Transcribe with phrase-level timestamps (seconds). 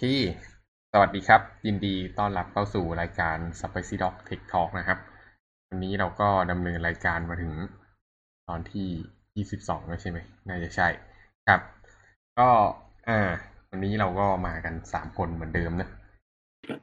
[0.00, 0.06] เค
[0.92, 4.98] สวัสดีครับ ยินดีต้อนรับเข้าสู่รายการ Spicy Dog Tech Talk นะครับ
[5.68, 7.52] วันนี้เราก็ดำเนินรายการมาถึง
[8.48, 10.88] ตอนที่ 22 แล้วใช่ไหมน่าจะใช่
[11.48, 11.60] ครับ
[12.38, 12.48] ก็
[13.08, 13.20] อ่า
[13.70, 15.88] วันนี้เราก็มากันสามคนเหมือนเดิมนะ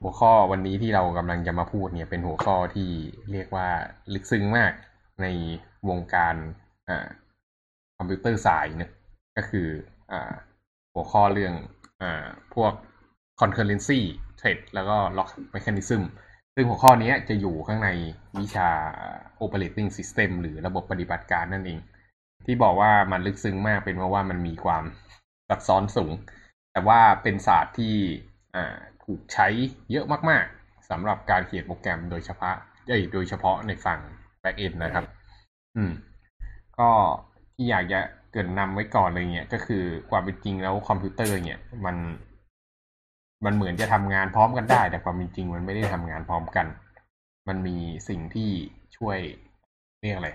[0.01, 2.89] หัวข้อวันนี้ที่เรากำลังจะมาพูดเนี่ยเป็นหัวข้อที่
[3.31, 3.67] เรียกว่า
[4.13, 4.73] ลึกซึ้งมาก
[5.21, 5.27] ใน
[5.89, 6.35] วงการ
[6.89, 7.07] อ่า
[7.97, 8.91] คอมพิวเตอร์สายนะ
[9.37, 9.67] ก็คือ
[10.11, 10.33] อ่า
[10.93, 11.53] หัวข้อเรื่อง
[12.01, 12.25] อ่า
[12.55, 12.73] พวก
[13.41, 13.99] concurrency
[14.39, 16.01] trade แล้วก็ lock mechanism
[16.55, 17.89] ซึ่งหัวข้อนี้จะอยู่ข้างใน
[18.39, 18.69] วิชา
[19.43, 21.79] operating system หรือระบบปฏิบัติการนั่นเอง
[22.45, 24.83] ที่บอกว่ามันลึกซึ้งมากเป็นเพราะว่ามันมีความ
[25.49, 26.11] ซับซ้อนสูง
[26.71, 27.95] แต่ว่าเป็นศาสตร์ที่
[29.03, 29.47] ถูกใช้
[29.91, 32.55] เยอะมาก ๆสำหรับการเขียนโปรแกรมโดยเฉพาะ
[33.13, 33.99] โดยเฉพาะในฝั่ง
[34.41, 35.05] back end นะครับ
[35.75, 35.91] อืม
[36.79, 36.89] ก็
[37.53, 37.99] ที่อยากจะ
[38.31, 41.95] เกินนำไว้ก่อนเลยเนี่ย ก็คือความเป็นจริงแล้วคอมพิวเตอร์เนี่ยมัน
[43.45, 46.67] มันเหมือนจะทำงานพร้อมกันได้ แต่ความจริงมันไม่ได้ทำงานพร้อมกัน
[47.47, 47.77] มันมี
[48.09, 48.51] สิ่งที่
[48.97, 49.17] ช่วย
[50.01, 50.29] เรียกอะไร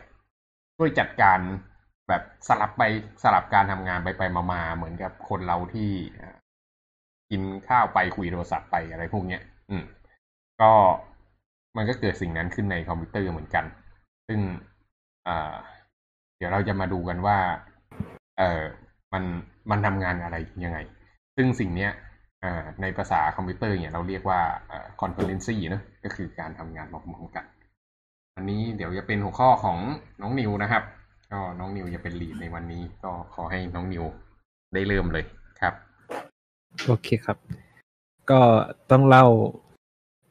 [0.76, 1.38] ช่วยจัดการ
[2.08, 2.82] แบบสลับไป
[3.22, 5.90] สลับการทำงานไปไปมามาเหมือนกับคนเราที่
[7.30, 9.84] กินข้าวไปคุยโทรศัพท์ไปอะไรพวกเนี้ย อืม
[10.60, 10.72] ก็
[11.76, 13.64] มันก็เกิดสิ่งนั้นขึ้นในคอมพิวเตอร์เหมือนกัน
[14.28, 14.40] ซึ่ง
[16.36, 17.38] เดี๋ยวเราจะมาดูกันว่า
[18.38, 18.62] เออ
[19.12, 19.24] มัน
[19.70, 20.78] มันทำงานอะไรยังไง
[21.36, 21.92] ซึ่งสิ่งเนี้ย
[22.82, 27.44] ในภาษาคอมพิวเตอร์เนี่ยเราเรียกว่าอ่า concurrency นะก็คือการทำงานพร้อมๆกัน
[28.36, 29.78] อันนี้เดี๋ยวจะเป็นหัวข้อของ
[30.22, 30.82] น้องนิวนะครับ
[31.32, 34.04] ก็น้องนิวจะเป็นลีดในวันนี้ ก็ขอให้น้องนิว
[34.74, 35.24] ได้เริ่มเลย
[35.60, 35.74] ครับ
[36.86, 37.36] โอเคครับ
[38.30, 38.40] ก็
[38.90, 39.26] ต้องเล่า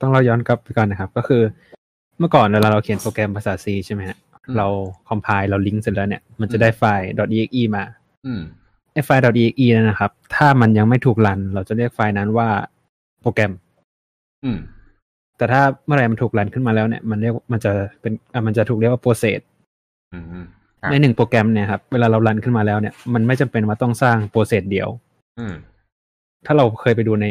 [0.01, 1.44] ต้องเล่าย้อนกลับไปก่อนนะครับ ก็คือ
[2.19, 4.67] เมื่อก่อนเวลาเราเขียนโปรแกรมภาษา C ใช่ไหมฮะอืมเรา
[5.07, 7.83] คอมไพล์เราลิงก์เสร็จแล้วเนี่ยมันจะได้ไฟล์ .exe มา
[8.25, 8.41] อืม
[8.93, 12.49] ไอ้ไฟล์ .exe นั่นนะครับ ถ้ามันยังไม่ถูกรัน เราจะเรียกไฟล์นั้นว่า
[13.21, 13.51] โปรแกรม
[14.43, 14.59] อืม
[15.37, 19.39] แต่ถ้าเมื่อไหร่มันถูกรันขึ้นมาแล้วเนี่ย มันเรียกมันจะเป็นอะมันจะถูกเรียกว่า process
[20.13, 20.45] อืมอืม
[20.81, 24.89] ครับในหนึ่งโปรแกรมเนี่ยครับ เวลาเรารันขึ้นมาแล้วเนี่ย มันไม่จำเป็นว่าต้องสร้าง process เดียว
[25.39, 25.53] อืม
[26.45, 27.28] ถ้าเราเคยไปดูใน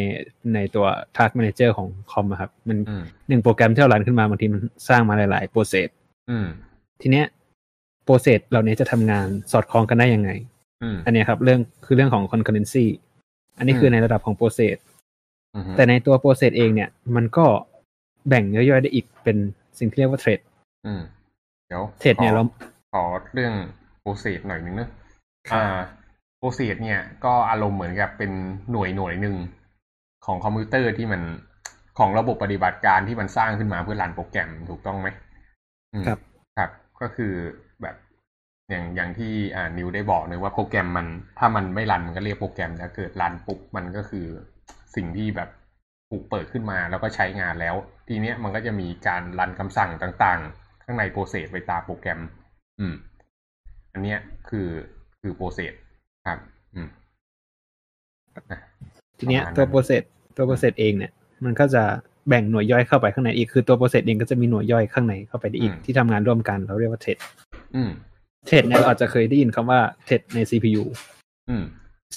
[0.54, 0.86] ในตัว
[1.16, 5.88] task manager ของคอมอะครับ มันอืมหนึ่งโปรแกรมที่เรารันขึ้นมาบางทีมันสร้างมาหลาย ๆ process
[6.30, 6.46] อืม
[7.00, 7.26] ทีเนี้ย
[8.04, 10.30] process เหล่านี้จะทำงานสอดคล้องกันได้ยังไง
[10.82, 12.84] อืมอันเนี้ยครับเรื่องคือเรื่องของ concurrency
[13.58, 14.76] อันนี้อืมคือในระดับของ process
[15.54, 17.46] อืมแต่ในตัว process เองเนี่ย มันก็
[18.28, 19.36] แบ่งย่อยๆได้อีกเป็น
[19.78, 20.40] สิ่งที่เรียกว่า thread
[20.86, 21.00] อืม
[21.66, 22.44] เดี๋ยว thread เนี่ยขอเรา
[22.92, 23.54] ขอเรื่อง
[24.00, 24.90] process หน่อยนึงเนอะ
[25.52, 25.64] อ่า
[26.38, 28.30] process เนี่ยก็อารมณ์เหมือนกับเป็น
[28.72, 29.36] หน่วยหน่วยหนึ่ง
[30.26, 31.22] ของคอมพิวเตอร์ที่มัน
[31.98, 35.08] ของระบบปฏิบัติการที่มันสร้างขึ้นมาเพื่อรันโปรแกรมถูกต้องไหม
[35.92, 36.18] อืมครับ
[36.58, 37.67] ครับ ก็คือแบบ
[38.70, 41.06] อย่างอย่างที่อ่านิวได้บอกเลยว่าโปรแกรมมัน
[41.38, 44.26] ถ้ามันไม่รันมันก็เรียกโปรแกรมแล้วเกิดรันปุ๊บมันก็คือ
[44.96, 45.48] สิ่งที่แบบ
[46.10, 47.74] ถูกเปิดขึ้นมาแล้วก็ใช้งานแล้ว
[48.08, 52.20] ทีเนี้ยมันก็จะมีการรันคำสั่งต่างๆ ข้างใน process ไปตามโปรแกรม
[52.80, 52.94] อืม
[53.92, 54.18] อันเนี้ย
[54.48, 54.68] คือ
[55.20, 55.72] คือ process
[56.26, 56.38] ครับ
[56.74, 56.88] อืม
[58.50, 58.60] อะ
[59.18, 61.12] ทีเนี้ยประมาณนั้นตัว processตัว process เองเนี่ย
[61.44, 61.82] มันก็จะ
[62.28, 67.18] แบ่งหน่วยย่อยเข้าไปข้างในอีกคือตัว process เองก็จะมีหน่วยย่อยข้างในเข้าไปได้อีกที่ทำงานร่วมกันเราเรียกว่า thread
[67.76, 67.90] อืม
[68.48, 70.82] thread เนี่ยเราอาจจะเคยได้ยินคำว่า thread ใน CPU
[71.48, 71.64] อืม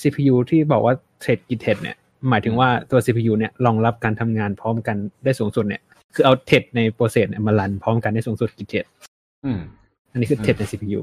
[0.02, 0.94] CPU ที่บอกว่า
[1.24, 1.98] thread กี่ thread เนี่ย
[2.30, 5.82] หมายถึงว่าตัว CPU เนี่ยรองรับการทำงานพร้อมกันได้สูงสุดเนี่ย
[6.14, 8.86] คือเอา thread ใน process เนี่ยมารันพร้อมกันได้สูงสุดกี่ thread
[9.46, 9.60] อืม
[10.12, 11.02] อันนี้คือ thread ใน CPU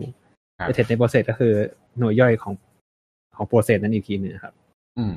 [0.55, 1.53] แต่ thread ใน process ก็คือ
[1.99, 2.55] หน่วยย่อยของ
[3.37, 4.55] ของ process นั้นอีกทีหนึงครับ
[4.99, 5.12] อืม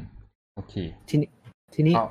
[0.56, 0.74] โอเค
[1.10, 1.30] ทีนี้
[1.74, 2.06] ทีนี้ก็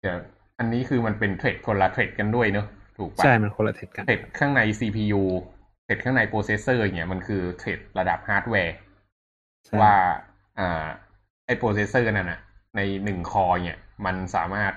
[0.00, 0.16] เดี๋ยว
[0.58, 5.22] อันนี้คือมันเป็น thread คนละ thread กันด้วยเนอะถูกปะใช่ มันคนละ thread กัน thread ข้างใน CPU
[5.86, 8.76] thread ข้างใน processor เนี่ยมันคือ thread ระดับฮาร์ดแวร์
[9.66, 9.94] ใช่ว่า
[10.58, 10.86] อ่า
[11.46, 12.40] ไอ้ processor นั่นน่ะ
[12.76, 14.72] ในหนึ่ง core เนี่ยมันสามารถ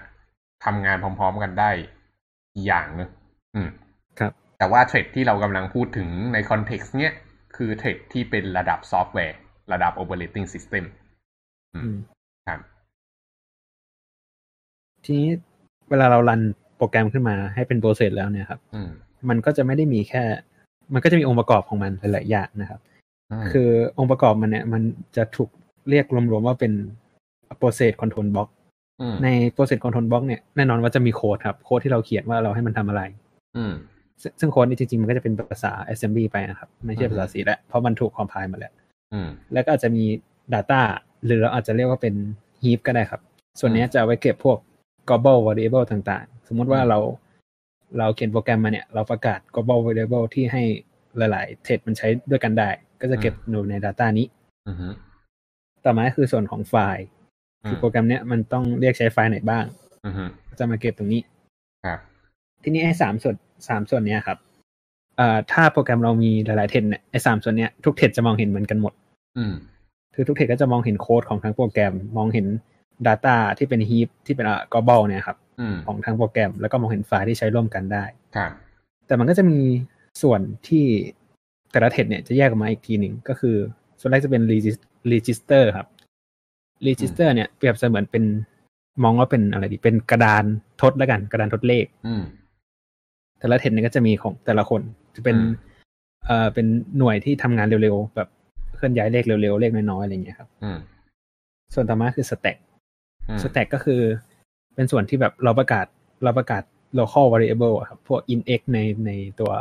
[0.65, 1.71] ทำงานพร้อม ๆกันได้
[2.55, 3.09] กี่อย่างเนอะ
[3.55, 3.69] อืม
[4.19, 7.13] ครับ แต่ว่า thread ที่เรากำลังพูดถึงใน context เนี้ย
[7.55, 9.37] คือ thread ที่เป็นระดับซอฟต์แวร์
[9.73, 10.83] ระดับ operating system
[11.75, 11.95] อือืมม
[12.47, 12.59] ครับ
[15.05, 15.29] ทีนี้
[15.89, 16.41] เวลาเรารัน
[16.77, 18.89] โปรแกรมขึ้นมาให้เป็นโปรเซสแล้วเนี่ยครับอืม
[19.29, 20.23] มันก็จะไม่ได้มีแค่
[20.93, 22.79] มันก็จะมีองค์ประกอบของมันหลายๆอย่างนะครับ
[23.41, 24.81] มคือองค์ประกอบมันเนี่ย มัน
[25.17, 25.49] จะถูก
[25.89, 26.73] เรียกรวมๆว่าเป็น
[27.59, 28.49] process control block
[29.13, 33.01] มใน process control block เนี่ยแน่นอนว่าจะมีโค้ดครับ โค้ดที่เราเขียนว่าเราให้มันทำอะไร
[33.57, 33.73] อืม
[34.21, 38.73] ซึ่งซึ่งโค้ดนี้จริงๆ มันก็จะเป็นภาษา assembly ไปนะครับ ไม่ใช่ภาษา C แล้ว เพราะมันถูก compile มาแล้ว
[39.13, 40.03] อืมแล้วก็อาจจะมี
[40.53, 40.81] Data
[41.25, 42.15] หรือเราอาจจะเรียกว่าเป็น
[42.63, 43.21] heap ก็ได้ครับ
[43.59, 44.57] ส่วนเนี้ยจะเอาไว้เก็บพวก
[45.07, 46.99] global variable ต่างๆ สมมุติว่าอืมเรา
[47.97, 50.63] เราเขียนโปรแกรมมาเนี่ย เราประกาศ global variable ที่ให้
[51.17, 52.69] หลายๆ thread มันใช้ด้วยกันได้
[53.01, 54.27] ก็จะเก็บอยู่ใน Data นี้
[54.67, 54.93] อืม
[55.85, 57.05] ต่อมาก็คือส่วนของไฟล์
[57.67, 59.65] คือโปรแกรมเนี้ยมันต้องเรียกใช้ไฟล์ไหนบ้าง
[60.05, 60.23] อือฮึ
[60.59, 61.21] จะมาเก็บตรงนี้
[61.85, 61.99] ครับ
[62.63, 63.35] ทีนี้ไอ้สามส่วน
[63.67, 64.37] สามส่วนเนี้ยครับ
[65.17, 68.93] เอ่อถ้าโปรแกรมเรามีหลายๆเทรดเนี่ยไอ้สามส่วนเนี้ยทุกเทรดจะมองเห็นเหมือนกันหมด
[69.37, 69.53] อืม
[70.13, 72.47] คือทุกเทรดก็จะมองเห็นโค้ดของทั้งโปรแกรมมองเห็น
[73.07, 78.03] Data ที่เป็น heap ที่เป็นอ่ากอบอลเนี่ยครับอืมของทั้งโปรแกรม แล้วก็มองเห็นไฟล์ที่ใช้ร่วมกันได้
[78.35, 78.51] ครับ
[79.07, 79.59] แต่มันก็จะมี
[80.21, 80.85] ส่วนที่
[81.71, 83.55] แต่ละเทรดเนี่ยจะแยกออกมาอีกทีหนึ่งก็คือ
[83.99, 85.87] ส่วนแรกจะเป็น regis- register ครับ
[86.87, 88.23] register เนี่ยเปรียบเสมือนเป็น
[89.03, 90.43] มองว่าเป็นอะไรดีเป็นกระดาน
[90.81, 92.23] ทดแล้วกัน กระดานทดเลขอืม
[93.39, 94.81] แต่ละเทรดเนี่ยก็จะมีของแต่ละคน
[95.15, 95.53] จะเป็นอืม
[96.25, 96.65] เอ่อเป็น
[96.97, 98.29] หน่วยที่ทำงานเร็วๆ แบบ
[98.75, 100.77] เคลื่อนย้ายเลขเร็วๆ เลขน้อยๆ อะไรอย่างเงี้ยครับอืม
[101.73, 102.57] ส่วนต่อมาคือ stack
[103.29, 104.01] อืม stack ก็คือ
[104.75, 105.85] เป็นส่วนที่แบบเราประกาศ
[106.23, 106.63] เราประกาศ
[106.99, 109.51] local variable อะครับ พวก inx ในในตัว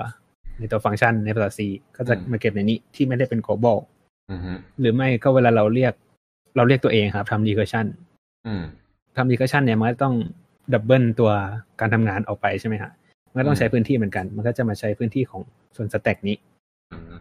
[0.58, 1.60] ในตัวฟังก์ชันในภาษา C
[1.96, 3.78] ก็จะมาเก็บในนี้ที่ไม่ได้เป็น global
[4.30, 5.92] อืมฮึหรือไม่ก็เวลาเราเรียก
[6.56, 7.86] เราเรียกตัวเองครับทำ recursion
[8.46, 8.62] อืม
[9.16, 10.14] ทำ recursion เนี่ยมันก็ต้อง
[10.72, 11.30] ดับเบิลตัว
[11.80, 12.90] การทำงานออกไปใช่ไหมฮะ
[13.32, 15.42] มันก็ต้องใช้พื้นที่เหมือนกัน มันก็จะมาใช้พื้นที่ของ
[15.76, 16.36] ส่วน stack นี้
[16.92, 17.12] อืม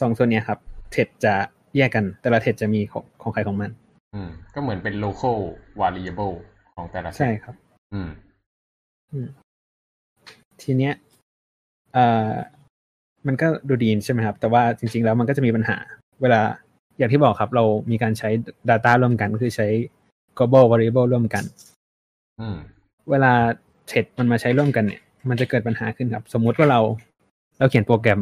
[0.00, 0.58] สองส่วนเนี้ยครับ
[0.90, 1.34] เทรดจะ
[1.76, 3.70] แยกกัน แต่ละเทรดจะมีของของใครของมัน
[4.14, 5.36] อืม ก็เหมือนเป็น local
[5.80, 6.34] variable
[6.74, 7.54] ของแต่ละใช่ครับ
[7.92, 8.08] อืม
[10.62, 10.94] ทีเนี้ย
[11.92, 12.30] เอ่อ
[13.26, 15.76] มันก็ดูดีใช่ไหมครับ แต่ว่าจริง ๆ แล้วมันก็จะมีปัญหา
[16.22, 16.40] เวลา
[16.98, 18.28] อย่างที่บอกครับ เรามีการใช้
[18.70, 19.68] Data ร่วมกันก็คือใช้
[20.38, 21.44] global variable ร่วมกัน
[22.40, 22.56] อืม
[23.10, 23.32] เวลา
[23.86, 26.80] เทรดมันมาใช้ร่วมกันเนี่ย มันจะเกิดปัญหาขึ้นครับ สมมุติว่าเรา
[27.58, 28.20] เราเขียนโปรแกรม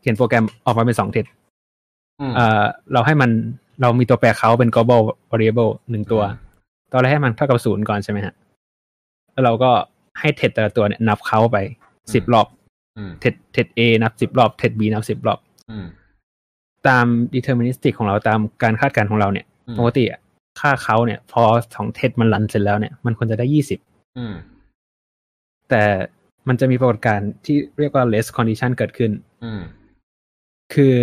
[0.00, 1.26] เขียนโปรแกรมออกมาเป็นสองเทรด
[2.20, 3.30] อืมเอ่อเราให้มัน
[3.80, 5.00] เรามีตัวแปรเขาเป็น global
[5.30, 6.42] variable หนึ่งตัวอืม
[6.92, 8.34] ตอนแรกให้มันเท่ากับศูนย์ก่อนใช่ไหมฮะ
[9.32, 9.70] แล้วเราก็
[10.20, 11.56] ให้เทรดแต่ละตัวเนี่ยนับเขาไป
[12.14, 12.46] สิบรอบ
[12.98, 15.38] อืมเทรดเทรด A นับสิบรอบเทรด B นับสิบรอบ
[15.70, 15.86] อืม
[16.88, 20.20] ตาม deterministic ของเราตามการคาดการณ์ของเราเนี่ยอืมปกติอะ
[20.60, 21.42] ค่าเขาเนี่ย พอ
[21.74, 23.78] สองเทรดมันรันเสร็จแล้วเนี่ย มันควรจะได้ยี่สิบ
[24.18, 24.34] อืม
[25.70, 25.82] แต่
[26.48, 29.10] มันจะมีปรากฏการณ์ที่เรียกว่า less condition เกิดขึ้น
[29.44, 29.60] อืม
[30.74, 30.96] คือ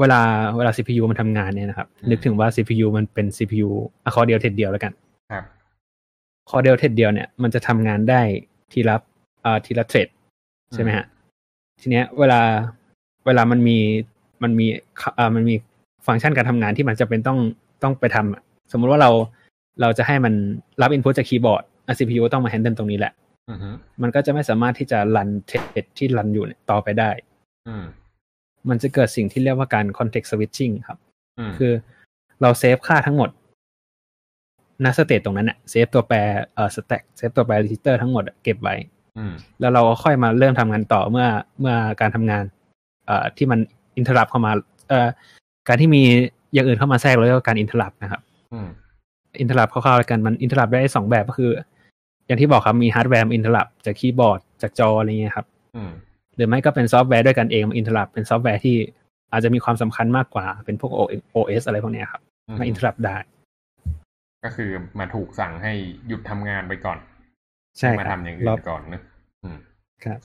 [0.00, 0.20] เวลา
[0.56, 3.68] เวลา CPU มันทำงานเนี่ยนะครับอืมนึกถึงว่า CPU มันเป็น CPU
[4.04, 4.92] อะคอเดียวเทรดเดียวแล้วกัน
[5.32, 5.44] ครับ
[6.50, 8.20] คอเดียวเทรดเดียวเนี่ยมันจะทำงานได้
[8.72, 8.96] ทีละ
[9.44, 10.08] อ่าทีละ thread
[10.72, 11.06] ใช่ไหมฮะ
[11.80, 12.40] ทีเนี้ยเวลา
[13.26, 13.78] เวลามันมี
[14.42, 14.66] มันมี
[15.18, 15.54] อ่ามันมี
[16.06, 17.38] ฟังก์ชันการทำงานที่มันจะเป็นต้อง
[17.82, 18.42] ต้องไปทำอะ
[18.72, 19.10] สมมุติว่าเรา
[19.80, 20.34] เราจะให้มัน
[20.82, 23.12] รับ input จากคีย์บอร์ดอะ CPU ต้องมา handle ตรงนี้แหละ
[23.50, 23.68] อืมฮึ
[24.02, 27.10] มันก็จะไม่สามารถที่จะ run thread ที่ run อยู่เนี่ยต่อไปได้
[27.68, 27.74] อื
[28.64, 30.98] มมันจะเกิดสิ่งที่เรียกว่าการ context switching ครับ
[31.38, 31.72] อืมคือ
[32.40, 33.30] เราเซฟค่าทั้งหมด
[34.84, 36.16] ณ state ตรงนั้นอะเซฟตัวแปร
[36.54, 38.74] เอ่อ stack เซฟตัวแปร register ทั้งหมดอะเก็บไว้
[39.18, 41.26] อืมแล้วเราก็ค่อยมาเริ่มทำงานต่อเมื่อ
[41.60, 42.44] เมื่อการทำงาน
[43.06, 43.58] เอ่อที่มัน
[43.96, 44.52] interrupt เข้ามา
[44.88, 45.08] เอ่อ
[45.68, 46.02] การที่มี
[46.52, 48.20] อย่างอื่นเข้ามาแทรกเราเรียกว่าการ interrupt นะครับ
[48.52, 48.68] อืม
[49.40, 51.50] interrupt คร่าวๆแล้วกันมัน interrupt ได้สองแบบก็คือ
[52.26, 55.46] อย่างที่บอกครับมีฮาร์ดแวร์ interrupt จากคีย์บอร์ดจากจออะไรเงี้ยครับ
[55.76, 55.92] อืม
[56.36, 58.76] หรือไม่ก็เป็นซอฟต์แวร์ด้วยกันเอง interrupt เป็นซอฟต์แวร์ที่
[59.32, 60.92] อาจจะมีความสำคัญมากกว่าเป็นพวก
[61.36, 62.22] OS อะไรพวกเนี้ยครับ
[62.58, 63.16] มาอินเทอร์รับได้
[64.44, 65.72] ก็คือมาถูกสั่งให้
[66.08, 66.98] หยุดทำงานไปก่อน
[67.78, 69.02] ใช่มาครับทำอย่างอื่รอนก่อนนะ
[69.42, 69.58] อืม
[70.04, 70.18] ครับ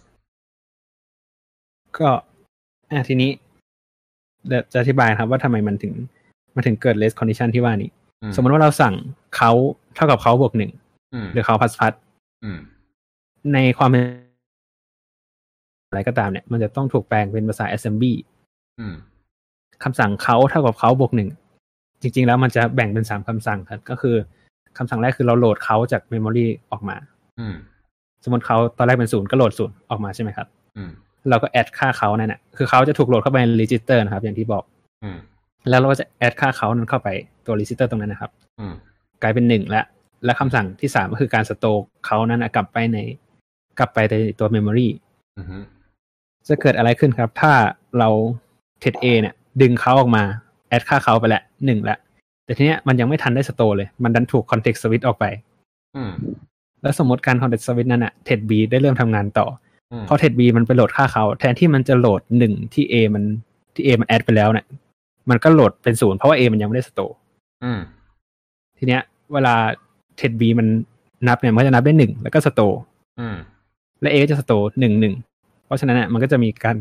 [1.97, 2.09] ก็
[2.91, 3.31] อะทีนี้
[4.47, 5.93] เดี๋ยวจะอธิบายครับว่าทำไมมันถึง
[6.55, 7.91] มันถึงเกิด less condition ที่ว่านี้
[8.23, 8.93] อืสมมติว่าเราสั่ง
[9.37, 9.51] เขา
[9.95, 10.71] เท่ากับเขาบวกหนึ่ง
[11.13, 11.93] อืมหรือเขาพัสพัส
[12.43, 12.59] อืม
[13.53, 14.03] ในความเป็น
[15.89, 18.13] อะไรก็ตามเนี่ย มันจะต้องถูกแปลงเป็นภาษา assembly
[18.79, 18.93] อืม
[19.83, 21.29] คำสั่งเขาเท่ากับเขาบวกหนึ่ง
[22.01, 24.15] จริง ๆ แล้วมันจะแบ่งเป็นสามคำสั่งครับ ก็คือ
[24.77, 26.95] คำสั่งแรกคือเราโหลดเขาจาก memory ออกมา
[27.39, 27.55] อืม
[28.23, 30.89] สมมติเขาตอนแรกเป็นศูนย์ก็โหลดศูนย์ออกมาใช่ไหมครับอืม
[31.29, 34.63] เราก็แอดค่าเขานั่นแหละคือเขาจะถูกโหลดเข้าไปใน register นะครับ อย่างที่บอก
[35.03, 35.17] อืม
[35.69, 37.09] แล้วเราก็จะแอดค่าเขานั้นเข้าไป
[37.45, 38.73] ตัว register ตรงนั้นนะครับอืม
[39.21, 39.85] กลายเป็นหนึ่งแล้ว
[40.25, 42.97] และคำสั่งที่สามก็คือการสโตกเขานั้นนะกลับไปใน
[43.79, 44.87] กลับไปในตัว memory
[45.37, 45.57] อืมฮึ
[46.47, 47.51] จะเกิดอะไรขึ้นครับ ถ้า
[47.99, 48.09] เรา
[48.79, 50.23] เทรด A เนี่ย ดึงเขาออกมา
[50.69, 51.99] แอดค่าเขาไปแล้วหนึ่งแล้ว
[52.45, 55.25] แต่ทีเนี้ยมันยังไม่ทันได้สโตเลย มันดันถูก context switch ออกไป
[55.95, 56.11] อืม
[56.81, 59.47] แล้วสมมติการ context switch นั้นอะเทรด B ได้เริ่มทำงานต่อ
[59.91, 63.23] อืมพอเทรด B มันไปโหลดค่าเขาแทนที่มันจะโหลดหนึ่งที่ A มัน
[63.75, 64.65] ที่ A มันแอดไปแล้วเนี่ย
[65.29, 67.01] มันก็โหลดเป็นศูนย์เพราะว่า A มันยังไม่ได้สโต
[67.63, 67.79] อืม
[68.77, 69.01] ทีเนี้ย
[69.33, 69.55] เวลา
[70.15, 70.67] เทรด B มัน
[71.27, 72.61] นับเนี่ยมันก็จะนับได้หนึ่งแล้วก็สโต
[73.19, 73.35] อืม
[74.01, 75.13] และ A ก็จะสโตหนึ่งหนึ่ง
[75.69, 76.77] เพราะฉะนั้นเนี่ยมันก็จะมีการ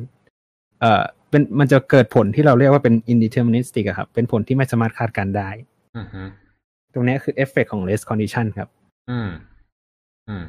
[0.80, 5.50] เอ่อเป็นมันจะเกิดผลที่เราเรียกว่าเป็น indeterministic อะครับ เป็นผลที่ไม่สามารถคาดการณ์ได้
[5.96, 6.22] อืมฮึ
[6.94, 8.68] ตรงเนี้ยคือเอฟเฟกของ race condition ครับ
[9.10, 9.30] อืม
[10.28, 10.44] อืม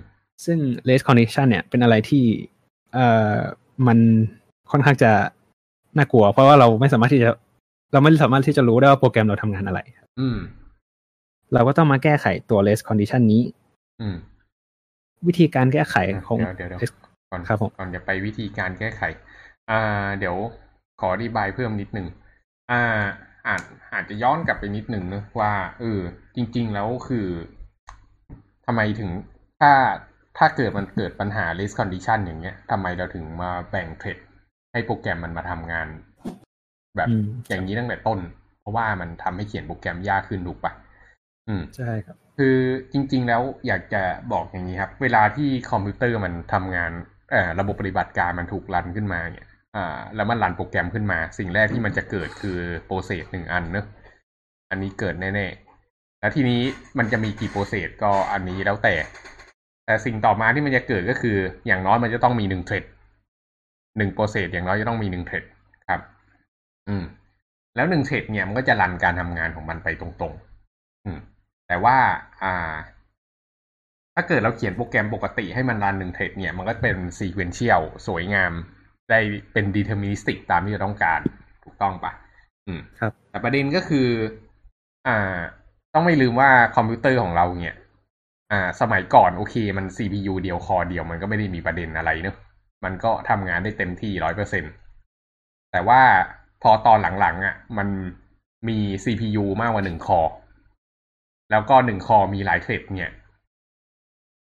[0.45, 0.57] ซึ่ง
[0.89, 2.23] race condition เนี่ย เป็นอะไรที่
[2.93, 3.05] เอ่
[3.35, 3.37] อ
[3.87, 3.99] มัน
[4.71, 5.11] ค่อนข้างจะ
[5.97, 7.29] น่ากลัว เพราะว่าเราไม่สามารถที่จะ
[7.93, 9.79] เราไม่สามารถที่จะรู้ได้ว่าโปรแกรมเราทำงานอะไร
[10.19, 10.37] อืม
[11.53, 13.43] เราก็ต้องมาแก้ไขตัว race condition นี้
[14.01, 14.17] อืม
[15.27, 15.95] วิธีการแก้ไข
[16.27, 16.95] ของเดี๋ยวเดี๋ยวเดี๋ยว race
[17.29, 19.01] ก่อนครับผมก่อนจะไปวิธีการแก้ไข
[19.69, 20.37] อ่า เดี๋ยว
[20.99, 22.07] ขออธิบายเพิ่มนิดหนึ่ง
[22.71, 23.03] อ่า
[23.47, 23.61] อาจ
[23.93, 25.99] อาจจะย้อนกลับไปนิดหนึ่งนะว่าเออ
[26.35, 27.27] จริง ๆ แล้วคือ
[28.65, 29.09] ทำไมถึง
[29.59, 29.71] ถ้า
[30.37, 34.17] ถ้าเกิดมันเกิดปัญหา race condition อย่างเงี้ยทำไมเราถึงมาแบ่งเทรด
[34.71, 35.87] ให้โปรแกรมมันมาทำงาน
[36.97, 38.19] แบบอืมอย่างนี้ตั้งแต่ต้น
[38.59, 40.73] เพราะว่ามันทำให้เขียนโปรแกรมยากขึ้นถูกปะ
[41.47, 42.57] อืมใช่ครับ คือ
[42.91, 47.17] จริง ๆ แล้วอยากจะบอกอย่างนี้ครับ เวลาที่คอมพิวเตอร์มันทำงานเอ่อ
[47.59, 53.85] ระบบปฏิบัติการมันถูก run ขึ้นมาเนี่ยอ่าแล้วมัน run โปรแกรมขึ้นมา สิ่งแรกที่มันจะเกิดคือ process หนึ่งอันเนอะ
[54.69, 56.61] อันนี้เกิดแน่ๆ แล้วทีนี้
[56.97, 58.95] มันจะมีกี่ process ก็อันนี้แล้วแต่
[59.85, 62.83] แต่สิ่งต่อมาที่มันจะเกิดก็คือ อย่างน้อยมันจะต้องมีหนึ่ง thread
[63.97, 65.43] หนึ่ง process อย่างน้อยจะต้องมีหนึ่ง thread
[65.89, 66.01] ครับ
[66.87, 67.03] อืม
[67.75, 71.19] แล้วหนึ่ง thread เนี่ยมันก็จะ run การทำงานของมันไปตรงๆ อืม
[71.67, 71.97] แต่ว่า
[72.43, 72.73] อ่า
[74.15, 78.51] ถ้าเกิดเราเขียนโปรแกรมปกติให้มัน run หนึ่ง thread เนี่ย มันก็เป็น sequential สวยงาม
[79.09, 79.19] ได้
[79.53, 81.19] เป็น deterministic ตามที่เราต้องการ
[81.63, 82.11] ถูกต้องปะ
[82.67, 84.07] อืมครับ แต่ประเด็นก็คือ
[85.07, 85.37] อ่า
[85.93, 87.77] ต้องไม่ลืมว่าคอมพิวเตอร์ของเราเนี่ย
[88.51, 92.35] อ่า สมัยก่อนโอเค มัน CPU เดียว core เดียวมันก็ไม่ได้มีประเด็นอะไรเนอะ
[92.83, 94.63] มันก็ทำงานได้เต็มที่ร้อยเปอร์เซ็น
[95.71, 96.01] แต่ว่า
[96.61, 97.87] พอตอนหลังๆอะ มัน
[98.67, 100.21] มี CPU มากกว่าหนึ่ง core
[101.51, 103.11] แล้วก็หนึ่ง core มีหลาย thread เนี่ย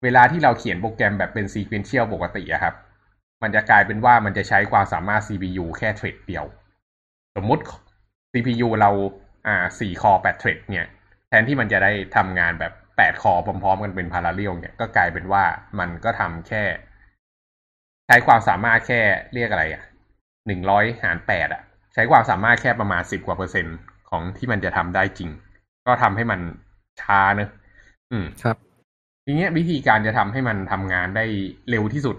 [0.03, 2.75] เวลาที่เราเขียนโปรแกรมแบบเป็น sequential ปกติอะครับ
[3.43, 6.45] มันจะกลายเป็นว่ามันจะใช้ความสามารถ CPU แค่ thread เดียว
[7.35, 7.63] สมมุติ
[8.31, 8.91] CPU เรา
[9.47, 10.87] อ่าสี่ core แปด thread เนี่ย
[11.27, 15.43] แทนที่มันจะได้ทำงานแบบแปด core พร้อมๆ กันเป็น parallel เนี่ย ก็กลายเป็นว่า
[15.79, 16.63] มันก็ทำแค่
[18.07, 19.01] ใช้ความสามารถแค่
[19.33, 19.83] เรียกอะไรอะ
[20.47, 21.61] หนึ่งร้อยหารแปดอะ
[21.93, 23.77] ใช้ความสามารถแค่ประมาณสิบกว่าเปอร์เซ็นต์
[24.09, 25.29] ของที่มันจะทำได้จริง
[25.87, 26.39] ก็ทำให้มัน
[27.01, 27.49] ช้าเนอะ
[28.11, 28.68] อืมครับ
[29.29, 31.25] ทีเนี้ยวิธีการจะทำให้มันทำงานได้
[31.69, 32.17] เร็วที่สุด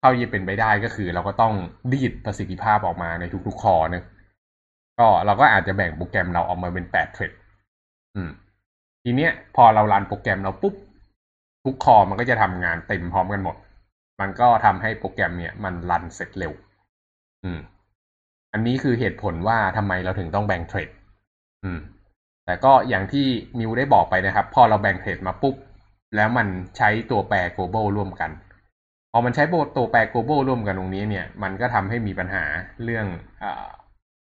[0.00, 1.54] เท่าที่เป็นไปได้ก็คือ เราก็ต้อง
[1.92, 4.04] ดีดประสิทธิภาพออกมาในทุกๆคอเนอะ
[4.98, 7.32] ก็เราก็อาจจะแบ่งโปรแกรมเราออกมาเป็นแปดเทรด
[8.14, 8.30] อืม
[9.04, 10.74] ทีเนี้ย พอเรารันโปรแกรมเราปุ๊บ
[11.64, 13.56] ทุกคอมันก็จะทำงานเต็มพร้อมกันหมด
[14.20, 16.52] มันก็ทำให้โปรแกรมเนี่ยมันรันเสร็จเร็ว
[17.44, 17.58] อืม
[18.52, 20.88] อันนี้คือเหตุผลว่าทำไมเราถึงต้องแบ่งเทรด
[21.64, 21.78] อืม
[22.44, 23.26] แต่ก็อย่างที่
[23.58, 25.54] มิวได้บอกไปนะครับ พอเราแบ่งเทรดมาปุ๊บ
[26.14, 26.46] แล้วมัน
[26.76, 28.30] ใช้ตัวแปร global ร่วมกัน
[29.12, 29.44] พอมันใช้
[29.76, 32.44] ตัวแปร global ร่วมกันตรงนี้เนี่ย มันก็ทำให้มีปัญหา
[32.84, 33.06] เรื่อง
[33.42, 33.44] อ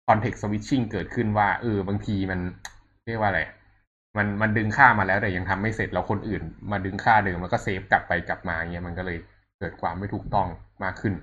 [0.07, 2.39] context switching เกิดขึ้นว่าเออบางทีมัน
[3.07, 3.41] เรียกว่าอะไร
[4.17, 6.41] มันมันดึงค่ามาแล้วแต่ยังทำไม่เสร็จแล้วคนอื่น
[6.71, 9.17] มาดึงค่าเดิมแล้วก็เซฟกลับไปกลับมาเงี้ยมันก็เลย
[9.59, 10.47] เกิดความไม่ถูกต้อง
[10.83, 11.13] มากขึ้น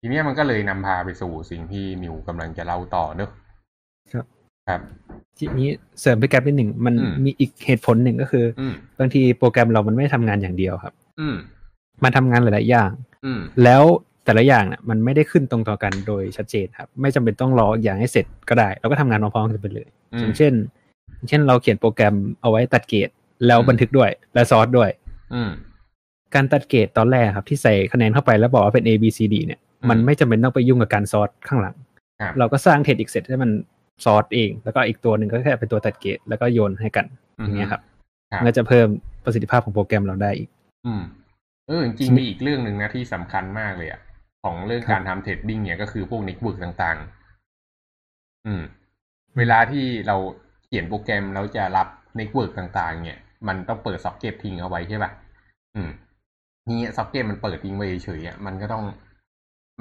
[0.00, 3.30] ทีนี้มันก็เลยนำพาไปสู่สิ่งที่นิวกำลังจะเล่าต่อเนอะ
[4.68, 5.68] ครับครับ ทีนี้
[6.00, 11.36] เสริมไปแกรบนิดหนึ่งมันอืมมีอีกเหตุผลหนึ่งก็คือออืมบางทีโปรแกรมเรามันไม่ทำงานอย่างเดียวครับ อืม
[12.04, 12.90] มันทำงานหลาย ๆ อย่าง
[13.24, 13.82] อืมแล้ว
[14.24, 20.52] แต่ละอย่างเนี่ยมันไม่ได้ขึ้นตรงต่อกันโดยชัดเจนครับ ไม่จำเป็นต้องรออย่างให้เสร็จก็ได้ เราก็ทำงานพร้อมๆกันไปเลยอืมอย่างเช่น
[21.16, 23.08] อย่างเช่นเราเขียนโปรแกรมเอาไว้ตัดเกรด
[23.46, 24.90] แล้วอืมบันทึกด้วย และซอสด้วย
[25.34, 25.50] อืม
[26.34, 31.76] การตัดเกรดตอนแรกครับที่ใส่คะแนนเข้าไปแล้วบอกว่าเป็น A B C D เนี่ยอืมมันไม่จำเป็นต้องไปยุ่งกับการซอสข้างหลัง
[32.20, 33.50] ครับเราก็สร้างเทคอีกเสร็จให้มัน
[34.04, 37.82] ซอสเอง แล้วก็อีกตัวหนึ่งก็แค่เป็นตัวตัดเกรดแล้วก็โยนให้กันอย่างเงี้ยครับ
[38.32, 38.88] ครับมันก็จะเพิ่ม
[39.24, 40.48] ประสิทธิภาพของโปรแกรมเราได้อีก
[40.86, 41.02] อืม
[41.68, 44.00] เออจริงๆมีอีกเรื่องหนึ่งนะที่สำคัญมากเลยอะ
[44.44, 48.62] ของเรื่องครับการทำ threading เนี่ยก็คือพวก network ต่างๆ อืม
[49.38, 50.16] เวลาที่เรา
[50.64, 55.10] เขียนโปรแกรมแล้วจะรับ network ต่าง ๆ เนี่ย มันต้องเปิดซ็อกเก็ตทิ้งเอาไว้ใช่ป่ะ
[55.74, 55.90] อืม
[56.68, 58.84] นี่ซ็อกเก็ตมันเปิดทิ้งไว้เฉยๆอะมันก็ต้อง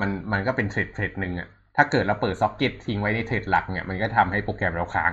[0.02, 5.12] มันมันก็เป็น thread thread หนึ่งอะ ถ้าเกิดเราเปิดซ็อกเก็ตทิ้งไว้ใน thread หลักเนี่ยมันก็ทำให้โปรแกรมเราค้าง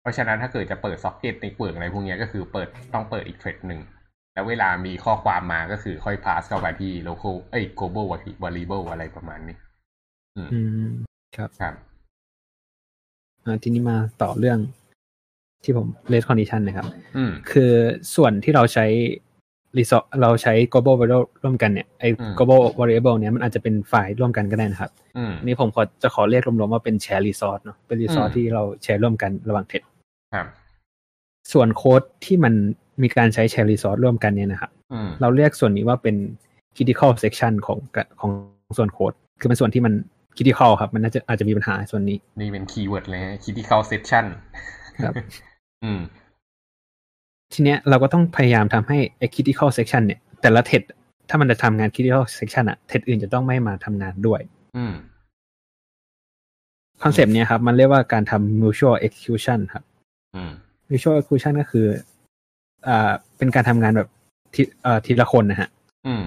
[0.00, 3.80] เพราะฉะนั้นถ้าเกิดจะเปิดซ็อกเก็ตในเปิดอะไรพวกเนี้ยก็คือเปิดต้องเปิดอีกเทรดหนึ่ง
[4.34, 8.06] แล้วเวลามีข้อความมาก็คือค่อย pass เข้าไปที่ local เอ้ย global
[8.42, 9.56] variable อะไรประมาณนี้
[10.36, 10.90] อืมอืม
[11.36, 11.74] ครับ ครับ
[13.44, 14.58] อ่าทีนี้มาต่อเรื่อง
[15.64, 17.72] ที่ผม rate condition นะครับอืมคือ
[18.16, 19.29] ส่วนที่เราใช้ resource
[20.22, 29.82] เราใช้ global variable ร่วมกันเนี่ยไอ้อืม global variable เนี่ยมันอาจจะเป็นไฟล์ร่วมกันก็ได้นะครับอืมอันนี่ผมขอจะขอเรียกรวมๆว่าเป็น share resource เนาะเป็น resource อืมที่เราแชร์ร่วมกันระหว่างเทด
[30.34, 30.46] ครับ
[31.52, 32.54] ส่วนโค้ดที่มัน
[33.02, 36.16] มีการใช้ share resource ร่วมกันเนี่ยนะครับอืมเราเรียกส่วนนี้ว่าเป็น
[36.76, 37.78] critical section ของ
[38.20, 38.30] ของ
[38.78, 39.94] ส่วนโค้ดคือเป็นส่วนที่มัน
[40.36, 44.24] critical ครับ มันน่าจะอาจจะมีปัญหาส่วนนี้ นี่เป็น keyword เลยฮะ critical section
[45.04, 45.14] ครับ
[45.84, 46.00] อืม
[47.52, 50.82] ทีเนี้ยเราก็ต้องพยายามทำให้ไอ้ critical section เนี่ย แต่ละเทด
[51.28, 54.40] ถ้ามันจะทำงาน critical section อะเทดอื่นจะต้องไม่มาทำงานด้วย
[54.76, 54.94] อืม
[57.02, 59.84] คอนเซปต์เนี้ยครับ มันเรียกว่าการทำ mutual execution ครับ
[60.34, 60.50] อืม
[60.90, 61.86] mutual exclusion ก็คือ
[62.88, 64.08] อ่า เป็นการทำงานแบบ
[64.54, 65.68] ทีเอ่อทีละคนนะฮะ
[66.06, 66.22] อืม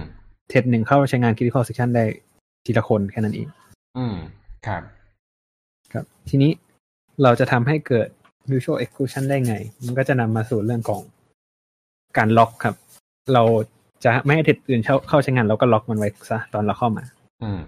[0.48, 2.04] เทสหนึ่งเข้าใช้งาน critical section ได้
[2.64, 3.48] ทีละคนแค่นั้นเอง
[3.98, 4.16] อืม
[4.66, 4.82] ครับ
[5.92, 6.52] ครับ ทีนี้
[7.22, 8.08] เราจะทำให้เกิด
[8.50, 9.54] mutual exclusion ได้ไง
[9.84, 11.00] มันก็จะนำมาสู่เรื่องของ
[12.18, 12.74] การล็อกครับ
[13.34, 13.42] เรา
[14.04, 17.04] จะไม่ให้เทสอื่นเข้าเข้าใช้งานเราก็ล็อกมันไว้ซะตอนเราเข้ามา
[17.42, 17.60] อืม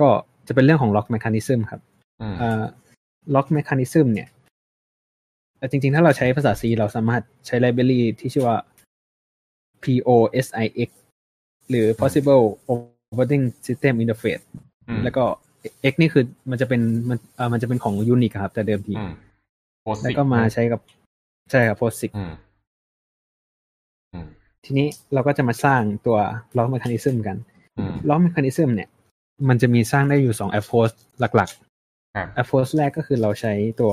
[0.00, 0.08] ก็
[0.46, 1.80] จะเป็นเรื่องของ lock mechanism ครับ
[2.20, 2.64] อืมอ่า
[3.34, 4.28] lock mechanism เนี่ย
[5.58, 8.58] แต่จริงๆ ถ้าเราใช้ภาษา C เราสามารถใช้ library ที่ชื่อว่า
[9.84, 10.90] POSIX
[11.68, 14.44] หรือ possible operating system interface
[14.88, 15.24] อืมแล้วก็
[15.92, 19.12] X นี่คือมันจะเป็นมันเอ่อมันจะเป็นของ Unix ครับ แต่เดิมทีอืม
[19.82, 20.80] POSIX แล้วก็มาใช้กับ
[21.50, 22.32] ใช่ครับ POSIX อืมอืม
[24.64, 26.18] ทีนี้เราก็จะมาสร้างตัว
[26.56, 27.36] lock mechanism กัน
[27.78, 28.88] อืม lock mechanism เนี่ย
[29.48, 31.50] มันจะมีสร้างได้อยู่สอง approach หลัก
[32.16, 33.92] ครับๆ approach แรกก็คือเราใช้ตัว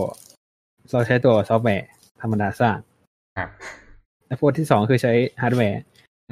[0.91, 1.87] เราใช้ตัวซอฟต์แวร์
[2.21, 2.77] ธรรมดาสร้าง
[3.37, 3.49] ครับ
[4.33, 5.81] approach ที่สองคือใช้ฮาร์ดแวร์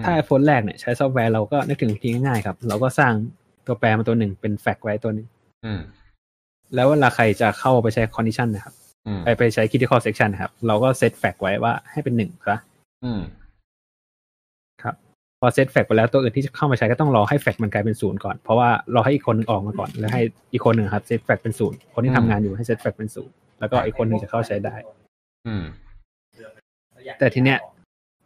[0.03, 3.13] ถ้า approach แรกเนี่ยใช้ซอฟต์แวร์เราก็นึกถึงวิธีง่ายๆครับ เราก็สร้าง
[3.65, 5.27] ตัวแปรมาตัวหนึ่งเป็น flag ไว้ตัวหนึ่ง
[5.65, 5.81] อืม
[6.75, 8.73] แล้วเวลาใครจะเข้าไปใช้ condition นะครับ
[9.07, 12.59] อืมไปไปใช้ critical section นะครับ เราก็เซตแฟกไว้ว่าให้เป็นหนึ่งซะ
[13.03, 13.40] อืมครับ
[15.43, 20.21] พอเซตแฟกไปแล้วตัวอื่นที่จะเข้ามาใช้ก็ต้องรอให้แฟกมันกลายเป็นศูนย์ก่อน เพราะว่ารอให้อีกคนหนึ่งออกมาก่อน แล้วให้
[20.53, 24.73] อีกคนหนึ่งครับเซตแฟกเป็นศูนย์คนที่ทำงานอยู่ให้เซตแฟกเป็นศูนย์แล้วก็อีกคนหนึ่งจะเข้าใช้ได้
[25.47, 25.63] อืม
[27.19, 27.59] แต่ทีเนี้ย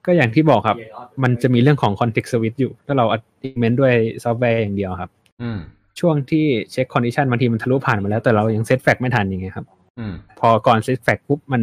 [0.05, 0.77] ก็อย่างที่บอกครับ
[1.23, 3.05] มันจะมีเรื่องของ context switch อยู่ ถ้าเรา
[3.45, 3.93] implement ด้วย
[4.23, 5.09] ซอฟต์แวร์อย่างเดียวครับ
[5.41, 5.59] อืม
[5.99, 9.65] ช่วงที่เช็ค condition บางทีมันทะลุผ่านมาแล้ว แต่เรายัง set flag ไม่ทันอย่างเงี้ยครับ
[9.99, 11.61] อืม พอก่อน set flag ปุ๊บมัน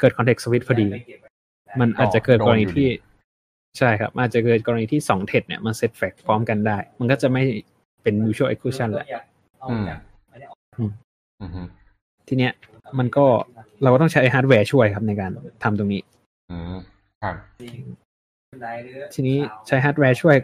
[0.00, 0.86] เกิด context switch พอดี
[1.80, 2.88] มันอาจจะเกิดกรณีที่
[3.78, 7.42] ใช่ครับ อาจจะเกิดกรณีที่สอง thread เนี่ยมัน set flag พร้อมกันได้ มันก็จะไม่
[8.02, 9.06] เป็น mutual exclusion แหละ
[9.70, 9.84] อืม
[10.78, 10.90] อืม
[11.40, 11.68] อืม
[12.28, 12.52] ทีเนี้ย
[12.98, 13.26] มันก็
[13.82, 15.30] เราก็ต้องใช้ฮาร์ดแวร์ช่วยครับในการ
[15.62, 16.02] ทำตรงนี้
[16.50, 16.78] อืม
[17.22, 17.34] ครับ
[19.14, 19.36] ทีนี้
[19.66, 20.36] ใช้ฮาร์ดแวร์ช่วย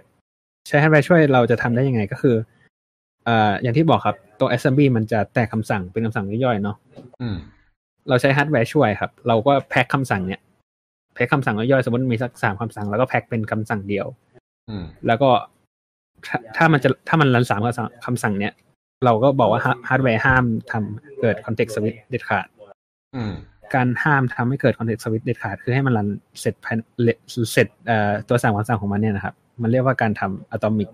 [0.69, 2.37] ใช้ฮาร์ดแวร์ช่วยเราจะทำได้ยังไงก็คือ
[3.29, 6.77] อ่าอย่างที่บอกครับ ตัว assembly มันจะแตกคำสั่งเป็นคำสั่งย่อยๆเนาะ
[7.21, 7.37] อืม
[8.09, 10.41] เราใช้ฮาร์ดแวร์ช่วยครับ เราก็แพ็คคำสั่งเนี่ย
[11.19, 14.07] แพ็คคำสั่งย่อยๆ สมมติมีสักสามคำสั่งแล้วก็แพ็คเป็นคำสั่งเดียว
[14.69, 15.31] อืมแล้วก็
[16.27, 18.53] ถ้าถ้ามันจะถ้ามัน run สามคำสั่งคำสั่งเนี้ย
[19.05, 22.47] เราก็บอกว่าฮาร์ดแวร์ห้ามทำเกิด context switch เด็ดขาด
[23.15, 23.33] อืม
[23.75, 26.09] การห้ามทำให้เกิด context switch เด็ดขาด คือให้มันรัน
[26.41, 26.77] เสร็จภาย
[27.53, 30.89] เสร็จเอ่อตัวสั่งคำสั่งของมันเนี่ยนะครับ มันเรียกว่าการทำ atomic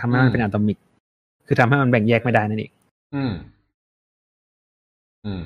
[0.00, 0.78] ทำให้มันเป็น atomic
[1.46, 2.72] คือทำให้มันแบ่งแยกไม่ได้นั่นเอง
[3.14, 3.32] อืม
[5.24, 5.42] อืม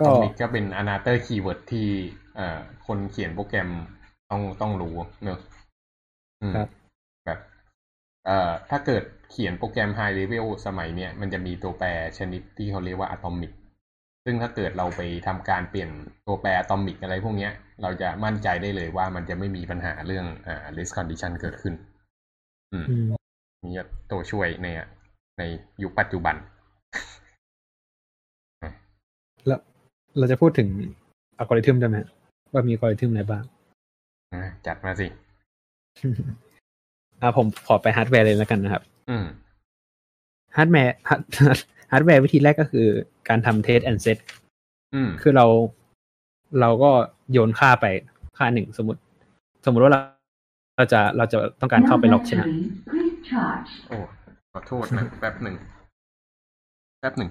[0.00, 2.25] ก็ก็ก็เป็น another keyword ที่เอ่อค
[2.96, 3.68] นเขียนโปรแกรม
[4.30, 4.94] ต้องต้องรู้
[5.24, 5.38] เนอะ
[6.42, 6.68] อืมครับ
[7.26, 7.38] แบบ
[8.26, 13.52] เอ่อถ้าเกิดเขียนโปรแกรม high level สมัยเนี้ยมันจะมีตัวแปรชนิดที่เขาเรียกว่า atomic
[14.24, 15.90] ซึ่งถ้าเกิดเราไปทำการเปลี่ยน
[16.26, 21.74] ตัวแปร atomic อะไรพวกเนี้ย เราจะมั่นใจได้เลยว่ามันจะไม่มีปัญหาเรื่องอ่า list condition เกิดขึ้น
[22.72, 23.06] อืมอืม
[23.64, 24.66] นี่ก็ตัวช่วยใน
[25.38, 25.42] ใน
[25.82, 26.36] ยุคปัจจุบัน
[29.46, 29.60] แล้ว
[30.18, 30.68] เราจะพูดถึง
[31.38, 31.96] อัลกอริทึมได้ไหม
[32.56, 33.44] ว่ามีอัลกอริทึมอะไรบ้าง
[34.34, 35.06] อะจัดมาสิ
[37.20, 39.24] อ่าผมขอไปฮาร์ดแวร์เลยแล้วกันนะครับ อืม
[40.56, 41.22] ฮาร์ดแวร์ฮาร์ด
[41.90, 42.86] ฮาร์ดแวร์วิธีแรกก็คือ
[43.28, 44.18] การทำ test and set
[44.94, 45.46] อืมคือเรา
[46.60, 46.90] เราก็
[47.32, 47.86] โยนค่าไป
[48.36, 49.00] ค่าหนึ่งสมมติ
[49.64, 50.00] สมมติว่าเรา
[50.76, 52.42] เราจะเราจะต้องการเข้าไปล็อกใช่ไหม
[52.90, 53.70] Please charge.
[53.88, 53.96] โอ้
[54.52, 55.54] ขอโทษนะแป๊บหนึ่ง
[57.00, 57.30] แป๊บหนึ่ง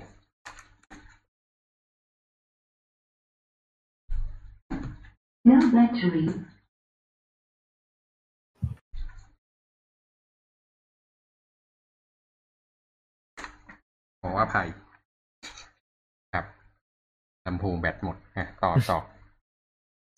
[5.47, 6.25] No battery.
[14.21, 14.67] ขออภัย
[16.33, 16.45] ครับ
[17.45, 18.99] ลำโพงแบตหมดนะต่อต่อ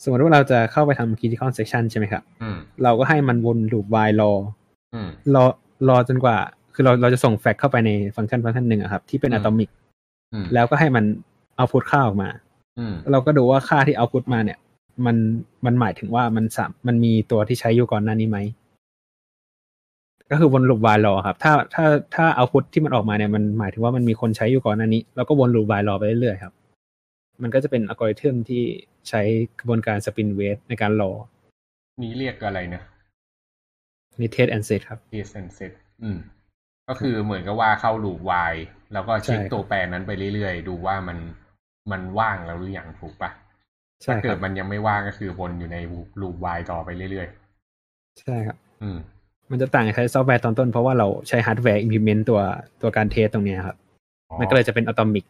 [0.03, 4.31] สมมติว่าเราจะเข้าไปทำ critical section ใช่ไหมครับ อืม เราก็ให้มันวนลูป while รอ
[4.93, 5.43] อืม รอ
[5.89, 6.37] รอจนกว่า
[6.73, 9.69] คือเราเราจะส่งแฟกเข้าไปในฟังก์ชันฟังก์ชันหนึ่งอะครับ ที่เป็นอืม อะตอมิก
[10.33, 11.05] อืมแล้วก็ให้มัน
[11.57, 12.29] output ค่าออกมา
[12.79, 14.57] อืม เราก็ดูว่าค่าที่ output มาเนี่ย
[15.05, 15.17] มัน
[15.65, 18.39] มันหมายถึงว่ามันสามมันมีตัวที่ใช้อยู่ก่อนหน้านี้ไหม
[20.31, 26.53] ก็คือวนลูป while รอครับ ถ้าถ้าถ้า output ที่มันออกมาเนี่ยมันหมายถึงว่ามันมีคนใช้อยู่ก่อนหน้านี้เราก็วน loop while รอไปเรื่อยๆครับ
[27.41, 28.63] มันก็จะเป็นอัลกอริทึมที่
[29.09, 29.21] ใช้
[29.59, 31.11] กระบวนการ spin wait ในการรอ
[32.03, 32.81] นี้เรียกอะไรนะ
[34.21, 35.71] นี่ test and set ครับ test and set
[36.03, 36.17] อืม
[36.87, 38.61] ก็คือเหมือนกับว่าเข้าลูป while
[38.93, 41.17] แล้วก็เช็คใช่ครับตัวแปรนั้นไปเรื่อยๆ ดูว่ามัน
[41.91, 43.46] มันว่างแล้วหรือยังถูกปะใช่
[44.05, 45.77] ถ้าเกิดครับมันยังไม่ว่างก็คือวนอยู่ใน
[46.21, 47.27] ลูป while ต่อไปเรื่อย
[48.21, 48.97] ใช่ครับๆอืม
[49.51, 52.39] มันจะต่างจากใช้ซอฟต์แวร์ตอนต้นเพราะว่าเราใช้ฮาร์ดแวร์ implement ตัว
[52.81, 53.77] ตัวการ test ตรงเนี้ยครับ
[54.29, 55.25] อ๋อมันก็เลยจะเป็น atomic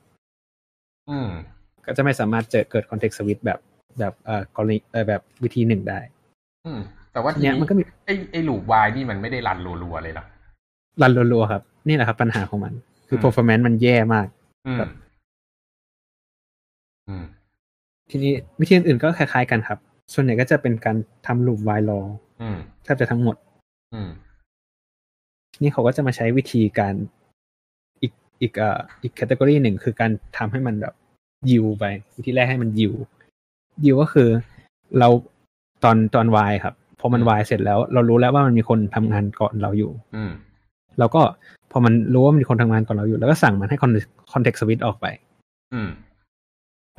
[1.09, 1.29] อืม
[1.85, 3.59] ก็จะไม่สามารถเจอเกิด context switch แบบ
[3.99, 5.99] แบบเอ่อกรณีเอ่อแบบวิธีหนึ่งได้
[6.65, 6.79] อืม
[7.13, 10.25] แต่ว่าทีเนี้ยนี้มันก็มีไอไอลูปวายนี่มันไม่ได้รันรัวๆเลยเหรอ
[11.01, 12.73] รันรัวๆครับ นี่แหละครับปัญหาของมัน
[13.07, 14.27] คือม performance มันแย่มาก
[14.67, 14.89] อืมครับ
[17.07, 17.23] อืม
[18.09, 19.79] ทีนี้วิธีอื่นๆก็คล้ายๆกันครับ
[20.13, 21.99] ส่วนใหญ่ก็จะเป็นการทำ loop while rọ
[22.41, 23.35] อืมแทบจะทั้งหมด
[23.93, 24.09] อืม
[25.53, 26.93] ทีนี้เขาก็จะมาใช้วิธีการ
[28.01, 30.93] อีกอีกเอ่ออีกแคตตากรีหนึ่งคือการทำให้มันแบบ
[31.49, 31.83] ยิวไป
[32.15, 32.93] วิธีแรกให้มันยิว
[33.85, 34.29] ยิวก็คือ
[34.99, 35.07] เรา
[35.83, 40.31] ตอนตอนวายครับ พอมันอืมวายเสร็จแล้ว เรารู้แล้วว่ามันมีคนทำงานก่อนเราอยู่ อืม
[40.99, 41.21] เราก็
[41.71, 45.05] พอมันรู้ว่ามีคนทำงานก่อนเราอยู่ แล้วก็สั่งมันให้ context switch ออกไป
[45.73, 45.89] อืม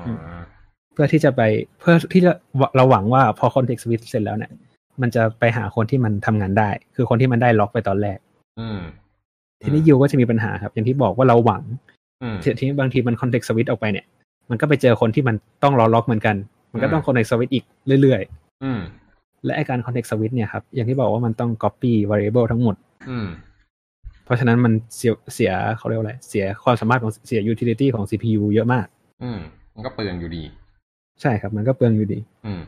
[0.00, 1.42] อ่าเพื่อที่จะไป
[1.80, 2.32] เพื่อที่จะ
[2.76, 4.52] เราหวังว่าพอ context switch เสร็จแล้วเนี่ย
[5.00, 8.18] มันจะไปหาคนที่มันทำงานได้ คือคนที่มันได้ล็อกไปตอนแรก
[8.60, 8.78] อืม
[9.62, 11.62] ทีนี้ยูก็จะมีปัญหาครับ อย่างที่บอกว่าเราหวัง
[12.22, 14.06] อืมทีนี้บางทีมัน context switch ออกไปเนี่ย
[14.50, 16.36] มันก็ไปเจอคนที่มันต้องรอล็อกเหมือนกัน
[16.72, 17.64] มันก็ต้องอืม context switch อีก
[18.02, 18.22] เรื่อย
[18.64, 22.74] อืมๆและไอการ context switch เนี่ยครับ อย่างที่บอกว่ามันต้อง copy variable ทั้งหมด
[23.10, 23.26] อืม
[24.24, 28.86] เพราะฉะนั้นมันเสียเสียเขาเรียกว่าอะไร เสียความสามารถของเสีย utility ของ CPU เยอะมาก
[29.22, 29.38] อืม
[29.74, 30.44] มันก็เปลืองอยู่ดี
[31.22, 32.60] ใช่ครับ มันก็เปลืองอยู่ดี อืม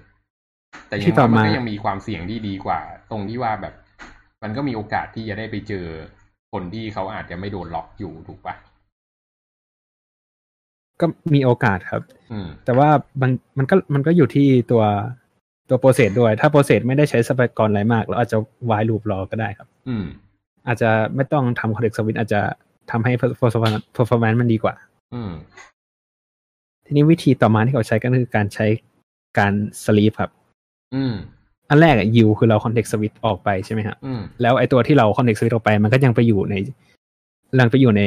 [0.89, 3.75] แต่อที่ย่างต่น้ออยมันมาก็ยังมีความเสี่ยงที่ดีกว่า ตรงที่ว่าแบบ
[4.43, 5.87] มันก็มีโอกาสที่จะได้ไปเจอ
[6.53, 8.55] คนที่เขาอาจจะไม่โดนล็อกอยู่ถูกปะ
[11.01, 12.89] ก็มีโอกาสครับอืมแต่ว่า
[13.21, 14.83] บางมันก็มันก็อยู่ที่ตัว
[15.69, 18.39] ตัว process ด้วย ถ้า process ไม่ได้ใช้ทรัพยากรอะไรมากเราอาจจะ
[18.71, 20.05] while loop รอก็ได้ครับ อืม
[20.67, 22.41] อาจจะไม่ต้องทำ context switch อาจจะ
[22.91, 24.75] ทำให้ performance performance มันดีกว่า
[25.15, 25.31] อืม
[26.91, 28.67] ทีนี้วิธีต่อมาที่เขาใช้ก็คือการใช้
[29.39, 29.53] การ
[29.85, 30.31] sleep ครับ
[30.95, 31.13] อืม
[31.69, 36.55] อันแรกอะ yield คือเรา context switch ออกไปใช่ไหมครับอืมแล้วไอตัวที่เรา context switch ออกไป มันก็ยังไปอยู่ใน
[37.61, 38.03] ยังไปอยู่ใน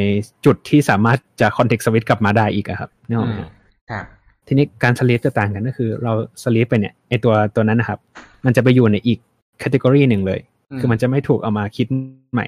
[0.45, 3.51] จุดที่สามารถจะ context switch กลับมาได้อีกอะครับนึกออกไหมครับ
[3.91, 4.05] ครับ
[4.47, 6.13] ทีนี้การ sleep จะต่างกันก็คือ เรา
[6.43, 7.99] sleep ไปเนี่ยไอตัวตัวนั้นนะครับ
[8.45, 9.19] มันจะไปอยู่ในอีก
[9.59, 10.39] category หนึ่งเลย
[10.79, 11.87] คือมันจะไม่ถูกเอามาคิด
[12.33, 12.47] ใหม่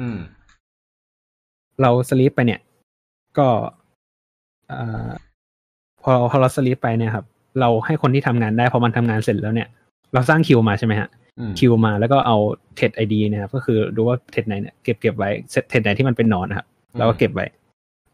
[0.00, 0.18] อืม
[1.80, 2.60] เรา sleep ไปเนี่ย
[3.38, 3.48] ก็
[4.68, 5.10] เอ่อ
[6.04, 7.24] พอพอเราสลีปไปเนี่ยครับ
[7.60, 9.68] เราให้คนที่ทำงานได้พอมันทำงานเสร็จแล้วเนี่ย
[10.14, 12.36] เราสร้างคิวมาใช่ไหมฮะอืมคิวมาแล้วก็เอา
[12.76, 15.30] เท d ไอดีนะครับก็คือดูว่าเท d ไหนเนี่ยเก็บเก็บไว้
[15.70, 16.66] เท d ไหนที่มันเป็นหนอนนะครับ
[16.98, 17.46] เราก็เก็บไว้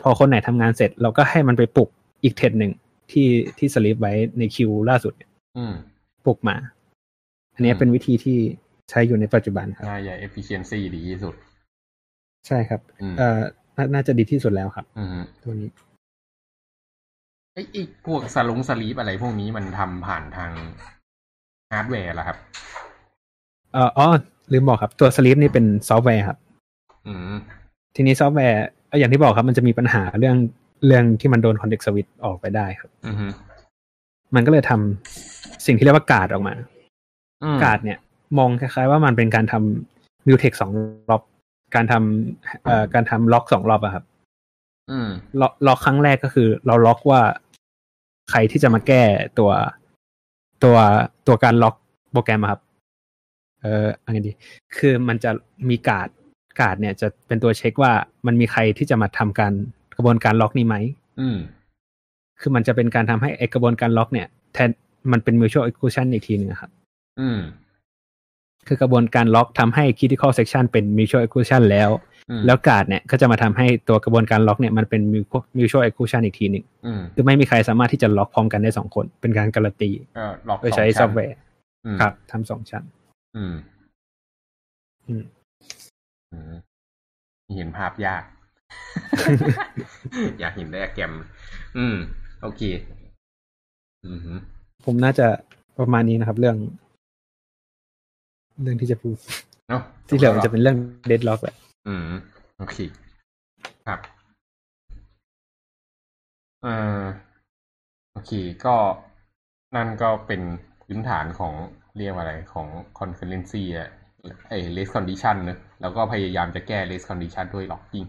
[0.03, 1.88] พอคนไหนทำงานเสร็จ เราก็ให้มันไปปลุก
[2.22, 2.72] อีกเท d หนึ่ง
[3.11, 5.74] ที่ที่สลีปไว้ในคิวล่าสุดเนี่ยอืม
[6.26, 6.57] ปลุกมา
[7.55, 8.38] อันนี้อืมเป็นวิธีที่
[8.90, 11.35] ใช้อยู่ในปัจจุบันครับน่าจะ efficiency ดีที่สุด
[12.46, 13.40] ใช่ครับอืมเอ่อ
[13.76, 15.09] น่าน่าจะดีที่สุดแล้วครับอืม
[15.42, 15.68] ตัวนี้
[17.54, 20.50] ไอ้ไอ้พวกสลง sleep อะไรพวกนี้มันทำผ่านทาง
[21.72, 22.36] ฮาร์ดแวร์เหรอครับ
[23.72, 24.06] เอ่ออ๋อ
[24.52, 26.38] ลืมบอกครับ ตัว Sleep นี่เป็นซอฟต์แวร์ครับ
[27.06, 27.36] อืม
[27.96, 30.36] ทีนี้ซอฟต์แวร์เอ่ออย่างที่บอกครับ มันจะมีปัญหาเรื่อง
[30.86, 33.26] เรื่องที่มันโดน context switch ออกไปได้ครับ อืมฮึ
[34.34, 36.54] มันก็เลยทำสิ่งที่เรียกว่าการ์ดออกมา
[37.44, 37.98] อืมการ์ดเนี่ย
[38.38, 40.72] มองคล้ายๆว่ามันเป็นการทำ mutex สอง
[41.10, 41.22] รอบ
[41.74, 44.10] การทำเอ่อการทำล็อกสองรอบอะครับอืม
[45.40, 47.20] ล็อกล็อกครั้งแรกก็คือ เราล็อกว่า
[48.31, 49.03] ใครที่จะมาแก้
[49.38, 49.50] ตัว
[50.64, 50.76] ตัว
[51.26, 51.74] ตัวการล็อก
[52.12, 52.61] โปรแกรมอะครับ
[53.62, 54.33] เอออะไรดี
[54.76, 55.31] คือมันจะ
[55.70, 56.09] มี guard
[56.61, 57.92] guard เนี่ย จะเป็นตัวเช็คว่า
[58.26, 59.53] มันมีใครที่จะมาทำการ
[59.96, 60.76] กระบวนการล็อกนี้ไหม
[61.20, 61.37] อืม
[62.40, 64.70] คือมันจะเป็นการทำให้ไอกระบวนการล็อก เนี่ย แทน
[65.12, 66.70] มันเป็น mutual exclusion อีกทีหนึงอะครับ
[67.20, 67.38] อืม
[68.66, 72.10] คือกระบวนการล็อกทำให้ critical section เป็น mutual exclusion แล้วอืม
[72.47, 81.37] แล้วการ์ดเนี่ยก็จะมาทำให้ตัวกระบวนการล็อกเนี่ยมันเป็น mutual- mutual exclusion อีกทีหนึ่งอืมคือไม่มีใครสามารถที่จะล็อกพร้อมกันได้สองคน เป็นการการันตีก็ล็อกโดยใช้สงซชั้อนฟต์แวร์
[81.87, 82.85] อืมครับทำสองชั้น
[83.37, 83.55] อืม
[85.09, 85.25] อืม
[86.33, 86.55] อืม
[87.57, 88.23] เห็นภาพยาก
[90.40, 91.12] อยากเห็นไดอะแกรม
[91.79, 91.97] อืม
[92.43, 92.62] โอเค
[94.07, 94.35] อืมฮึ
[94.85, 95.27] ผมน่าจะ
[95.79, 96.57] ประมาณนี้นะครับ เรื่อง
[98.62, 99.16] เรื่องที่จะพูด
[99.71, 100.77] เนาะที่เหลือมันจะเป็นเรื่อง
[101.11, 102.09] deadlock แหละ อืม
[102.57, 102.77] โอเค
[103.87, 104.01] ครับ
[106.62, 106.69] เอ่
[107.03, 107.07] อ
[108.12, 108.31] โอเค
[108.64, 108.77] ก็
[109.77, 110.43] นั่นก็เป็น
[110.83, 111.55] พื้นฐานของ
[111.97, 113.88] เรียกว่าอะไรของ concurrency อะ
[114.49, 118.09] ไอ้ race condition เนอะแล้วก็พยายามจะแก้ race condition ด้วย locking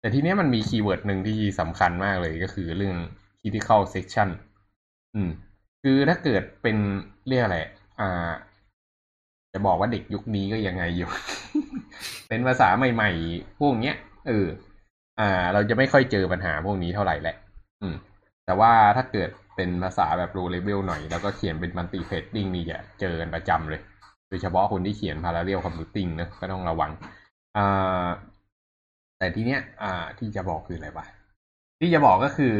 [0.00, 2.96] แต่ทีเนี้ยมันมีคีย์เวิร์ดหนึ่งที่สำคัญมากเลยก็คือเรื่อง
[3.40, 4.28] critical section
[5.14, 5.30] อืม
[5.82, 6.76] คือถ้าเกิดเป็น
[7.28, 7.58] เรียกอะไร
[8.00, 8.30] อ่า
[9.52, 11.10] จะบอกว่าเด็กยุคนี้ก็ยังไงอยู่
[12.28, 13.96] เป็นภาษาใหม่ๆ พวกเนี้ย
[14.28, 14.46] เออ
[15.20, 17.36] อ่า เราจะไม่ค่อยเจอปัญหาพวกนี้เท่าไหร่แหละ
[17.80, 17.94] อืม
[18.46, 23.80] แต่ว่าถ้าเกิดเป็นภาษาแบบ low level หน่อย แล้วก็เขียนเป็น multi threading นี่จะเจอกันประจำเลย
[24.28, 26.90] โดยเฉพาะคนที่เขียน parallel computing เนะก็ต้องระวัง
[27.56, 28.06] อ่า
[29.18, 31.06] แต่ทีเนี้ย อ่า ที่จะบอกคืออะไรวะ
[31.80, 32.54] ที่จะบอกก็คือ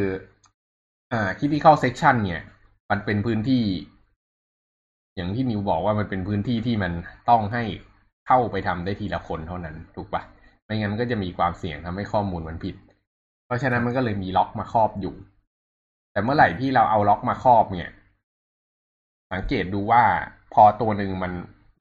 [1.13, 2.43] อ่า critical section เนี่ย
[2.89, 3.63] มันเป็นพื้นที่
[5.19, 6.91] อย่างที่นิวบอกว่ามันเป็นพื้นที่ที่มัน
[7.29, 7.63] ต้องให้
[8.27, 10.21] เข้าไปทำได้ทีละคนเท่านั้นถูกปะ
[10.65, 12.75] ไม่งั้นก็จะมีความเสี่ยงทำให้ข้อมูลมันผิด
[13.45, 15.13] เพราะฉะนั้นมันก็เลยมีล็อกมาครอบอยู่
[16.11, 17.91] แต่เมื่อไหร่ที่เราเอาล็อกมาครอบเนี่ย
[19.33, 20.03] สังเกตดูว่า
[20.53, 21.31] พอตัวหนึ่งมัน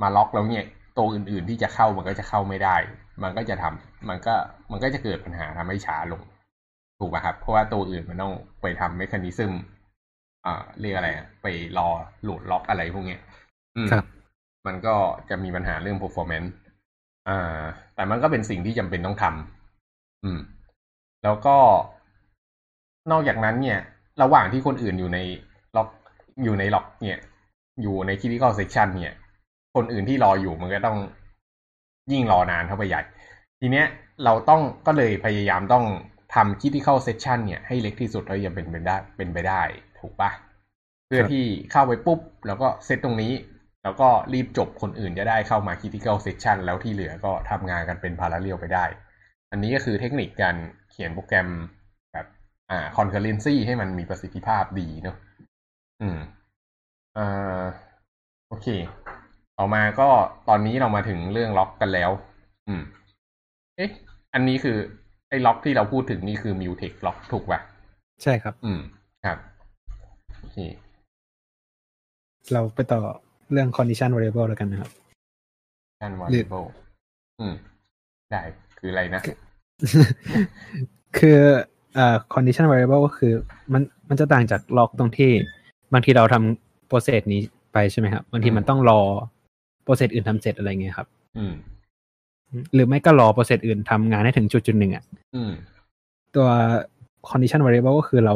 [0.02, 0.64] มาล็อกแล้วเนี่ย
[0.98, 2.76] ตัวอื่นๆที่จะเข้ามันก็จะเข้าไม่ได้
[3.22, 4.34] มันก็จะทำมันก็
[4.70, 6.22] มันก็จะเกิดปัญหาทำให้ช้าลง
[6.98, 9.52] ถูกป่ะครับ เพราะว่าตัวอื่นมันต้องไปทำเมคานิซึม
[10.46, 11.08] อ่าเรียกอะไร
[11.42, 11.46] ไป
[11.78, 11.88] รอ
[12.22, 13.20] โหลดล็อกอะไรพวกเนี้ย
[13.92, 14.04] ครับ
[14.66, 14.94] มันก็
[15.30, 16.50] จะมีปัญหาเรื่อง performance
[17.28, 17.62] อ่า
[17.94, 20.38] แต่มันก็เป็นสิ่งที่จำเป็นต้องทำอืม
[21.24, 21.56] แล้วก็
[23.10, 23.78] นอกจากนั้นเนี่ย
[24.22, 25.18] ระหว่างที่คนอื่นอยู่ใน
[25.76, 25.88] ล็อก
[26.44, 27.18] อยู่ในล็อก เนี่ย
[27.82, 29.14] อยู่ใน critical section เนี่ย
[29.76, 30.98] คนอื่นที่รออยู่มันก็ต้อง
[32.12, 33.02] ยิ่งรอนานเข้าไปใหญ่
[33.60, 33.86] ทีเนี้ย
[34.24, 35.84] เราต้องก็เลยพยายามต้อง
[36.34, 39.62] ทำ critical section เนี่ยให้เล็กที่สุดเท่าที่จะเป็นไปได้เป็นไปได้
[39.98, 40.30] ถูกปะ
[41.06, 43.32] เพื่อที่เข้าไปปุ๊บ แล้วก็เซตตรงนี้
[43.84, 48.84] แล้วก็รีบจบคนอื่นจะได้เข้ามา critical section แล้วที่เหลือก็ทำงานกันเป็น parallel ไปได้
[49.50, 50.56] อันนี้ก็คือเทคนิคการ
[50.90, 51.48] เขียนโปรแกรม
[52.12, 52.26] แบบ
[52.70, 55.16] อ่า concurrency ให้มันมีประสิทธิภาพดีเนอะ
[56.02, 56.18] อืม
[57.16, 57.62] อ่า
[58.48, 58.66] โอเค
[59.58, 60.08] ต่อมาก็
[60.48, 62.10] ตอนนี้เรามาถึงเรื่องล็อกกันแล้ว
[62.68, 62.82] อืม
[63.76, 63.90] เอ๊ะ
[64.34, 64.76] อันนี้คือ
[65.28, 67.60] ไอ้ล็อกที่เราพูดถึงนี่คือ Mutex ล็อกถูกป่ะ
[68.22, 68.80] ใช่ครับ อืม
[69.24, 69.38] ครับ
[70.40, 70.58] โอเค
[72.52, 73.00] เราไปต่อ
[73.52, 74.90] เรื่อง condition variable แล้วกันนะครับ
[76.00, 76.66] กันหรือ variable
[77.40, 77.54] อืม
[78.30, 78.42] ได้
[78.78, 79.22] คืออะไรนะ
[81.18, 81.38] คือ
[81.94, 83.32] เอ่อ condition variable ก็คือ
[83.72, 85.30] มันมันจะต่างจากล็อกตรงที่
[85.92, 87.40] บางทีเราทำ process นี้
[87.72, 89.00] ไปใช่ไหมครับบางทีอืมมันต้องรอ
[89.84, 91.08] process อื่นทำเสร็จอะไรเงี้ยครับ
[91.38, 91.52] อืม
[92.74, 95.52] หรือไม่ก็รอ process อื่นทำงานให้ถึงจุดจุดหนึ่งอะอืม
[96.36, 96.48] ตัว
[97.28, 98.34] condition variable ก็คือเรา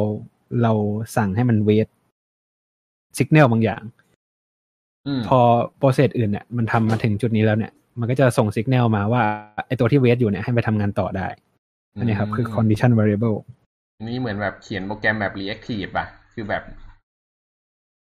[0.63, 0.73] เรา
[1.15, 1.87] สั่งให้มัน wait
[3.17, 3.81] signal บางอย่าง
[5.07, 5.39] อืมพอ
[5.79, 9.21] process อื่นเนี่ยมันทำมาถึงจุดนี้แล้วเนี่ย มันก็จะส่ง signal มาว่า
[9.67, 11.27] ไอตัวที่ wait อยู่เนี่ยให้ไปทำงานต่อได้
[11.95, 13.37] อันนี้ครับ คือ condition variable
[13.97, 16.63] อันนี้เหมือนแบบเขียนโปรแกรมแบบ reactive ป่ะคือแบบ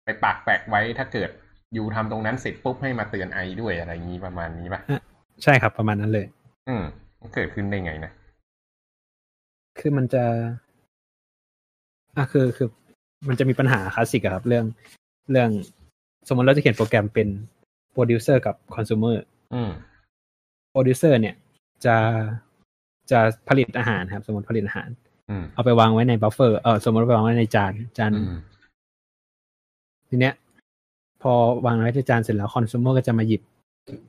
[0.04, 1.30] ไปปักแปกไว้ถ้าเกิด
[1.74, 4.80] อยู่ทำตรงนั้นเสร็จปุ๊บให้มาเตือนไอด้วยอะไรอย่างนี้ประมาณนี้ป่ะ
[5.42, 6.26] ใช่ครับประมาณนั้นเลย
[6.68, 6.83] อืม
[7.20, 8.12] มันเกิดขึ้นได้ไงนะ
[9.78, 10.24] คือมันจะ
[12.16, 12.68] อะคือคือ
[13.28, 14.64] มันจะมีปัญหาคลาสสิกอะครับ เรื่อง
[15.30, 15.50] เรื่อง
[16.28, 17.28] สมมติเราจะเขียนโปรแกรมเป็น
[17.94, 19.16] producer กับ consumer
[19.54, 19.70] อืม
[20.72, 21.34] producer เนี่ย
[21.84, 21.96] จะ
[23.10, 24.88] จะผลิตอาหารครับ สมมติผลิตอาหาร
[25.30, 28.38] อืมเอาไปวางไว้ใน buffer เออสมมติเอาไปวางไว้ในจานจานอืม
[30.08, 30.34] ทีเนี้ย
[31.22, 31.32] พอ
[31.66, 33.42] วางไว้ในจานเสร็จแล้ว consumer ก็จะมาหยิบ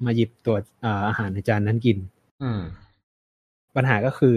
[0.06, 1.97] มาหยิบตัวอ่าอาหารในจานนั้นกิน
[2.43, 2.62] อืม
[3.75, 4.36] ปัญหาก็คือ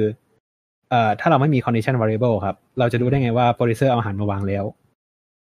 [0.90, 4.64] เอ่อ ถ้าเราไม่มี condition variable ครับ เราจะรู้ได้ไงว่า producer เอาอาหารมาวางแล้ว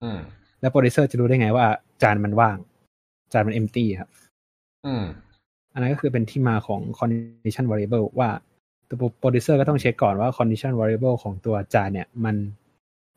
[0.03, 0.19] อืม
[0.62, 1.65] แล้ว producer จะรู้ได้ไงว่า
[2.03, 2.57] จานมันว่าง
[3.33, 4.09] จานมัน empty ครับ
[4.85, 5.03] อืม
[5.73, 8.29] อันนั้นก็คือเป็นที่มาของ condition variable ว่า
[8.89, 12.35] ตัว producer ก็ต้องเช็คก่อนว่า condition variable ของตัวจานเนี่ย มัน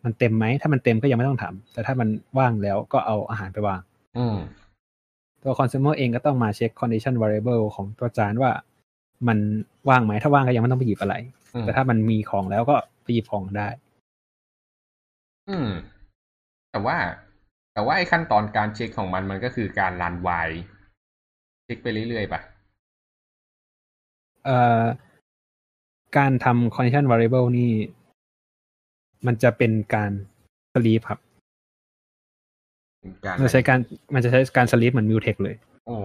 [0.05, 3.81] มันเต็มไหม ถ้ามันเต็มก็ยังไม่ต้องทำแต่ถ้ามันว่างแล้วก็เอาอาหารไปวาง
[4.18, 4.37] อืม
[5.42, 8.51] ตัว consumer เองก็ต้องมาเช็ค condition variable ของตัวจานว่า
[9.29, 9.38] มัน
[9.88, 11.14] ว่างไหม ถ้าว่างก็ยังไม่ต้องไปหยิบอะไร
[11.55, 13.68] อืมแต่ถ้ามันมีของแล้วก็ไปหยิบของได้
[15.49, 15.68] อืม
[16.70, 16.96] แต่ว่า
[17.77, 20.31] แต่ว่าไอ้ขั้นตอนการเช็คของมันมันก็คือการรันไว
[21.65, 22.41] เช็คไปเรื่อยๆป่ะ
[24.45, 24.83] เอ่อ
[26.17, 27.71] การทำ condition variable นี่
[29.27, 30.12] มันจะเป็นการ
[30.75, 31.21] sleep ครับ
[33.25, 33.79] การมันใช้การ
[34.15, 35.57] มันจะใช้การ sleep เหมือน mutex เลย
[35.91, 35.99] อ๋อ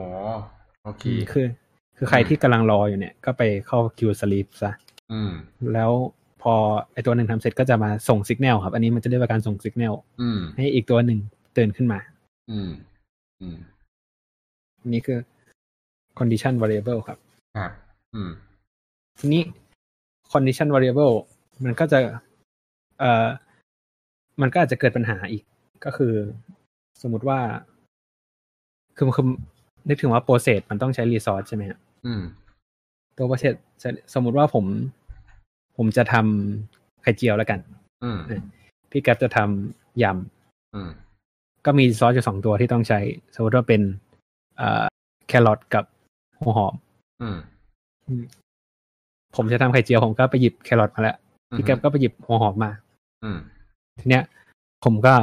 [0.83, 1.47] โอเค คือ
[1.97, 4.71] คือใครที่กำลังรออยู่เนี่ย ก็ไปเข้า queue sleep ซะ
[5.11, 5.31] อืม
[5.73, 5.91] แล้ว
[6.41, 6.53] พอ
[6.93, 11.19] ไอตัวหนึ่งทำเสร็จก็จะมาส่ง signal ครับ อันนี้มันจะเรียกว่าการส่ง signal อืมให้อีกตัวหนึ่ง
[11.57, 11.99] ตื่นขึ้นมา
[12.51, 12.69] อืม
[13.41, 13.57] อืม
[14.79, 15.19] อันนี้คือ
[16.19, 17.17] condition variable ครับ
[17.57, 17.71] ครับ
[18.15, 18.31] อืม
[19.19, 19.41] ทีนี้
[20.33, 21.13] condition variable
[21.63, 21.99] มันก็จะ
[22.99, 23.27] เอ่อ
[24.41, 25.43] มันก็อาจจะเกิดปัญหาอีก
[25.85, 26.13] ก็คือ
[27.01, 27.39] สมมุติว่า
[28.97, 29.25] คือคือ
[29.87, 32.21] นึกถึงว่า process มันต้องใช้ resource ใช่ไหมครับอืม
[33.17, 33.55] ตัว process
[34.13, 34.65] สมมุติว่าผม
[35.77, 37.59] ผมจะทำไข่เจียวแล้วกัน
[38.03, 38.19] อืม
[38.91, 40.05] พี่แก๊ปจะทำย
[40.75, 41.10] อืมำ
[41.65, 42.99] ก็มีซอสอยู่สองตัวที่ต้องใช้
[43.35, 43.81] สมมติว่าเป็น
[44.57, 44.83] เอ่อ
[45.27, 45.85] แครอทกับ
[46.39, 46.73] หัวหอม
[47.21, 47.37] อืม
[49.35, 51.17] ผมจะทำไข่เจียวผมก็ไปหยิบแครอทมาแล้ว
[51.55, 52.71] พี่แก๊ปก็ไปหยิบหัวหอมมา
[53.23, 53.37] อืม
[53.99, 54.23] ทีเนี้ย
[54.85, 55.13] ผมก็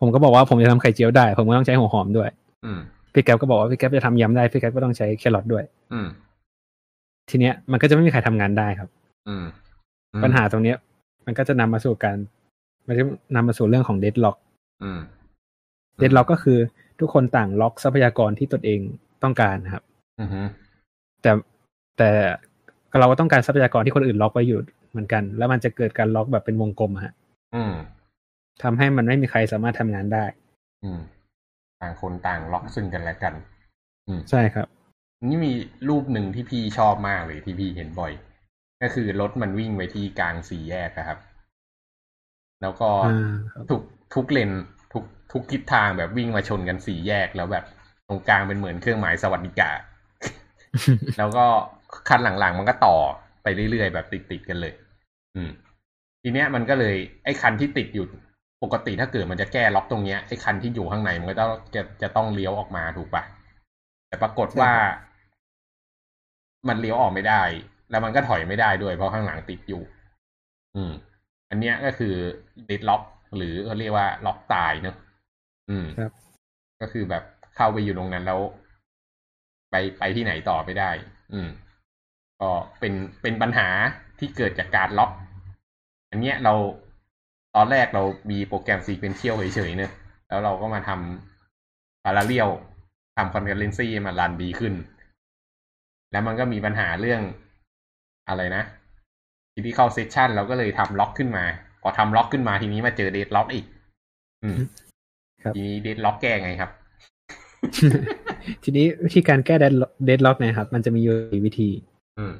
[0.00, 2.30] ผมก็บอกว่าผมจะทำไข่เจียวได้ ผมก็ต้องใช้หัวหอมด้วย
[2.64, 2.80] อืม
[3.12, 6.08] พี่แก๊ปก็บอกว่าพี่แก๊ปจะทำยำได้พี่แก๊ปก็ต้องใช้แครอทด้วยอืม
[7.30, 8.88] ทีเนี้ยมันก็จะไม่มีใครทำงานได้ครับ
[9.28, 9.44] อืม
[10.24, 10.76] ปัญหาตรงเนี้ย
[11.26, 12.16] มันมันก็จะนำมาสู่การ
[12.86, 14.36] มันจะนำมาสู่เรื่องของเดดล็อก
[14.82, 15.00] อืม
[16.00, 16.58] เดดล็อกก็คือ
[17.00, 18.80] ทุกคนต่างล็อกทรัพยากรที่ตนเอง
[19.22, 19.84] ต้องการนะครับ
[20.20, 20.40] อือฮึ
[21.22, 21.30] แต่
[21.98, 22.10] แต่
[22.98, 24.60] เราก็ต้องการทรัพยากรที่คนอื่นล็อกไว้อยู่
[24.90, 27.12] เหมือนกัน แล้วมันจะเกิดการล็อกแบบเป็นวงกลมอะฮะ
[27.54, 27.72] อืม
[28.62, 30.24] ทำให้มันไม่มีใครสามารถทำงานได้
[30.84, 31.00] อืม
[31.80, 33.34] ต่างคนต่างล็อกซึ่งกันและกัน
[34.06, 34.66] อืมใช่ครับ
[35.28, 35.52] นี่มี
[35.88, 38.12] รูปหนึ่งที่พี่ชอบมากเลยที่พี่เห็นบ่อย
[38.82, 41.18] ก็คือรถมันวิ่งไปที่กลางสี่แยกอะครับ
[42.62, 43.80] แล้วก็อ่าครับทุก
[44.14, 44.50] ทุกเลน
[44.92, 47.64] ทุกทุกทิศทางแบบวิ่งมาชนกันสี่แยกแล้วแบบ
[48.08, 49.78] ตรงกลางเป็นเหมือนเครื่องหมายสวัสดิการ
[51.18, 51.44] แล้วก็
[52.08, 52.96] คันหลังๆมันก็ต่อ
[53.42, 54.72] ไปเรื่อยๆแบบติดๆกันเลย
[55.34, 55.50] อืม
[56.22, 58.06] ทีเนี้ยมันก็เลยไอ้คันที่ติดอยู่
[58.62, 63.22] ปกติถ้าเกิดมันจะแก้ล็อกตรงเนี้ยไอ้คันที่อยู่ข้างในมันก็ต้องจะจะต้องเลี้ยวออกมาถูกปะ
[64.08, 64.72] แต่ปรากฏว่า
[66.68, 67.42] มันเลี้ยวออกไม่ได้
[67.90, 69.82] แล้วมันก็ถอยไม่ได้ด้วยเพราะข้างหลังติดอยู่
[70.76, 70.92] อืม
[71.50, 72.14] อันเนี้ยก็คือ
[72.70, 73.02] ดิดล็อก
[73.36, 74.96] หรือเขาเรียกว่าล็อกตายเนอะ
[75.70, 76.12] อืมครับ
[76.80, 77.24] ก็คือแบบ
[77.56, 78.40] เข้าไปอยู่ตรงนั้นแล้ว
[79.70, 80.90] ไปไปที่ไหนต่อไม่ได้
[81.32, 81.48] อืม
[82.40, 83.68] ก็เป็นเป็นปัญหา
[84.18, 85.10] ที่เกิดจากการล็อก
[86.10, 86.54] อันเนี้ยเรา
[87.56, 89.92] ตอนแรกเรามีโปรแกรมซีเป็นเที่ยวเฉยๆเนอะ
[90.28, 92.48] แล้วเราก็มาทำพาราเรียล
[93.16, 94.74] ทำคอนเ r นซีมารันดีขึ้น
[96.12, 97.22] แล้วมันก็มีปัญหาเรื่อง
[98.28, 98.62] อะไรนะ
[99.52, 101.44] critical section เราก็เลยทำล็อกขึ้นมา
[101.82, 103.66] พอทำล็อกขึ้นมาทีนี้มาเจอ deadlock อีก
[104.44, 104.56] อืม
[105.44, 106.70] ครับทีนี้ deadlock แก้ไงครับ
[108.64, 111.68] ทีนี้วิธีการแก้ deadlock เนี่ยครับ มันจะมีอยู่สี่วิธี
[112.18, 112.32] อืม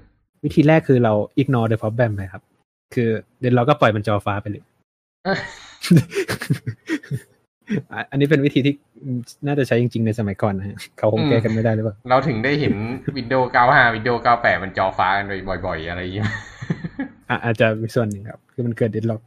[0.45, 2.43] วิธีแรกคือเรา ignore the problem ไปครับ
[2.95, 3.09] คือ
[3.41, 4.63] deadlock ก็ปล่อยมันจอฟ้าไปเลย
[5.27, 5.37] อะ
[8.11, 8.75] อันนี้เป็นวิธีที่
[9.47, 12.75] น่าจะใช้จริง ๆ ในสมัยก่อนนะฮะเขาคงแก้กันไม่ได้หรือเปล่า เราถึงได้เห็น
[13.17, 15.27] Windows 95 Windows 98 มันจอฟ้ากัน
[15.67, 16.31] บ่อย ๆ อะไรอย่างเงี้ย
[17.31, 19.23] อะอาจจะมีส่วนหนึ่งครับ คือมันเกิดเดดล็อก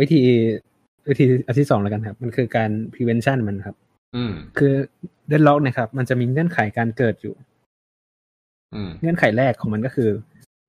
[0.00, 0.22] วิธี
[1.08, 3.76] วิธีอันที่สองแล้วกันครับ มันคือการ prevention มันครับ
[4.16, 4.72] อืม คือ
[5.28, 7.34] เดดล็อกเนี่ยครับ มันจะมีเงื่อนไขการเกิดอยู่
[8.74, 10.10] อืม เงื่อนไขแรกของมันก็คือ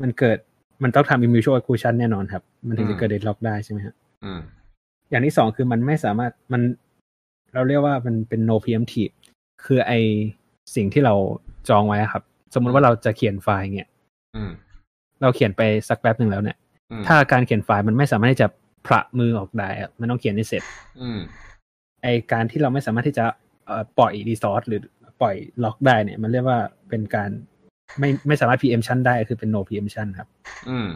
[0.02, 0.38] มันเกิด
[0.84, 4.40] มันต้องทำ mutual exclusion แน่นอนครับ มันถึงจะเกิดเดดล็อกได้ใช่ไหมครับอืม
[5.10, 6.62] อย่างที่สองคือมันไม่สามารถมัน
[7.54, 9.14] เราเรียกว่ามันเป็น no preemptive
[9.66, 9.94] คือไอ
[10.76, 11.14] สิ่งที่เรา
[11.70, 12.24] จองไว้อะครับ
[12.54, 13.90] สมมุติว่าเราจะเขียนไฟล์เนี่ย
[14.36, 14.52] อืม
[15.22, 16.58] เราเขียนไปสักแป๊บหนึ่งแล้วเนี่ย
[16.92, 18.48] อืมถ้าการเขียนไฟล์มันไม่สามารถที่จะ
[18.88, 20.64] พระมือออกได้อะมันต้องเขียนให้เสร็จ
[21.02, 21.20] อืม
[22.04, 23.26] ไอการที่เราไม่สามารถที่จะ
[23.66, 24.82] เอ่อปล่อยรีซอสหรือ
[25.22, 27.30] ปล่อยล็อกได้เนี่ย มันเรียกว่าเป็นการ
[28.00, 30.28] ไม่ไม่สามารถ preemption ได้คือเป็น no preemption ครับ
[30.70, 30.88] อืม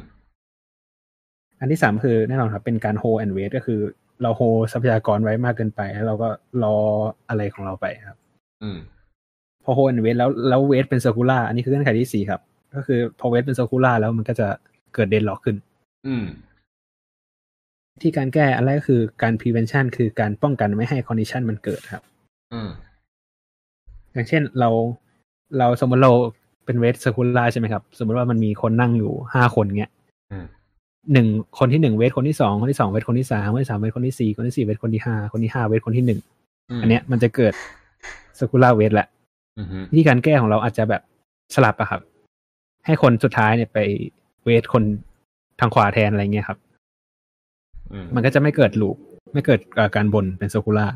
[1.60, 3.80] อันที่สามคือแน่นอนครับ เป็นการ hold and wait ก็คือ
[4.22, 6.30] เรา hold ทรัพยากรไว้มากเกินไป แล้วเราก็
[6.64, 6.76] รอ
[7.30, 8.18] อะไรของเราไปครับ
[8.64, 8.78] อืม
[9.64, 12.42] พอ hold and wait แล้วแล้ว wait เป็น circular อันนี้คือเงื่อนไขที่สี่ครับ
[12.76, 14.48] ก็คือพอ wait เป็น circular แล้วมันก็จะ
[14.94, 15.56] เกิด deadlock ขึ้น
[16.08, 16.26] อืม
[18.02, 22.04] ที่การแก้อันแรกก็คือการ prevention คือการป้องกันไม่ให้ condition มันเกิดครับ
[22.54, 22.70] อืม
[24.14, 24.70] อย่างเช่นเรา
[25.58, 26.12] เราสมมติเรา
[26.66, 29.92] เป็นเวทสกุลาใช่ไหมครับ สมมติว่ามันมีคนนั่งอยู่ห้าคนเงี้ย
[30.32, 30.46] อืม
[31.14, 31.28] หนึ่ง
[31.60, 36.20] คนที่หนึ่งเวทคนที่สองคนที่สองเวทคนที่สามคนที่สามเวทคนที่สี่คนที่สี่เวทคนที่ห้าคนที่ห้าเวทคนที่หนึ่ง
[36.70, 37.54] อืมอันเนี้ยมันจะเกิด
[38.40, 39.08] สกุลาเวทแหละ
[39.58, 41.02] อืมอืมวิธีการแก้ของเราอาจจะแบบ
[41.56, 42.02] สลับอะครับ
[42.86, 43.80] ให้คนสุดท้ายเนี่ยไป
[44.44, 44.84] เวทคน
[45.60, 46.58] ทางขวาแทนอะไรเงี้ยครับ
[47.92, 48.98] อืมมันก็จะไม่เกิดลูป
[49.34, 50.88] ไม่เกิดเอ่อการบนเป็นสกุลา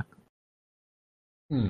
[1.51, 1.69] อืม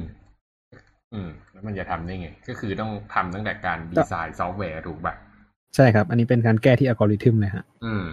[1.13, 5.15] อืม แล้วมันจะทำได้ไง ก็คือต้องทำตั้งแต่การดีไซน์ซอฟต์แวร์ถูกป่ะ
[5.75, 8.03] ใช่ครับ อันนี้เป็นการแก้ที่อัลกอริทึมเลยฮะ อืม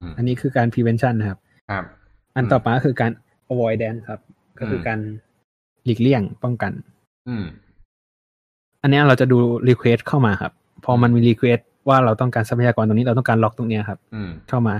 [0.00, 1.38] อืมอันนี้คือการ prevention นะครับ
[1.70, 1.84] ครับ
[2.36, 3.12] อันต่อมาก็คือการ
[3.52, 4.20] avoidance ครับ
[4.58, 5.00] ก็คือการ
[5.84, 6.72] หลีกเลี่ยงป้องกัน
[7.28, 7.44] อืม
[8.84, 10.52] อันเนี้ยเราจะดู request เข้ามาครับ
[10.84, 14.74] พอมันมี request ว่าเราต้องการทรัพยากรตรงนี้เราต้องการล็อกตรงเนี้ยครับอืมเข้ามา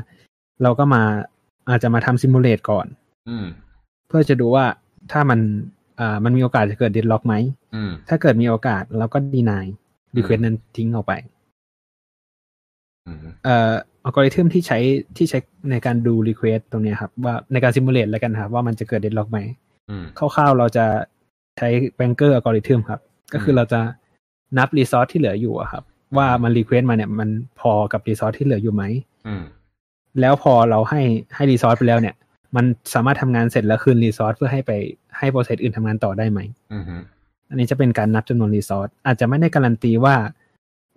[0.62, 1.02] เราก็มา
[1.70, 2.86] อาจจะมาทำ simulate ก่อน
[3.28, 3.46] อืม
[4.08, 4.64] เพื่อจะดูว่า
[5.12, 5.40] ถ้ามัน
[6.00, 7.34] อ่ามันมีโอกาสจะเกิด deadlock ไหม
[7.74, 9.66] อืมถ้าเกิดมีโอกาสเราก็ deny
[10.16, 11.12] request นั้นทิ้งออกไป
[13.06, 13.72] อืมเอ่อ
[14.04, 14.78] อัลกอริทึมที่ใช้
[15.16, 15.38] ที่ใช้
[15.70, 19.38] ในการดู request ตรงเนี้ยครับ ว่าในการ simulate แล้วกันครับ ว่ามันจะเกิด deadlock ไหม
[19.90, 20.86] อืมคร่าวๆเราจะ
[21.58, 21.68] ใช้
[21.98, 23.00] banker algorithm ครับ
[23.32, 23.80] ก็คือเราจะ
[24.58, 25.84] นับ resource ที่เหลืออยู่อะครับ
[26.16, 27.28] ว่ามัน request มาเนี่ย มัน
[27.60, 28.82] พอกับ resource ที่เหลืออยู่ไหม
[29.26, 29.42] อืม
[30.20, 31.02] แล้วพอเราให้
[31.34, 32.14] ให้ resource ไปแล้วเนี่ย
[32.56, 32.64] มัน
[32.94, 34.72] สามารถทำงานเสร็จแล้วคืน resource เพื่อให้ไป
[35.18, 36.40] ให้ process อื่นทำงานต่อได้ไหม
[36.72, 36.84] อืม
[37.50, 40.14] อันนี้จะเป็นการนับจำนวน resource อาจจะไม่ได้การันตีว่า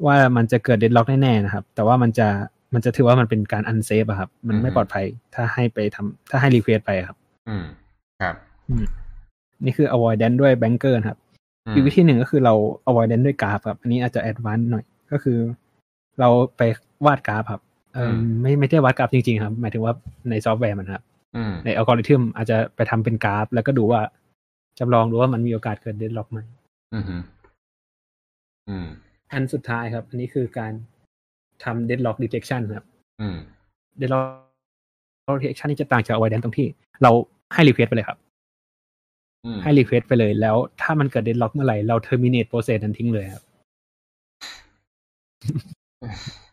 [0.05, 2.27] ว่ามันจะเกิด deadlock แน่ๆนะครับ แต่ว่ามันจะ
[2.73, 5.05] มันจะถือว่ามันเป็นการ unsafe อะครับ มันไม่ปลอดภัย
[5.35, 7.17] ถ้าให้ไปทำถ้าให้ request ไปอะครับ
[7.49, 7.65] อืม
[8.21, 8.35] ครับ
[9.65, 11.19] นี่คือ avoidance ด้วย banker นะครับ
[11.67, 12.53] อืมอีกวิธีหนึ่งก็คือเรา
[12.89, 15.37] avoidance ด้วยกราฟครับ อันนี้อาจจะ advanced หน่อย ก็คือ
[16.19, 16.61] เราไป
[17.05, 17.61] วาดกราฟครับ
[17.93, 18.11] เออ
[18.41, 19.93] ไม่ไม่ได้วาดกราฟจริงๆครับ หมายถึงว่า
[20.29, 21.03] ในซอฟต์แวร์มันครับ
[21.35, 24.01] อืมในอัลกอริทึมอาจจะไปทำเป็นกราฟ แล้วก็ดูว่า
[24.79, 26.39] จำลองดูว่ามันมีโอกาสเกิด deadlock ไหม
[26.93, 27.15] อืมฮึ
[28.69, 28.87] อืม
[29.31, 30.73] อันสุดท้ายครับ อันนี้คือการ
[31.63, 32.85] ทำ deadlock detection ครับ
[33.21, 33.37] อืม
[33.99, 36.67] deadlock detection นี่จะต่างจาก avoidance ตรงที่
[37.03, 37.11] เรา
[37.53, 38.17] ให้ request ไปเลยครับ
[39.47, 43.43] อืมให้ request ไปเลย แล้วถ้ามันเกิด deadlock เมื่อไหร่เรา terminate process นั้นทิ้งเลยครับ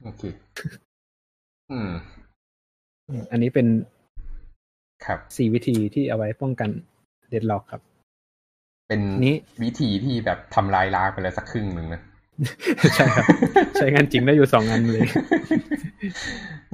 [0.03, 0.22] โอเค
[1.70, 1.90] อืม
[3.30, 3.66] อันนี้เป็น
[5.07, 6.70] ครับสี่วิธีที่เอาไว้ป้องกัน
[7.32, 7.82] deadlock ครับ
[8.88, 12.03] เป็นนี้วิธีที่แบบทำลายล้างไปแล้วสักครึ่งหนึ่งนะ
[12.95, 13.24] ใช่ครับ
[13.74, 15.07] ใช้งานจริงได้อยู่สองอันเลย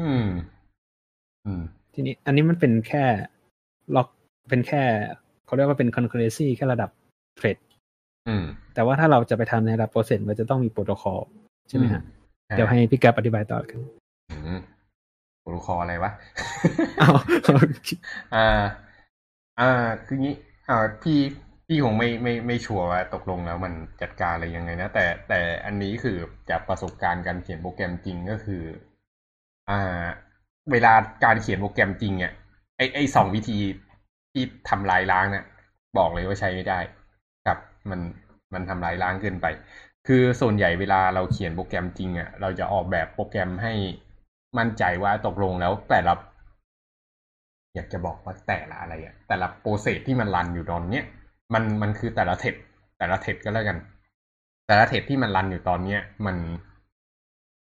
[0.00, 0.26] อืม
[1.46, 1.62] อืม
[1.94, 3.04] ทีนี้ อันนี้มันเป็นแค่
[3.94, 4.08] ล็อก
[4.48, 4.82] เป็นแค่
[5.50, 6.90] เขาเรียกว่าเป็น concurrency แค่ระดับ
[7.38, 7.58] thread
[8.28, 8.44] อืม
[8.74, 11.20] แต่ว่าถ้าเราจะไปทำในระดับ process มันจะต้องมีโปรโตคอล
[11.68, 12.02] ใช่ไหมฮะ
[12.48, 13.80] อืมเดี๋ยวให้พี่แก๊ปอธิบายต่อกัน
[14.30, 14.60] อืม
[15.40, 16.12] โปรโตคอลอะไรวะ
[17.00, 17.14] อ้าว
[18.34, 18.62] อ่า
[19.60, 19.70] อ่า
[20.06, 20.34] คืองี้
[20.68, 21.18] อ่า พี่
[21.66, 23.72] พี่คงไม่ไม่ไม่ชัวร์ว่าตกลงแล้วมัน
[24.02, 26.16] จัดการอะไรยังไงนะ แต่แต่อันนี้คือ
[26.50, 28.62] จากประสบการณ์การเขียนโปรแกรมจริงก็คือ
[29.70, 30.04] อ่า
[30.72, 30.92] เวลา
[31.24, 32.32] การเขียนโปรแกรมจริงเนี่ย
[32.76, 33.58] ไอไอสองวิธี
[34.32, 35.44] ที่ทำลายล้างเนี่ย
[35.98, 36.78] บอกเลยว่าใช้ไม่ได้
[37.46, 37.58] ครับ
[37.90, 38.00] มัน
[38.54, 39.46] มันทำลายล้างเกินไป
[40.06, 43.72] คือส่วนใหญ่เวลาเราเขียนโปรแกรมจริงอะ เราจะออกแบบโปรแกรมให้
[44.58, 46.12] มั่นใจว่าตกลงแล้วแต่ละ
[47.74, 51.04] อยากจะบอกว่าแต่ละอะไรอะแต่ละโปรเซสที่มันรันอยู่ตอนเนี้ย
[51.54, 52.54] มันมันคือแต่ละเทป
[52.98, 53.78] แต่ละเทปก็แล้วกัน
[54.66, 56.36] แต่ละเทปที่มันรันอยู่ตอนเนี้ยมัน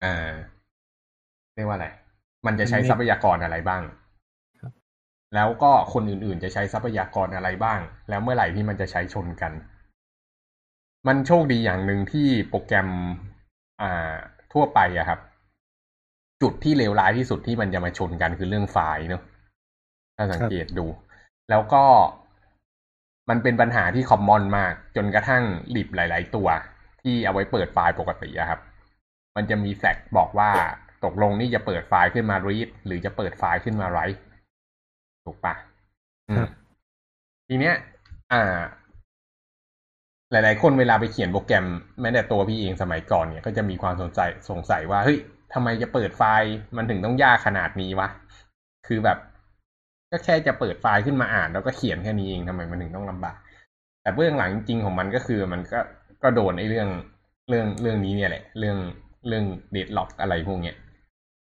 [0.01, 0.31] เอ่อ
[1.55, 1.87] เรียกว่าอะไร
[2.45, 3.81] มันจะใช้ทรัพยากรอะไรบ้าง
[5.35, 7.79] แล้วก็คนอื่นๆ จะใช้ทรัพยากรอะไรบ้าง
[8.09, 9.51] แล้วเมื่อไหร่ที่มันจะใช้ชนกัน
[11.07, 12.89] มันโชคดีอย่างหนึ่งที่โปรแกรม
[13.81, 14.13] อ่า
[14.53, 15.19] ทั่วไปอะครับ
[16.41, 19.23] จุดที่เลวร้ายที่สุดที่มันจะมาชนกันคือเรื่องไฟล์เนอะ
[20.17, 20.85] ถ้าสังเกตดู
[21.49, 21.83] แล้วก็
[23.29, 25.43] มันเป็นปัญหาที่คอมมอนมาก จนกระทั่ง
[25.75, 26.47] ลิบหลาย ๆ ตัว
[27.01, 28.59] ที่เอาไว้เปิดไฟล์ปกติอะครับ
[29.35, 30.49] มันจะมีแฟกบอกว่า
[31.05, 34.19] ตกลงนี่จะเปิดไฟล์ขึ้นมา read หรือจะเปิดไฟล์ขึ้นมา write
[35.25, 35.53] ถูกปะ
[36.29, 36.49] อืมครับ
[37.47, 37.75] ทีเนี้ย
[38.31, 38.59] อ่า
[40.31, 41.65] หลาย ๆ คนเวลาไปเขียนโปรแกรม
[42.01, 44.19] แม้แต่ตัวพี่เองสมัยก่อนเนี่ย ก็จะมีความสนใจ
[44.49, 45.19] สงสัยว่าเฮ้ย
[45.53, 48.07] ทำไมจะเปิดไฟล์มันถึงต้องยากขนาดนี้วะ
[48.87, 49.17] คือแบบ
[50.11, 53.37] ก็แค่จะเปิดไฟล์ขึ้นมาอ่าน แล้วก็เขียนแค่นี้เองทำไมมันถึงต้องลำบาก
[54.01, 55.79] แต่เบื้องหลังจริงๆของมันก็คือมันก็
[56.23, 56.89] ก็โดนไอ้เรื่อง
[57.49, 58.77] เรื่องเรื่องนี้เนี่ยแหละ เรื่อง
[59.27, 60.75] เรื่องเดดล็อกอะไรพวกเนี้ย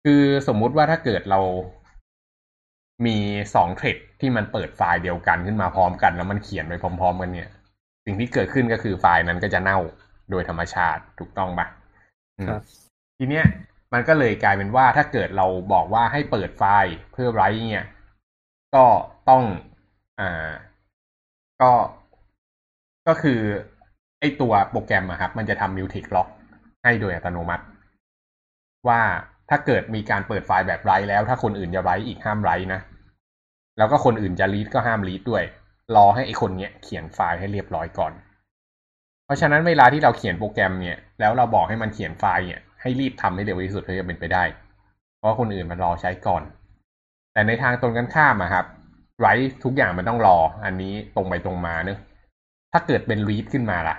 [0.04, 1.40] คือสมมุติว่าถ้าเกิดเรา
[3.06, 3.16] มี
[3.54, 7.50] สองเทรดที่มันเปิดไฟล์เดียวกันขึ้นมาพร้อมกัน แล้วมันเขียนไปพร้อม ๆ กันเนี่ย
[8.04, 9.78] สิ่งที่เกิดขึ้นก็คือไฟล์นั้นก็จะเน่า
[10.30, 11.66] โดยธรรมชาติถูกต้องปะ
[12.38, 12.62] อืมครับ
[13.18, 13.46] ทีเนี้ย
[13.92, 17.86] มันก็เลยกลายเป็นว่าถ้าเกิดเราบอกว่าให้เปิดไฟล์เพื่อไรเนี่ย
[18.74, 18.84] ก็
[19.28, 19.42] ต้อง
[20.20, 20.50] อ่า
[21.62, 21.72] ก็
[23.08, 23.40] ก็คือ
[24.20, 26.28] ไอตัวโปรแกรมอะครับ มันจะทำ Mutex Lock
[26.84, 27.64] ให้โดยอัตโนมัติ
[28.88, 29.00] ว่า
[29.50, 32.80] ถ้าเกิดมีการเปิดไฟล์แบบไรแล้ว ถ้าคนอื่นจะไรอีกห้ามไรนะ
[33.78, 35.42] แล้วก็คนอื่นจะรีดก็ห้ามรีดด้วย
[35.96, 38.12] รอให้ไอคนเนี้ยเขียนไฟล์ให้เรียบร้อยก่อน
[39.24, 44.44] เพราะฉะนั้นเวลาที่เราเขียนโปรแกรมเนี่ยแล้วเราบอกให้มันเขียนไฟล์เนี่ยให้รีบทำให้เร็วที่สุดเท่าที่จะเป็นไปได้
[45.18, 46.42] เพราะคนอื่นมันรอใช้ก่อน
[47.32, 48.66] แต่ในทางตรงกันข้ามอะครับ
[49.20, 49.26] ไร
[49.64, 51.98] ทุกอย่างมันต้องรอ อันนี้ตรงไปตรงมาเนอะ
[52.72, 53.96] ถ้าเกิดเป็นรีดขึ้นมาล่ะ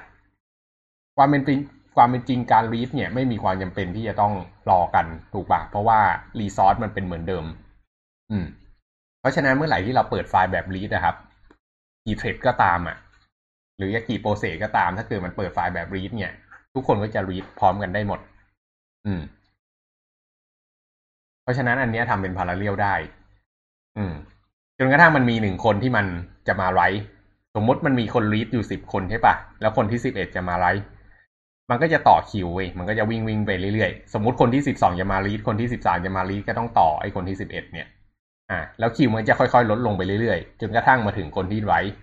[1.18, 1.60] ความเป็นจริง
[1.98, 4.34] ความเป็นจริงการรีดเนี่ยไม่มีความจำเป็นที่จะต้อง
[4.70, 6.00] รอกันถูกปะเพราะว่า
[6.40, 7.46] รีซอสมันเป็นเหมือนเดิม
[8.32, 8.46] อืม
[9.20, 11.16] เพราะฉะนั้นเมื่อไหร่ที่เราเปิดไฟล์แบบ read นะครับ
[12.06, 12.98] กี่ thread ก็ตามอะ
[13.78, 16.34] หรือจะกี่ process ก็ตามถ้าเกิดมันเปิดไฟล์แบบ read เนี่ย
[16.74, 18.20] ทุกคนก็จะ read พร้อมกันได้หมด
[19.06, 19.22] อืม
[21.44, 22.96] เพราะฉะนั้นอันนี้ทำเป็น parallel ได้
[23.98, 24.14] อืม
[24.78, 26.06] จนกระทั่งมันมีหนึ่งคนที่มัน
[26.48, 27.04] จะมา write
[27.56, 30.86] สมมติมันมีคน read อยู่สิบคนใช่ปะแล้วคนที่สิบเอ็ดจะมา write
[31.70, 37.88] มันก็จะต่อคิวเว้ยมันก็จะวิ่งวิ่งไปเรื่อยๆ สมมติคนที่สิบสองจะมา read คนที่สิบสามจะมา read ก็ต้องต่อไอ้คนที่สิบเอ็ดเนี่ย
[38.52, 41.94] อ่า แล้วคิวมันจะค่อยๆ ลดลงไปเรื่อยๆ จนกระทั่งมาถึงคนที่ไรท์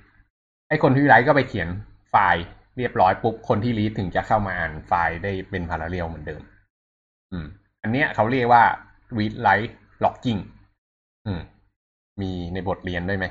[0.68, 1.68] ไอ้คนที่ไรท์ก็ไปเขียน
[2.10, 2.44] ไฟล์
[2.78, 6.42] เรียบร้อยปุ๊บ คนที่รีดถึงจะเข้ามาอ่านไฟล์ได้เป็นพาราเรลเหมือนเดิม
[7.32, 7.46] อืม
[7.82, 8.62] อันเนี้ยเขาเรียกว่า
[9.18, 10.40] read write locking
[11.26, 11.40] อืม
[12.20, 13.26] มีในบทเรียนด้วยไหม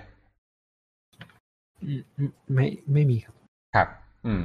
[1.84, 3.36] อืมอืมไม่ไม่มีครับ
[3.76, 3.88] ครับ
[4.26, 4.44] อืม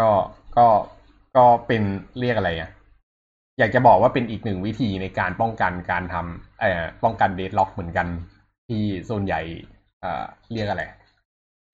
[0.00, 0.10] ก็
[0.56, 0.66] ก็
[1.36, 1.82] ก็เป็น
[2.18, 2.70] เรียกอะไรอะ
[3.58, 8.06] อยากจะบอกว่าเป็นอีกหนึ่งวิธีในการป้องกันการทำเอ่อป้องกันเดดล็อกเหมือนกัน
[8.68, 9.40] ที่ส่วนใหญ่
[10.00, 10.84] เอ่อเรียกอะไร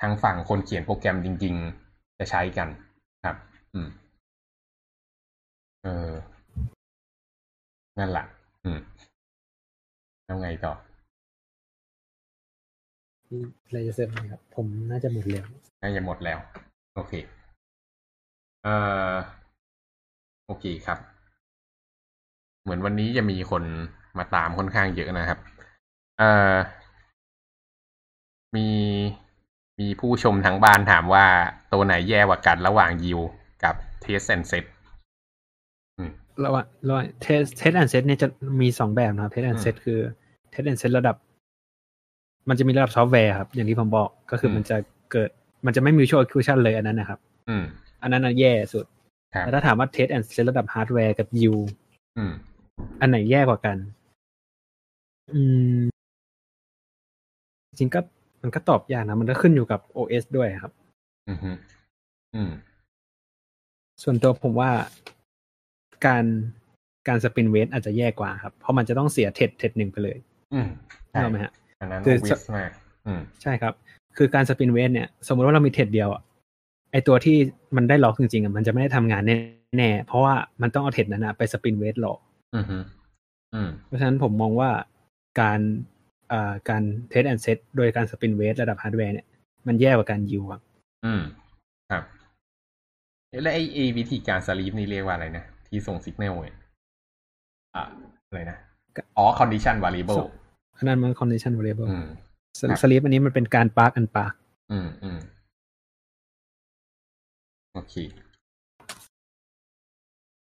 [0.01, 1.55] ทางฝั่งคนเขียนโปรแกรมจริง
[1.87, 2.69] ๆ จะใช้กัน
[3.25, 3.37] ครับ
[3.75, 3.89] อืม
[5.83, 6.13] เออ
[7.99, 8.25] นั่นแหละ
[8.65, 8.79] อืม
[10.25, 10.73] แล้วไงต่อ
[13.31, 15.45] มีอะไรจะเสริมไหมครับ ผมน่าจะหมดแล้ว
[15.83, 16.39] น่าจะหมดแล้ว
[16.95, 17.13] โอเค
[18.65, 18.75] เอ่
[19.11, 19.15] อ
[20.49, 20.99] โอเคครับ
[22.63, 23.63] เหมือนวันนี้จะมีคน
[24.19, 25.39] มาตามค่อนข้างเยอะนะครับ
[26.19, 26.55] เอ่อ
[28.57, 28.69] มี
[29.81, 31.25] มีผู้ชมทางบ้านถามว่า
[31.73, 33.21] ตัวไหนแย่กว่ากันระหว่าง yield
[33.65, 34.65] กับ test and set
[36.45, 38.29] ระหว่างระหว่าง test test and set เนี่ยจะ
[38.61, 39.99] มีสองแบบนะครับ test and set คือ
[40.51, 41.17] test and set ระดับ
[42.49, 44.77] มันจะมีระดับซอฟต์แวร์ครับ อย่างที่ผมบอกก็คือมันจะ
[45.13, 45.31] เกิด
[45.67, 47.19] มันจะไม่มี mutual exclusion เลยอันนั้นนะครับ
[47.49, 47.65] อืม
[48.03, 48.98] อันนั้นน่ะแย่สุดครับ
[49.41, 51.55] แต่ถ้าถามว่า test and set ระดับฮาร์ดแวร์กับ yield
[52.19, 52.33] อืม
[53.01, 53.77] อันไหนแย่กว่ากัน
[55.35, 55.41] อื
[55.81, 55.83] ม
[57.79, 58.01] จริงก็
[58.43, 60.73] มันก็ตอบยากนะ มันก็ขึ้นอยู่กับ OS ด้วยครับ
[61.29, 61.51] อืมฮึ
[62.35, 62.51] อืม
[64.03, 64.71] ส่วนตัวผมว่า
[66.07, 66.25] การ
[67.09, 70.19] การ spin wait อาจจะแย่กว่าครับ เพราะมันจะต้องเสียเท็ดเท็ดหนึ่งไปเลย
[70.55, 70.69] อืม
[71.11, 72.71] ใช่เข้าไหมฮะอันนั้นคือ obvious มาก
[73.07, 73.73] อืมใช่ครับ
[74.17, 76.23] คือการ spin wait เนี่ย สมมติว่าเรามีเท็ดเดียวอะ
[76.93, 77.37] ไอตัวที่
[77.77, 79.23] มันได้ล็อกจริงๆอะมันจะไม่ได้ทำงาน
[79.77, 82.19] แน่ๆเพราะว่ามันต้องเอา thread นั้นอะไป spin wait lock
[82.55, 82.77] อืมฮึ
[83.55, 84.71] อืมเพราะฉะนั้นผมมองว่า
[85.41, 85.61] การ
[86.33, 89.27] อ่าการ test and set โดยการ spin wait ระดับฮาร์ดแวร์เนี่ย
[89.67, 90.63] มันแย่กว่าการยิวครับ
[91.05, 91.23] อืม
[91.91, 92.05] ครับ
[93.43, 96.57] แล้วไอ้ไอ้วิธีการ sleep นี่เรียกว่าอะไรนะ ที่ส่งสัญญาณเนี่ย
[97.75, 97.85] อะ
[98.29, 98.59] อะไรนะ
[99.19, 100.19] อ๋อ condition variable
[100.77, 102.07] อันนั้นมัน condition variable อืม
[102.61, 104.33] สครับ sleep อันนี้มันเป็นการ park unpark
[104.73, 105.19] อืมอืม
[107.79, 107.97] โอเค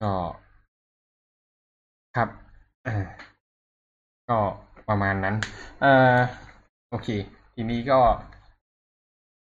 [0.01, 0.13] ก็
[2.15, 2.29] ครับ
[4.29, 4.39] ก็
[4.89, 5.35] ประมาณนั้น
[5.81, 6.17] เอ่อ
[6.89, 7.07] โอเค
[7.55, 7.99] ทีนี้ก็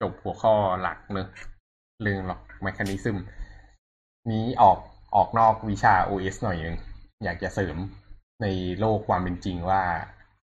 [0.01, 1.28] จบหัวข้อหลักเนอะ
[2.01, 3.18] เรื่อง lock mechanism
[4.32, 4.78] นี้ออก
[5.15, 6.78] ออกนอกวิชา OS หน่อยนึง
[7.24, 7.78] อยากจะเสริม
[8.41, 8.45] ใน
[8.80, 9.82] โลกความเป็นจริงว่า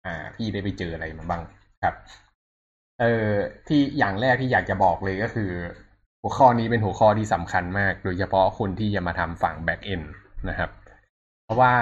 [0.06, 1.42] อ่าพี่ได้ไปเจออะไรมาบ้าง
[1.84, 1.96] ครับ
[3.02, 3.30] เออ
[3.68, 5.52] ที่อย่างแรกที่อยากจะบอกเลยก็คือ
[6.22, 10.06] หัวข้อนี้เป็นหัวข้อที่สำคัญมาก โดยเฉพาะคนที่จะมาทำฝั่ง back end
[10.50, 10.70] นะครับ
[11.44, 11.74] เพราะว่า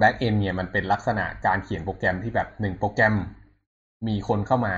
[0.00, 3.14] back end เนี่ยมันเป็นลักษณะการเขียนโปรแกรมที่แบบหนึ่งโปรแกรม
[4.08, 4.74] มีคนเข้ามา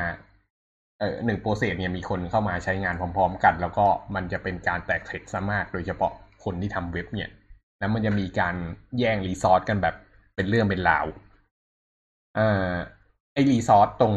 [1.00, 6.12] เออหนึ่งโปรเซสเนี่ยมีคนเข้ามาใช้งานพร้อม ๆ กัน แล้วก็มันจะเป็นการแตก thread ซะมาก โดยเฉพาะ
[6.44, 7.30] คนที่ทำเว็บเนี่ย
[7.78, 8.54] แล้วมันจะมีการ
[8.98, 9.94] แย่ง resource กันแบบ
[10.36, 11.06] เป็นเรื่องเป็นราว
[12.36, 12.68] เอ่อ
[13.32, 14.14] ไอ resource ตรง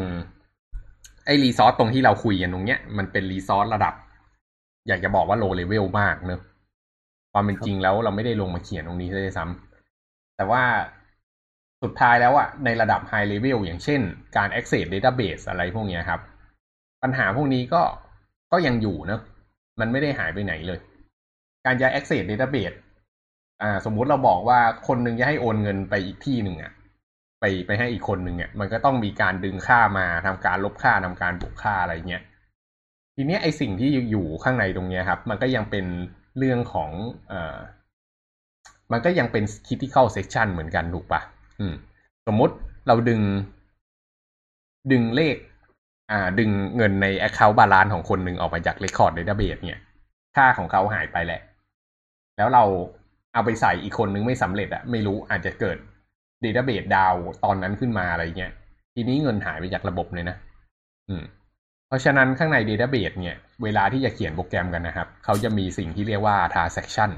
[1.26, 3.94] ไอ resource ตรงที่เราคุยกันตรงเนี้ยมันเป็น resource ระดับ
[4.88, 6.42] อยากจะบอกว่าโลเลเวลมากเนอะ
[7.34, 10.64] ความเป็นจริงแล้วเราไม่ได้ลงมาเขียนตรงนี้เลยซ้ำแต่ว่า
[11.84, 14.02] สุดท้ายแล้วอะในระดับ High Level อย่างเช่น
[14.38, 16.20] การ Access Database อะไรพวกเนี้ยครับ
[17.04, 17.82] ปัญหาพวกนี้ก็
[18.52, 19.22] ก็ยังอยู่เนอะ
[19.80, 20.80] มันไม่ได้หายไปไหนเลย
[21.66, 22.76] การจะ Access Database
[23.62, 26.72] อ่า สมมุติเราบอกว่าคนหนึ่งจะให้โอนเงินไปอีกที่หนึ่งอะ
[27.40, 32.24] ไปไปให้อีกคนหนึ่งอะมันก็ต้องมีการดึงค่ามาทำการลบค่าทำการบวกค่าอะไรเงี้ย
[33.16, 35.86] ทีเนี้ยไอสิ่งที่อยู่ข้างในตรงเนี้ยครับ มันก็ยังเป็น
[36.38, 36.90] เรื่องของ
[37.30, 37.58] เอ่อ
[38.92, 41.22] มันก็ยังเป็น critical section เหมือนกันถูกปะ
[41.60, 41.74] อืม
[42.28, 42.56] สมมติ
[42.88, 43.22] เราดึง
[44.92, 45.36] ดึงเลข
[46.12, 49.82] อ่า ดึงเงินใน account balance ของคนหนึ่งออกไปจาก record database เนี่ย
[50.36, 51.42] ค่าของเขาหายไปแหละ
[52.38, 52.64] แล้วเรา
[53.34, 55.78] เอาไปใส่อีกคนนึงไม่สำเร็จอะไม่รู้อาจจะเกิด
[56.44, 57.14] database ดาว
[57.44, 58.54] ตอนนั้นขึ้นมาอะไรเงี้ย
[58.94, 60.38] ทีนี้เงินหายไปจากระบบเลยนะ
[61.10, 61.24] อืม
[61.88, 67.12] เพราะฉะนั้นข้างใน Database เนี่ย เวลาที่จะเขียนโปรแกรมกันนะครับ เขาจะมีสิ่งที่เรียกว่า transaction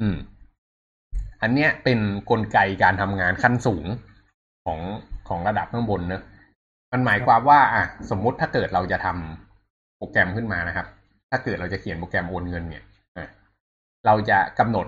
[0.00, 0.16] อืม
[1.42, 3.86] อันเนี้ยเป็นนกลไกการทำงานขั้นสูง
[4.64, 4.80] ของ
[5.28, 6.22] ของระดับข้างบนเนอะ
[6.92, 10.86] มันหมายความว่า อะ สมมติถ้าเกิดเราจะทำโปรแกรมขึ้นมานะครับ
[11.30, 12.84] ถ้าเกิดเราจะเขียนโปรแกรมโอนเงินเนี่ย
[14.06, 14.86] เราจะกำหนด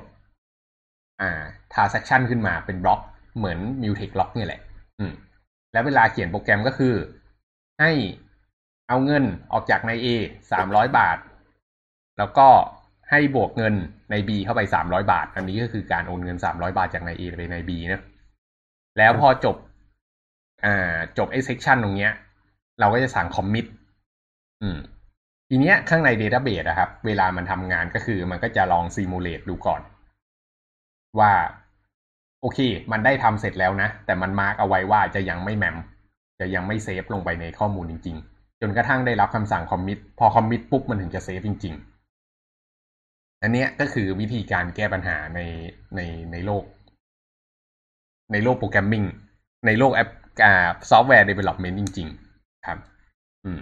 [1.20, 1.42] อ่า
[1.72, 3.00] transaction ขึ้นมาเป็นบล็อก
[3.36, 4.60] เหมือน mutex lock เนี่ยแหละ
[4.98, 5.12] อืม
[5.72, 6.94] แล้วเวลาเขียนโปรแกรมก็คือ
[7.80, 7.90] ให้
[8.88, 10.06] เอาเงินออกจากใน A
[10.52, 11.18] สามร้อยบาท
[12.18, 12.48] แล้วก็
[13.10, 13.74] ให้บวกเงิน
[14.10, 18.02] ใน B เข้าไปสามร้อยบาท อันนี้ก็คือการโอนเงินสามร้อยบาทจากใน A ไปใน B นะ
[18.98, 19.56] แล้วพอจบ
[20.64, 22.12] อ่าจบไอ้ section ตรงเนี้ย
[22.80, 23.66] เราก็จะสั่ง commit
[24.62, 24.78] อืม
[25.48, 29.80] ทีเนี้ยข้างใน database อะครับ เวลามันทำงานก็คือมันก็จะลอง simulate ดูก่อน
[31.18, 31.32] ว่า
[32.40, 32.58] โอเค
[32.92, 35.76] มันได้ทำเสร็จแล้วนะ แต่มันมาร์กเอาไว้ว่าจะยังไม่แมม
[36.40, 41.74] จะยังไม่เซฟลงไปในข้อมูลจริง ๆ จนกระทั่งได้รับคำสั่ง commit พอ commit ปุ๊บมันถึงจะเซฟจริง
[42.58, 45.40] ๆ อันเนี้ยก็คือวิธีการแก้ปัญหาใน
[45.96, 46.00] ใน
[46.32, 46.64] ในโลก
[48.32, 49.04] ในโลก programming
[49.66, 50.08] ในโลกแอป
[50.90, 52.78] software development จริง ๆ ครับ
[53.44, 53.60] อืม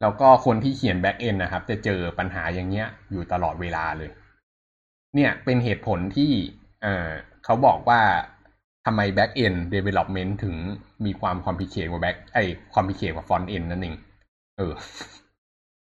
[0.00, 4.10] แล้วก็คนที่เขียน back end นะครับ จะเจอปัญหาอย่างเงี้ย อยู่ตลอดเวลาเลย
[5.14, 6.32] เนี่ยเป็นเหตุผลที่
[6.82, 7.08] เออ
[7.44, 8.00] เขาบอกว่า
[8.90, 10.56] ทำไม back end development ถึง
[11.04, 13.96] มีความ complicate กว่า back ไอ้ complicate กว่า front end นั่นเอง
[14.58, 14.72] เออ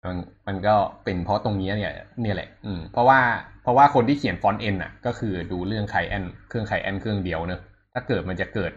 [0.04, 0.18] มัน
[0.48, 3.20] มันก็เป็นเพราะตรงนี้เนี่ย เนี่ยแหละ อืม เพราะว่า
[3.64, 7.62] เพราะว่าคนที่เขียน front end อะ ก็คือดูเรื่อง client เครื่อง client เครื่องเดียวเนอะ
[7.94, 8.72] ถ้าเกิดมันจะเกิด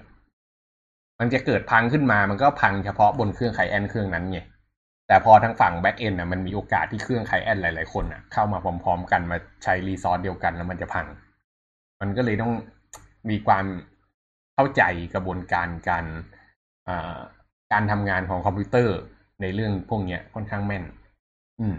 [1.20, 4.40] มันจะเกิดพังขึ้นมา มันก็พังเฉพาะบนเครื่อง client เครื่องนั้นไง
[5.08, 11.06] แต่พอทางฝั่ง back end อะ มันมีโอกาสที่เครื่อง client หลาย ๆ คนอะ เข้ามาพร้อม ๆ กันมาใช้ resource เดียวกันแล้วมันจะพัง
[12.00, 12.52] มันก็เลยต้อง
[13.30, 13.64] มีความ
[14.60, 14.84] เข้าใจ
[15.14, 16.04] กระบวนการการ
[17.72, 18.96] การทำงานของคอมพิวเตอร์
[19.40, 20.84] ในเรื่องพวกนี้ค่อนข้างแม่น
[21.60, 21.76] อืม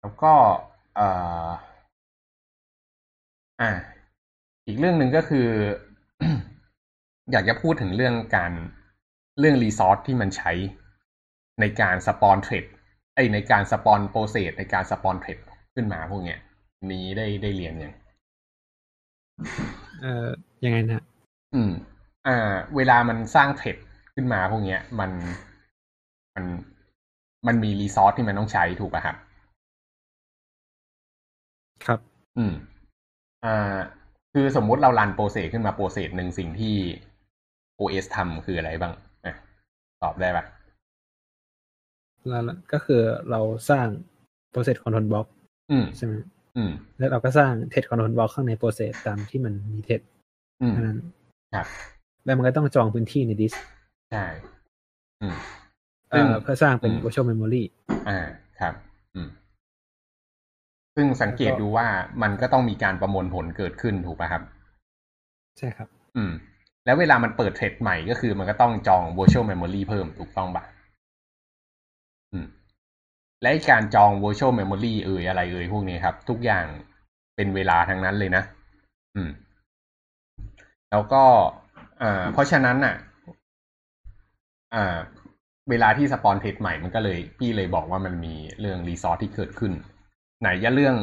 [0.00, 0.32] แล้วก็
[0.98, 3.70] อ่า
[4.66, 5.48] อีกเรื่องหนึ่งก็คือ
[7.32, 8.52] อยากจะพูดถึงเรื่องการ
[9.38, 10.52] เรื่อง resource ที่มันใช้
[11.60, 12.64] ในการ spawn thread
[13.14, 15.38] ไอในการ spawn process ในการ spawn thread
[15.74, 16.38] ขึ้นมาพวกเนี้ย
[16.90, 17.94] นี้ได้ได้เรียนยัง
[20.00, 20.28] เอ่อ
[20.64, 21.02] ยังไงนะ
[21.54, 21.70] อืม
[22.26, 23.76] อ่า เวลามันสร้าง thread
[24.14, 25.10] ขึ้นมาพวกเนี้ย มัน
[26.34, 26.44] มัน
[27.46, 29.16] มันมี resource ที่มันต้องใช้ถูกป่ะครับ
[31.86, 32.00] ครับ
[32.38, 32.52] อืม
[33.44, 33.76] อ่า
[34.32, 36.74] คือสมมุติเรารัน process ขึ้นมา process หนึ่งสิ่งที่
[37.80, 38.92] OS ทำคืออะไรบ้าง
[39.26, 39.34] อะ
[40.02, 40.44] ตอบได้ปะ
[42.28, 42.42] แล้ว
[42.72, 43.40] ก็คือเรา
[43.70, 43.86] สร้าง
[44.52, 45.26] process control block
[45.70, 46.14] อืมใช่ไหม
[46.56, 50.02] อืมแล้วเราก็สร้าง test control block ข้างใน process ตามที่มันมี test
[50.62, 50.98] อืมเท่านั้น
[51.54, 51.66] ครับ
[52.24, 53.52] แล้วมันก็ต้องจองพื้นที่ในดิส
[54.12, 54.24] ใช่
[55.22, 55.36] อืม
[56.10, 57.62] เอ่อซึ่งเพื่อสร้างเป็นอืม virtual memory
[58.08, 58.18] อ่า
[58.60, 58.74] ครับ
[59.14, 59.28] อืม
[60.96, 61.86] ซึ่งสังเกตแล้วก็ดูว่า
[62.22, 64.42] มันก็ต้องมีการประมวลผลเกิดขึ้นถูกป่ะครับ
[65.58, 66.32] ใช่ครับ อืม
[66.84, 70.64] แล้วเวลามันเปิดเทรดใหม่ก็คือมันก็ต้องจอง virtual memory เพิ่มถูกต้องปะ
[72.32, 72.46] อืม
[73.42, 76.64] และไอ้การจอง virtual memory เอ่ยอะไรเอ่ยพวกนี้ครับ ทุกอย่าง
[77.36, 78.42] เป็นเวลาทั้งนั้นเลยนะ
[79.16, 79.30] อืม
[80.90, 81.24] แล้วก็
[82.02, 82.96] อ่าเพราะฉะนั้นน่ะ
[84.74, 84.98] อ่า
[85.70, 89.72] เวลาที่สปอนเทรดใหม่มันก็เลย พี่เลยบอกว่ามันมีเรื่องรีซอสที่เกิดขึ้น
[90.40, 90.96] ไหนจะเรื่อง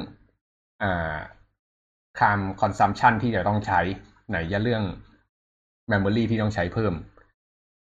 [0.83, 1.15] อ่า
[2.19, 3.79] คามคอนซัมชันที่จะต้องใช้
[4.29, 4.83] ไหนจะเรื่อง
[5.91, 6.93] memory ที่ต้องใช้เพิ่ม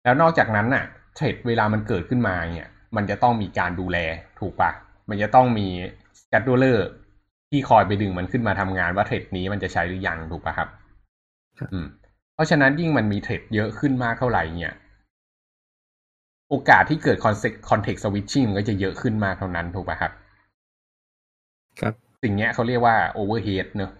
[0.04, 0.84] แล้วนอกจากนั้นน่ะ
[1.14, 3.98] เทรดเวลามันเกิดขึ้นมาเนี่ย มันจะต้องมีการดูแล
[4.40, 4.70] ถูกปะ
[5.08, 5.68] มันจะต้องมี
[6.20, 6.78] scheduler
[7.50, 10.81] ที่คอยไปดึงมันขึ้นมาทำงานว่าเทรดนี้มันจะใช้หรือยังถูกปะครับครับอืม
[12.34, 14.74] เพราะฉะนั้นยิ่งมันมีเทรดเยอะขึ้นมากเท่าไหร่เนี่ย
[16.50, 17.16] โอกาสที่เกิด
[17.70, 20.12] context switching มันก็จะเยอะขึ้นมากเท่านั้นถูกปะครับ
[21.80, 23.92] ครับ สิ่งเนี้ยเขาเรียกว่า overhead เนอะ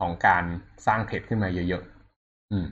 [0.00, 0.44] ของการ
[0.86, 2.66] สร้าง thread ขึ้นมาเยอะๆอืม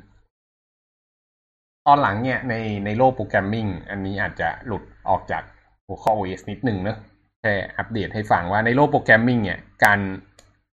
[1.86, 2.54] ตอนหลังเนี่ยใน
[2.84, 5.42] ในโลก programming อันนี้อาจจะหลุดออกจาก
[5.86, 6.98] หัวข้อ OS นิดนึงเนอะ
[7.40, 9.98] แค่อัปเดตให้ฟังว่าในโลก programming เนี่ยการ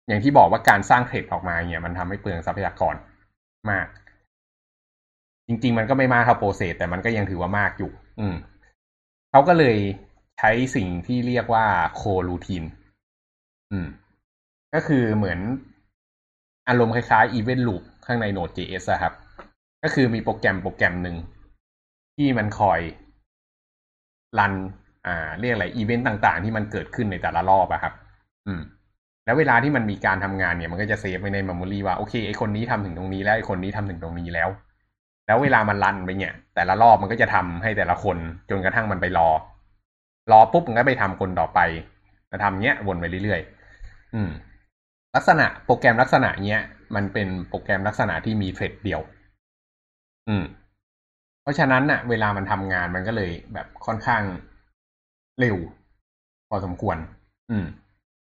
[0.07, 2.95] อย่างที่บอกว่าการสร้าง thread ออกมาเนี่ยมันทำให้เปลืองทรัพยากร
[3.69, 3.87] มาก
[5.47, 8.35] จริง ๆ มันก็ไม่มากเท่า process แต่มันก็ยังถือว่ามากอยู่ อืม
[9.31, 9.77] เขาก็เลย
[10.37, 12.63] ใช้สิ่งที่เรียกว่า coroutine
[13.71, 13.87] อืม
[14.73, 15.39] ก็คือเหมือน
[16.67, 19.13] อารมณ์คล้ายๆ Event Loop ข้างใน Node.js อะครับ
[19.83, 21.15] ก็คือมีโปรแกรมโปรแกรมหนึ่ง
[22.15, 22.79] ที่มันคอย
[24.39, 24.53] รัน
[25.07, 27.93] อ่า เรียกอะไร อีเวนต์ต่างๆ ที่มันเกิดขึ้นในแต่ละรอบอะครับ
[28.47, 28.61] อืม
[29.31, 34.49] แล้วเวลาที่มันมีการทำงานเนี่ยมันก็จะเซฟไว้ใน memory ว่าโอเคไอคนนี้ทำถึงตรงนี้แล้วไอคนนี้ทำถึงตรงนี้แล้ว
[35.27, 38.17] แล้วเวลามันรันไปเนี่ย แต่ละรอบมันก็จะทำให้แต่ละคน
[38.49, 39.29] จนกระทั่งมันไปรอ
[40.31, 41.59] รอปุ๊บมันก็ไปทำคนต่อไป
[42.31, 44.29] มาทำเนี้ยวนไปเรื่อยๆอืม
[45.15, 46.61] ลักษณะโปรแกรมลักษณะเนี้ย
[46.95, 49.01] มันเป็นโปรแกรมลักษณะที่มีเทรดเดียว
[50.29, 50.43] อืม
[51.41, 54.23] เพราะฉะนั้นน่ะ เวลามันทำงานมันก็เลยแบบค่อนข้าง
[55.39, 55.57] เร็ว
[56.49, 56.97] พอสมควร
[57.51, 57.65] อืม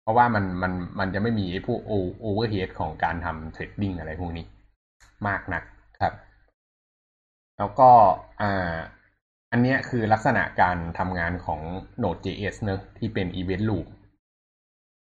[0.07, 4.45] ราะว่ามันมันมันจะไม่มีไอ้พวกโoverhead ของการทำ threading อะไรพวกนี้
[5.27, 5.63] มากนัก
[6.01, 6.13] ครับ
[7.57, 7.89] แล้วก็
[8.41, 8.75] อ่า
[9.51, 11.61] อันนี้คือลักษณะการทำงานของ
[12.03, 13.87] Node.js เนอะที่เป็น Event Loop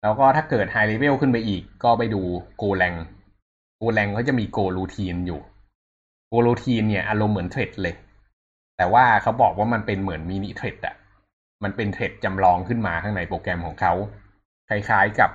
[0.03, 2.23] แล้วก็ถ้าเกิด High Level ขึ้นไปอีก ก็ไปดู
[2.63, 2.99] Golang
[3.81, 5.41] Golang เขาจะมี Go Routine อยู่
[6.31, 7.95] Go Routine เนี่ยอารมณ์เหมือน thread เลย
[8.77, 10.95] แต่ว่าเขาบอกว่ามันเป็นเหมือน mini thread อะ
[11.65, 13.93] มันเป็น thread จำลองขึ้นมาข้างในโปรแกรมของเขา
[14.69, 15.31] คล้ายๆกับ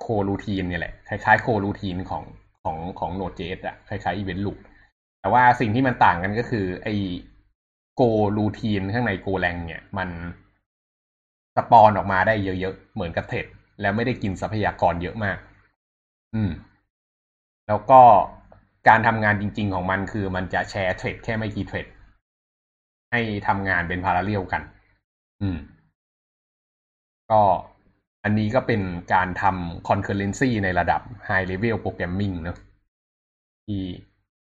[0.00, 2.24] โครูทีนเนี่ยแหละ คล้ายๆโครูทีนของ
[2.64, 4.56] ของของ Node.js อะคล้ายๆ Event Loop
[5.20, 6.94] แต่ว่าสิ่งที่มันต่างกันก็คือ ไอ้
[8.00, 10.08] Go Routine ข้างใน Golang เนี่ย มัน
[11.56, 13.46] สปอนออกมาได้เยอะๆ เหมือนกับเทรด
[13.80, 15.38] แล้วไม่ได้กินทรัพยากรเยอะมาก
[16.34, 16.50] อืม
[17.68, 18.00] แล้วก็
[18.88, 21.86] การทำงานจริง ๆ ของมันคือมันจะแชร์เทรดแค่ไม่กี่เทรด
[23.10, 24.62] ให้ทำงานเป็นพาราเรียลกัน
[25.42, 25.56] อืม
[27.32, 27.42] ก็
[28.24, 28.82] อันนี้ก็เป็น
[29.14, 32.58] การทำ concurrency ในระดับ high level programming เนอะ
[33.66, 33.82] ที่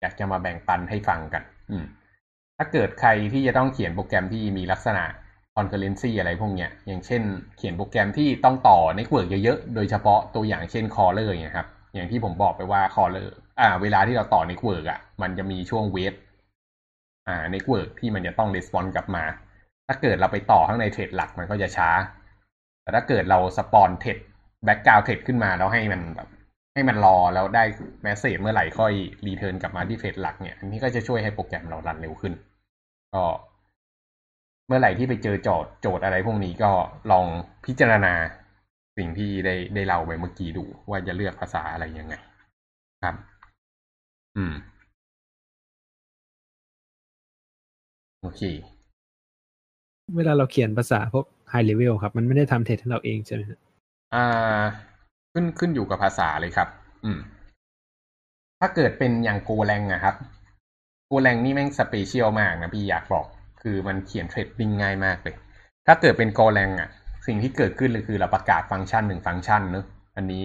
[0.01, 1.85] อยากจะมาแบ่งปันให้ฟังกัน อืม
[2.57, 5.03] ถ้าเกิดใครที่จะต้องเขียนโปรแกรมที่มีลักษณะ
[5.55, 7.21] concurrency อะไรพวกเนี้ย อย่างเช่น
[7.57, 13.27] เขียนโปรแกรมที่ต้องต่อ network เยอะๆ โดยเฉพาะตัวอย่างเช่น caller อย่างเงี้ยครับ อย่างที่ผมบอกไปว่า caller
[13.59, 16.13] อ่า เวลาที่เราต่อ network อะ มันจะมีช่วง wait
[17.27, 19.23] อ่า network ที่มันจะต้อง response กลับมา
[19.87, 21.89] ถ้าเกิดเราไปต่อข้างใน thread หลักมันก็จะช้า
[22.83, 24.17] แต่ถ้าเกิดเรา spawn thread
[24.65, 26.29] background thread ขึ้นมาแล้วให้มันแบบ
[26.73, 27.63] ให้มันรอแล้วได้
[28.03, 28.93] message เมื่อไหร่ค่อย
[29.27, 32.33] return กลับมาที่ thread หลักเนี่ย อันนี้ก็จะช่วยให้โปรแกรมเรา run เร็วขึ้น
[33.13, 33.23] ก็
[34.67, 36.71] เมื่อไหร่ที่ไปเจอโจทย์โจทย์อะไรพวกนี้ก็
[37.11, 37.25] ลอง
[37.65, 38.13] พิจารณา
[38.97, 42.15] สิ่งที่ได้ได้เล่าไปเมื่อกี้ดูว่าจะเลือกภาษาอะไรยังไง
[43.03, 43.15] ครับ
[44.37, 44.53] อืม
[48.21, 48.41] โอเค
[50.15, 53.59] เวลาเราเขียนภาษาพวก high level ครับ มันไม่ได้ทำเทสให้เราเองใช่ไหมครับ
[54.15, 54.61] อ่า
[55.33, 56.67] ขึ้นขึ้นอยู่กับภาษาเลยครับ
[57.03, 57.19] อืม
[58.59, 60.15] ถ้าเกิดเป็นอย่าง Golang อะครับ
[61.07, 63.25] Golang นี่แม่ง special มากนะพี่อยากบอก
[63.61, 65.35] คือมันเขียน threading ง่ายมากเลย
[65.87, 66.89] ถ้าเกิดเป็น Golang อะ
[67.27, 69.85] สิ่งที่เกิดขึ้นเลยคือเราประกาศฟังก์ชันหนึ่งฟังก์ชันเนอะ
[70.15, 70.43] อันนี้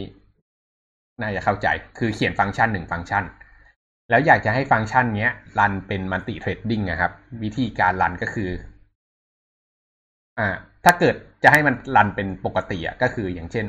[1.21, 1.67] น่าจะเข้าใจ
[1.99, 3.25] คือเขียนฟังก์ชันหนึ่งฟังก์ชัน
[4.11, 8.51] แล้วอยากจะให้ฟังก์ชันเนี้ย run เป็น multi-threading อะครับ วิธีการ run ก็คือ
[10.39, 10.49] อ่า
[10.85, 11.15] ถ้าเกิด
[11.45, 13.67] จะให้มัน run เป็นปกติอะก็คืออย่างเช่น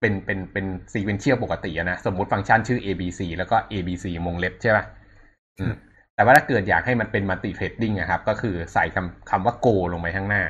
[0.00, 4.84] เป็นเป็นเป็น sequential ปกติอะนะสมมุติฟังก์ชันชื่อ abc แล้วก็ abc วงเล็บใช่ป่ะ
[5.58, 5.74] อืม
[6.14, 10.42] แต่ว่าถ้าเกิดอยากให้มันเป็น multi-threading อะครับ ก็คือใส่คำคำว่า go ลงไปข้างหน้า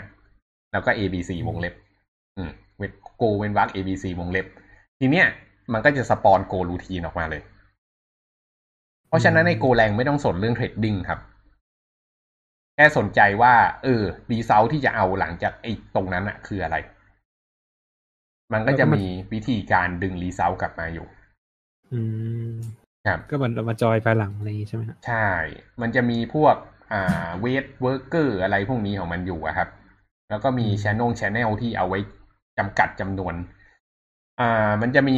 [0.72, 1.74] แล้วก็ abc วงเล็บ
[2.36, 4.46] อืม wait go เว้นวรรค abc วงเล็บ
[4.98, 5.26] ทีเนี้ย
[5.72, 7.42] มันก็จะสปอน go รูทีนออกมาเลย
[9.08, 11.20] เพราะฉะนั้นใน go แรงไม่ต้องสนเรื่องเทรดดิ้งครับ
[12.78, 16.76] แค่สนใจว่า เออ result ที่จะเอาหลังจากไอ้ตรงนั้นอะคืออะไร
[18.52, 21.06] มันก็จะมีวิธีการดึง result กลับมาอยู่
[21.92, 22.00] อื
[22.48, 22.52] ม
[23.06, 25.28] ครับก็เหมือนเรามาจอยภายหลังอะไรอย่างงี้ใช่ไหมครับใช่
[25.80, 26.56] มันจะมีพวก
[26.92, 29.68] อ่า wait worker อะไรพวกนี้ของมันอยู่อะครับ
[30.30, 31.98] แล้วก็มี channel channel ที่เอาไว้
[32.58, 33.34] จำกัดจำนวน
[34.40, 35.16] อ่า มันจะมี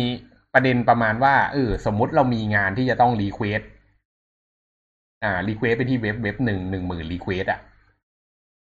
[0.55, 3.61] ประเด็นประมาณว่าเออสมมุติเรามีงานที่จะต้อง request
[5.23, 7.61] อ่า request ไปที่เว็บเว็บหนึ่งหนึ่งหมื่น request อะ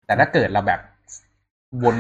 [0.06, 0.80] แต่ถ้าเกิดเราแบบ
[1.84, 1.98] วน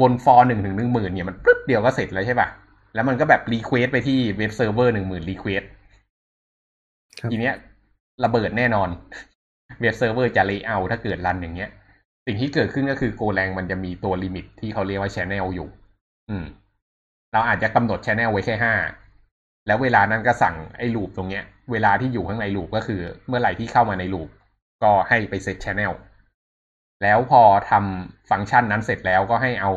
[0.00, 2.48] วน for หนึ่งถึงหนึ่งหมื่นเนี่ยมันปึ๊บเดียวก็เสร็จแล้วใช่ป่ะ
[2.94, 5.62] แล้วมันก็แบบ request ไปที่ web server หนึ่งหมื่น request
[7.20, 7.54] ครับทีเนี้ย
[8.24, 8.88] ระเบิดแน่นอน
[9.80, 11.70] web server จะเลเยอร์ถ้าเกิด run อย่างเงี้ย
[12.26, 15.68] สิ่งที่เกิดขึ้นก็คือ Golang มันจะมีตัว limit ที่เขาเรียกว่า channel อยู่
[16.30, 16.44] อืม
[17.32, 18.74] เราอาจจะกำหนด channel ไว้แค่ห้า
[19.66, 24.28] แล้วเวลานั้นก็สั่งไอ้ loop ตรงเนี้ย เวลาที่อยู่ข้างใน loop ก็คือ เมื่อไหร่ที่เข้ามาใน loop
[24.82, 25.92] ก็ให้ไป set channel
[27.02, 29.72] แล้วพอทำฟังก์ชันนั้นเสร็จแล้วก็ให้เอา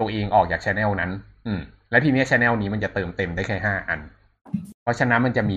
[0.00, 1.10] ตัวเองออกจาก channel นั้น
[1.46, 1.60] อืม
[1.90, 4.00] แล้วทีนี้ channel นี้มันจะเติมเต็มได้แค่ห้าอัน
[4.82, 5.56] เพราะฉะนั้นมันจะมี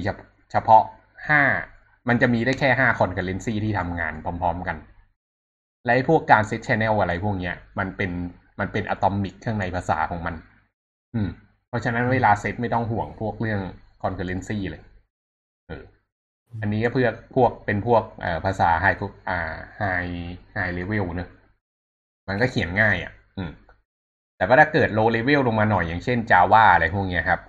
[0.51, 0.83] เฉพาะ
[1.29, 1.41] ห้า
[2.09, 4.77] มันจะมีได้แค่ห้า concurrency ที่ทำงานพร้อม ๆกัน
[5.85, 8.11] และพวกการ set channel อะไรพวกเนี้ย มันเป็น
[8.59, 10.35] มันเป็น atomic ข้างในภาษาของมัน
[11.15, 11.29] อืม
[11.67, 13.61] เพราะฉะนั้นเวลาเซตไม่ต้องห่วงพวกเรื่อง
[14.01, 14.81] concurrency เลย
[16.61, 18.85] อันนี้ก็เพื่อพวกเป็นพวกเอ่อภาษาไฮ
[19.29, 19.39] อ่า
[19.77, 19.83] ไฮ
[20.53, 21.29] ไฮเลเวลเนอะ
[22.27, 23.51] มันก็เขียนง่ายอะ อืม
[24.37, 27.39] แต่ว่าถ้าเกิดโลเลเวลลงมาหน่อยอย่างเช่น Java อะไรพวกเนี้ยครับ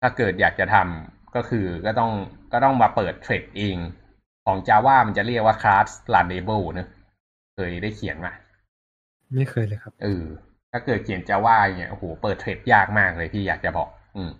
[0.00, 2.12] ถ้าเกิดอยากจะทำก็คือก็ต้อง
[2.52, 3.76] ก็ต้องมาเปิดเทรดเอง
[4.46, 6.88] ของ Java มันจะเรียกว่า class runnable เนอะ
[7.54, 8.32] เคยได้เขียนมา
[9.34, 10.24] ไม่เคยเลยครับ เออ
[10.70, 14.30] ถ้าเกิดเขียน Java เนี่ยโอ้โหเปิดเทรดยากมากเลยพี่อยากจะบอก อืม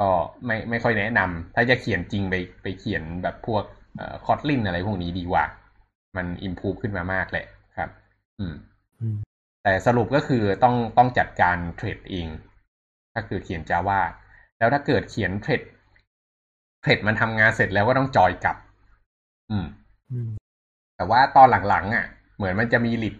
[0.00, 0.10] ก็
[0.46, 3.64] ไม่ไม่ค่อยแนะนำ ถ้าจะเขียนจริงไปไปเขียนแบบพวก
[3.96, 5.44] เอ่อ Kotlin อะไรพวกนี้ดีกว่า
[6.16, 7.46] มัน improve ขึ้นมามากแหละ
[7.76, 7.90] ครับ
[8.38, 8.54] อืม
[9.00, 9.16] อืม
[9.64, 12.28] แต่สรุปก็คือต้องต้องจัดการเทรดเอง
[13.14, 14.00] ถ้าเกิดเขียน Java
[14.58, 15.62] แล้วถ้าเกิดเขียนเทรด
[16.80, 18.56] เทรดมันทำงานเสร็จแล้วก็ต้องจอยกลับ
[19.50, 19.66] อืม
[20.12, 20.30] อืม
[20.96, 23.16] แต่ว่าตอนหลังๆอะ เหมือนมันจะมีลิบ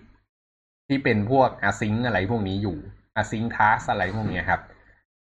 [0.89, 2.77] ที่เป็นพวก async อะไรพวกนี้อยู่
[3.21, 4.61] async task อะไรพวกนี้ครับ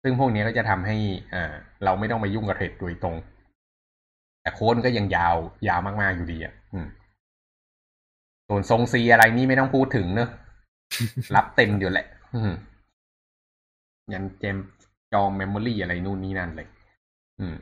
[0.08, 0.96] ซึ่งพวกนี้ก็จะทำให้
[1.34, 1.52] อ่า
[1.84, 3.16] เราไม่ต้องไปยุ่งกับเทรดโดยตรง
[4.42, 5.36] แต่โค้ดก็ยังยาว
[5.68, 6.54] ยาวมากๆอยู่ดีอะ
[8.48, 10.28] ส่วนทรงซีอะไรนี่ไม่ต้องพูดถึงเนอะ
[11.34, 12.06] รับเต็มอยู่แหละ
[14.12, 14.56] ยันเจม
[15.12, 16.68] จองเมมโมรีอะไรนู่นนี่นั่นเลย
[17.40, 17.56] อืม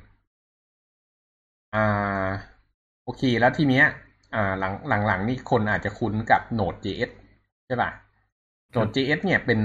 [1.74, 2.26] อ่า
[3.04, 3.86] โอเค แล้วทีเนี้ย
[4.34, 7.10] อ่า หลังหลังหลังนี่คนอาจจะคุ้นกับ Node.js
[7.66, 7.90] ใช่ป่ะ
[8.74, 9.60] Node.js เนี่ยเป็น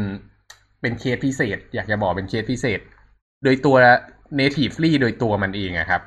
[0.81, 2.79] เป็นเคสพิเศษ อยากจะบอกเป็นเคสพิเศษ
[3.43, 3.75] โดยตัว
[4.39, 6.01] natively โดยตัวมันเองอะครับ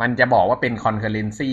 [0.00, 1.52] มันจะบอกว่าเป็น concurrency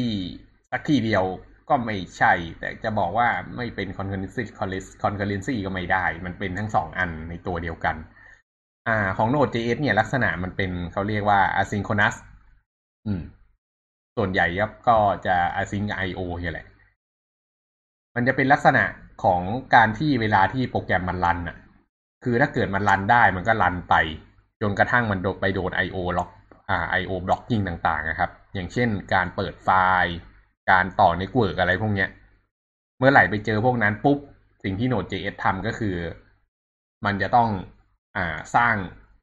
[0.72, 1.24] สักทีเดียว
[1.70, 3.28] ก็ไม่ใช่ แต่จะบอกว่า
[3.58, 4.44] ไม่เป็น concurrency
[5.04, 7.96] concurrency ก็ไม่ได้ มันเป็นทั้งสองอันในตัวเดียวกัน
[8.88, 12.16] อ่า ของ Node.js เนี่ยลักษณะมันเป็นเขาเรียกว่า asynchronous
[13.06, 13.22] อืม
[14.18, 14.48] ส่วนใหญ่
[14.88, 16.68] ก็จะ async IO เนี่ยแหละ
[18.16, 18.84] มันจะเป็นลักษณะ
[19.24, 19.42] ของ
[19.76, 21.58] การที่เวลาที่โปรแกรมมัน run อะ
[22.24, 23.96] คือถ้าเกิดมัน run ได้มันก็ run ไป
[24.62, 26.30] จนกระทั่งมันโดนไปโดน IO lock
[26.70, 29.70] อ่า IO blocking ต่างๆนะครับ อย่างเช่น การเปิดไฟ
[30.04, 30.14] ล์
[30.72, 32.10] การต่อ network อะไรพวกเนี้ย
[32.98, 34.18] เมื่อไหร่ไปเจอพวกนั้นปุ๊บ
[34.64, 35.96] สิ่งที่ Node.js ทำก็คือ
[37.06, 37.50] มันจะต้อง
[38.18, 38.76] อ่าสร้าง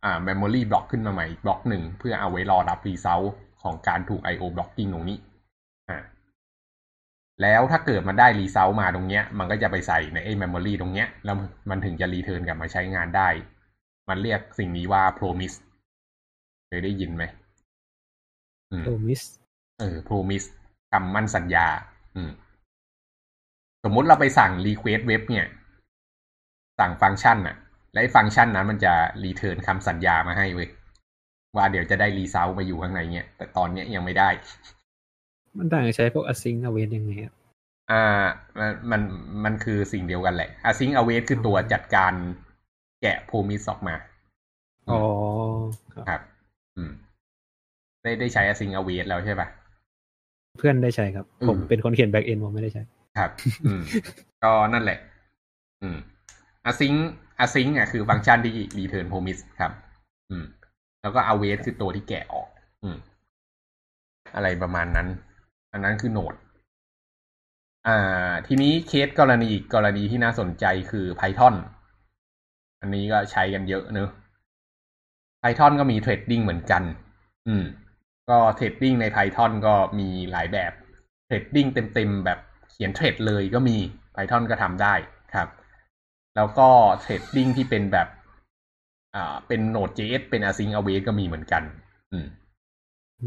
[0.05, 3.29] อ่า memory block ขึ้นมาใหม่อีกบล็อกหนึ่งเพื่อเอาไว้รอรับ result
[3.63, 5.19] ของการถูก IO blocking ตรงนี้
[7.43, 11.37] แล้วถ้าเกิดมันได้ result มาตรงเนี้ย มันก็จะไปใส่ในไอ้ memory ตรงเนี้ย แล้ว
[11.71, 13.29] มันถึงจะ return กลับมาใช้งานได้
[14.09, 15.57] มันเรียกสิ่งนี้ว่า promise
[16.67, 17.25] เคยได้ยินไหม
[18.71, 19.23] อืมโ o มิส
[19.81, 20.47] เออ promise
[20.93, 21.67] คำมั่นสัญญา
[22.17, 22.31] อืม
[23.85, 25.47] สมมุติเราไปสั่ง request web เนี่ย
[26.79, 27.57] สั่งฟังก์ชันน่ะ
[27.93, 30.69] และไอ้ฟังก์ชันนั้นมันจะ return คำสัญญามาให้เว้ย
[31.57, 34.29] ว่าเดี๋ยวจะได้ result มาอยู่ข้างในเนี่ยแต่ตอนเนี้ยยังไม่ได้
[35.59, 37.33] มันต่างจากใช้พวก async await ยังไงอะ
[37.91, 38.05] อ่า
[38.59, 39.03] มันมัน
[39.45, 42.13] มันคือสิ่งเดียวกันแหละ async await คือตัวจัดการ
[43.03, 43.95] แกะ promise ออกมา
[44.91, 45.01] อ๋อ
[45.95, 46.21] ครับครับ
[46.77, 46.91] อืม
[48.03, 49.49] ได้ได้ใช้ async await แล้วใช่ปะ
[50.59, 52.83] เพื่อนได้ใช้ครับอืมผมเป็นคนเขียน back end ผมไม่ได้ใช้
[53.19, 53.31] ครับ
[53.67, 53.83] อืม
[54.43, 54.99] ก็นั่นแหละ
[55.83, 55.99] อืม
[56.71, 56.97] async
[57.45, 59.73] async อะคือฟังก์ชันที่ return promise ครับ
[60.31, 60.45] อืม
[61.03, 62.49] แล้วก็ await คือตัวที่แกะออก
[62.83, 62.97] อืม
[64.35, 65.09] อะไรประมาณนั้น
[65.73, 66.35] อันนั้นคือ Node
[67.87, 71.55] อ่า ทีนี้เคสกรณีอีกกรณีที่น่าสนใจคือ Python
[72.81, 74.11] อันนี้ก็ใช้กันเยอะเนอะ
[75.43, 76.83] Python ก็มี threading เหมือนกัน
[77.49, 77.65] อืม
[78.31, 80.73] ก็ threading ใน Python ก็มีหลายแบบ
[81.27, 82.39] เทรดดิ้งเต็มๆแบบ
[82.71, 83.77] เขียนเทรดเลยก็มี
[84.15, 84.95] Python ก็ทำได้
[85.35, 85.49] ครับ
[86.37, 86.69] แล้วก็
[87.01, 88.09] เทรดดิ้งที่เป็นแบบ
[89.15, 91.63] อ่า เป็น Node.js เป็น async await ก็มีเหมือนกัน
[92.13, 92.27] อืม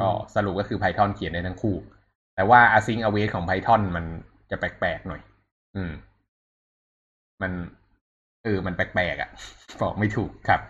[0.01, 1.75] ก็สรุปก็คือ Python เขียนได้ทั้งคู่
[2.41, 4.05] แต่ว่า async await ของ Python มัน
[4.51, 5.21] จะแปลกๆหน่อย
[5.75, 5.91] อืม
[7.41, 7.51] มัน
[8.43, 9.29] เออมันแปลกๆอะ
[9.81, 10.61] บอกไม่ถูกครับ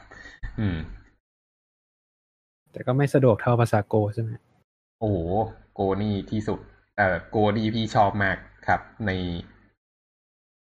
[0.60, 0.78] อืม
[2.72, 4.32] แต่ก็ไม่สะดวกเท่าภาษาโกใช่ไหม
[5.00, 5.18] โอ้โห
[5.74, 6.60] โกนี่ที่สุด
[6.98, 9.12] เอ่อโกนี่พี่ชอบมากครับ ใน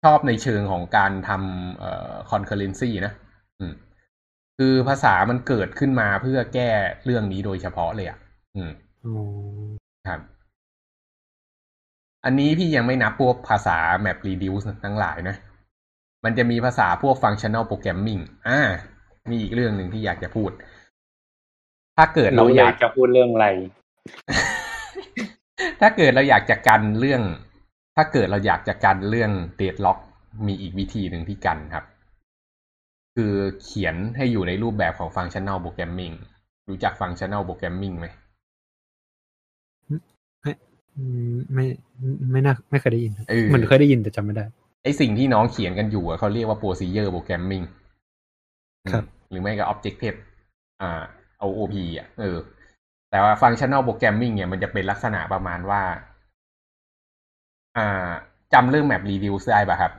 [0.05, 3.12] ชอบในเชิงของการทำเอ่อ concurrency นะ
[3.61, 3.74] อืม
[4.59, 6.70] คือภาษามันเกิดขึ้นมาเพื่อแก้
[7.05, 8.18] เรื่องนี้โดยเฉพาะเลยอะ
[8.57, 8.70] อืม
[9.05, 9.14] อ๋อ
[10.07, 10.20] ครับ
[12.25, 15.37] อันนี้พี่ยังไม่นับพวกภาษา map reduce ทั้งหลายนะ
[16.25, 18.61] มันจะมีภาษาพวก functional programming อ่า
[19.31, 20.51] มีอีกเรื่องหนึ่งที่อยากจะพูด
[21.97, 23.47] ถ้าเกิดเราเราออยากากจะพูดเรื่องอะไร
[25.81, 27.22] ถ้าเกิดเราอยากจะกันเรื่อง
[27.97, 29.99] ถ้าเกิดเราอยากจะกันเรื่อง deadlock
[30.47, 31.85] มีอีกวิธีหนึ่งที่กันครับ
[33.14, 36.14] คือเขียนให้อยู่ในรูปแบบของ functional programming
[36.68, 38.24] รู้จัก functional programming ไหมอืม
[41.55, 41.66] ไม่
[42.32, 44.45] ไม่น่าไม่เคยได้ยินครับเออเหมือนเคยได้ยินแต่จำไม่ได้
[44.82, 47.64] ไอสิ่งที่น้องเขียนกันอยู่อะเขาเรียกว่า procedure programming
[48.92, 50.18] ครับอืมหรือไม่ก็ objective
[50.80, 51.03] อ่า
[51.42, 52.38] OOP อะเออ
[53.11, 55.82] แต่ว่า functional programming เนี่ยมันจะเป็นลักษณะประมาณว่า
[57.76, 58.09] อ่า
[58.53, 59.92] จำเรื่อง map reduce ได้ป่ะครับ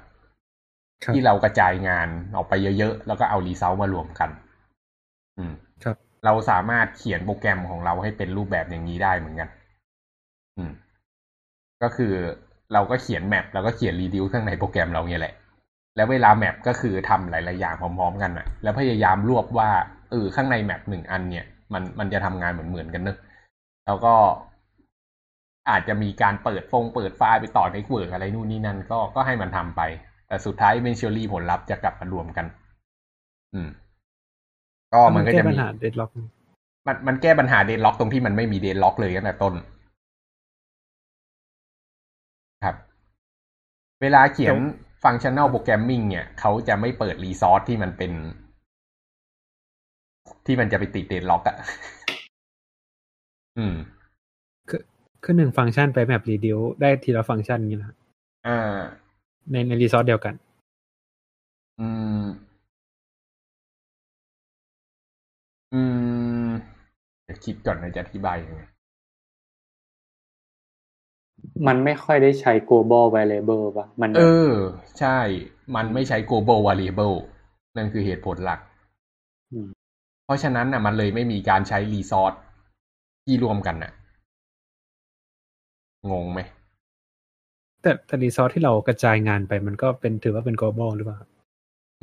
[1.03, 4.29] ครับ ที่เรากระจายงานออกไปเยอะๆ แล้วก็เอา result มารวมกัน
[5.37, 9.49] อืม ครับ เราสามารถเขียนโปรแกรมของเราให้เป็นรูปแบบอย่างนี้ได้เหมือนกัน
[10.57, 10.71] อืม
[11.83, 12.13] ก็คือ
[12.73, 15.33] เราก็เขียนแมปแล้วก็เขียนรีดิวข้างในโปรแกรมเราเนี่ยแหละ
[15.95, 19.69] แล้วเวลาแมปก็คือทำหลาย ๆ อย่างพร้อม ๆ กันอะแล้วพยายามรวบว่า
[20.11, 23.17] เออข้างในแมปหนึ่งอันเนี่ย มันมันจะทำงานเหมือนๆกันเนอะ
[23.85, 24.13] แล้วก็
[25.69, 29.81] อาจจะมีการเปิดฟงเปิดไฟล์ไปต่อในเวิร์กอะไรนู่นนี่นั่นก็ก็ให้มันทำไป
[30.27, 32.45] แต่สุดท้ายเป็นเชอรี่ผลลัพธ์จะกลับมารวมกัน
[33.53, 33.69] อืม
[34.93, 36.11] ก็มันก็แก้จะปัมีญหาเดดล็อก
[36.87, 39.53] มันมันแก้ปัญหา deadlock ตรงที่มันไม่มี deadlock เลยตั้งแต่ต้น
[44.01, 44.55] เวลาเขียน
[45.03, 48.11] ฟังชั่น a ลโปรแกรมมิ่งเนี่ย เขาจะไม่เปิดรีซอสที่มันเป็น
[50.45, 51.57] ที่มันจะไปติด deadlock อะ
[53.57, 53.75] อืม
[54.69, 54.81] คือ
[55.23, 57.95] คือหนึ่งฟังก์ชันไปแบบ reduce ได้ทีละฟังก์ชันอย่างนี้นะ
[58.47, 58.77] อ่า
[59.51, 60.33] ในใน resource เดียวกัน
[61.79, 61.87] อื
[62.21, 62.25] ม
[65.73, 65.81] อื
[66.47, 66.49] ม
[67.25, 68.61] เดี๋ยวคิดก่อนนะจะอธิบายยังไง
[71.67, 74.53] มันไม่ค่อยได้ใช้ global variable ป่ะ มัน เออ
[74.99, 75.19] ใช่
[75.75, 77.15] มันไม่ใช้ global variable
[77.77, 78.59] นั่นคือเหตุผลหลัก
[79.65, 79.67] ม
[80.25, 82.33] เพราะฉะนั้นน่ะ มันเลยไม่มีการใช้รีซอส
[83.25, 83.91] ที่รวมกันน่ะ
[86.11, 86.39] งงไหม
[87.81, 91.19] แต่แต่รีซอสที่เรากระจายงานไปมันก็เป็นถือว่าเป็น global หรือเปล่า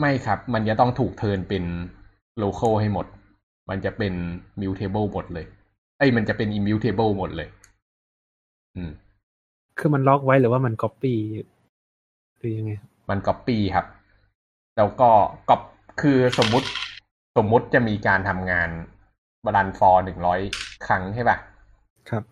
[0.00, 1.64] ไม่ครับ มันจะต้องถูกเทิร์นเป็น
[2.42, 3.06] local ให้หมด
[3.70, 4.12] มันจะเป็น
[4.60, 5.46] mutable หมดเลย
[5.98, 7.48] ไออ้ย มันจะเป็น immutable หมดเลย
[8.76, 8.90] อืม
[9.82, 11.14] คือมันล็อกไว้หรือว่ามัน copy
[12.38, 12.72] หรือยังไง
[13.10, 13.86] มัน copy ครับ
[14.76, 15.10] แล้วก็
[15.48, 15.54] ก็
[16.00, 16.68] คือสมมุติ
[17.36, 18.68] สมมุติจะมีการทำงาน
[19.44, 20.40] บรันฟอร์หนึ่งร้อย
[20.86, 21.36] ครั้งใช่ป่ะ
[22.10, 22.22] ครับ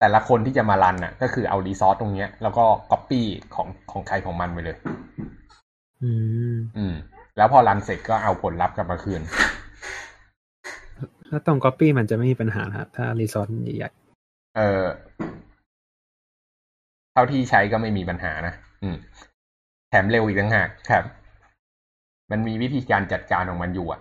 [0.00, 3.20] แต่ละคนที่จะมารันอะ ก็คือเอารีซอสตรงเนี้ย แล้วก็ copy
[3.54, 4.76] ของของใครของมันไปเลย
[6.02, 6.10] อื
[6.54, 6.94] ม อืม
[7.36, 9.22] แล้วพอรันเสร็จก็เอาผลลัพธ์กลับมาคืน
[11.30, 13.90] ถ้าตรง copy มันจะไม่มีปัญหานะครับถ้ารีซอสใหญ่
[14.56, 14.84] เออ
[17.14, 18.96] เท่าที่ใช้ก็ไม่มีปัญหานะอืม
[19.90, 21.04] แถมเร็วอีกต่างหากครับ
[22.30, 24.00] มันมีวิธีการจัดการของมันอยู่อะ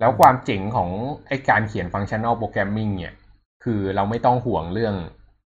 [0.00, 0.90] แล้วความเจ๋งของ
[1.28, 3.14] ไอการเขียนฟังก์ชัน a l โปรแกรมมิ่งเนี่ย
[3.64, 4.94] คือเราไม่ต้องห่วงเรื่อง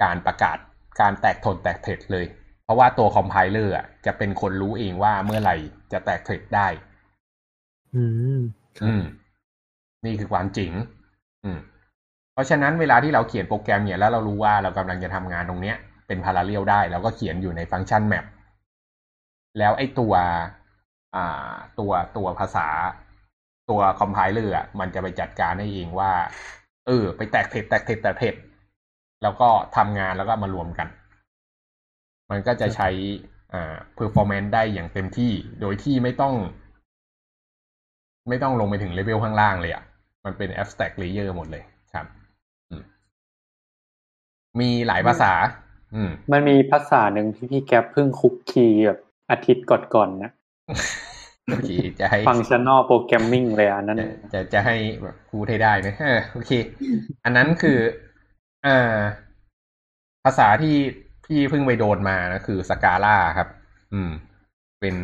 [0.04, 0.58] การประกาศ
[1.02, 2.26] การแตก thread แตก thread เลย
[2.64, 5.56] เพราะว่าตัว compiler อะจะเป็นคนรู้เองว่าเมื่อไหร่
[5.92, 8.04] จะแตก thread ได้ๆอื
[8.38, 8.40] ม
[8.78, 9.04] ครับอืม
[10.06, 10.72] นี่คือความจริง
[11.44, 11.60] อืม
[12.34, 15.78] เพราะฉะนั้นเวลาที่เราเขียนโปรแกรมเนี่ยแล้วเรารู้ว่าเรากำลังจะทำงานตรงเนี้ย
[16.12, 18.26] เป็น parallel ได้เราก็เขียนอยู่ในฟังก์ชัน map
[19.58, 20.14] แล้วไอ้ตัว
[21.16, 22.68] อ่าตัวตัวภาษา
[23.70, 26.12] ตัวคอมไพเลอร์อะมันจะไปจัดการให้เองว่า
[26.88, 28.36] เออ ไปแตกเทรดแตกเทรดแตกเทรด
[29.24, 30.88] แล้วก็ทำงานแล้วก็มารวมกัน
[32.32, 32.90] มันก็จะใช้
[33.54, 35.32] อ่า performance ได้อย่างเต็มที่
[35.62, 36.34] โดยที่ไม่ต้อง
[38.30, 39.84] ไม่ต้องลงไปถึงเลเวลข้างล่างเลยอะ่ะ
[40.26, 42.06] มันเป็น abstract layer หมดเลยครับ
[42.70, 42.84] อืม
[44.60, 45.34] มีหลายภาษา
[45.70, 45.71] อื
[46.08, 49.00] มมันมีภาษาหนึ่งที่พี่แก๊ปเพิ่งคลุกคลีแบบ
[49.32, 50.32] อาทิตย์ก่อนๆนะ
[51.52, 56.52] โอเคจะให้ functional programming เลยอันนั้น จะจะจะให้แบบพูดให้ได้นะเออโอเค
[57.24, 57.78] อันนั้นคือ
[58.66, 58.98] อ่า
[60.26, 60.76] ภาษาที่
[61.26, 63.48] พี่เพิ่งไปโดนมานะคือ Scala ครับ
[63.94, 64.12] อืม
[64.82, 64.96] เป็น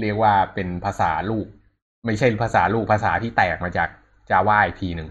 [0.00, 1.46] เรียกว่าเป็นภาษาลูก
[2.06, 3.88] ไม่ใช่ภาษาลูกภาษาที่แตกมาจาก
[4.30, 5.08] จาว่าอีกทีหนึ่ง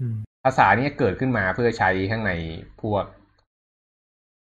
[0.00, 2.32] อืมภาษานี้เกิดขึ้นมาเพื่อใช้ข้างใน
[2.82, 3.04] พวก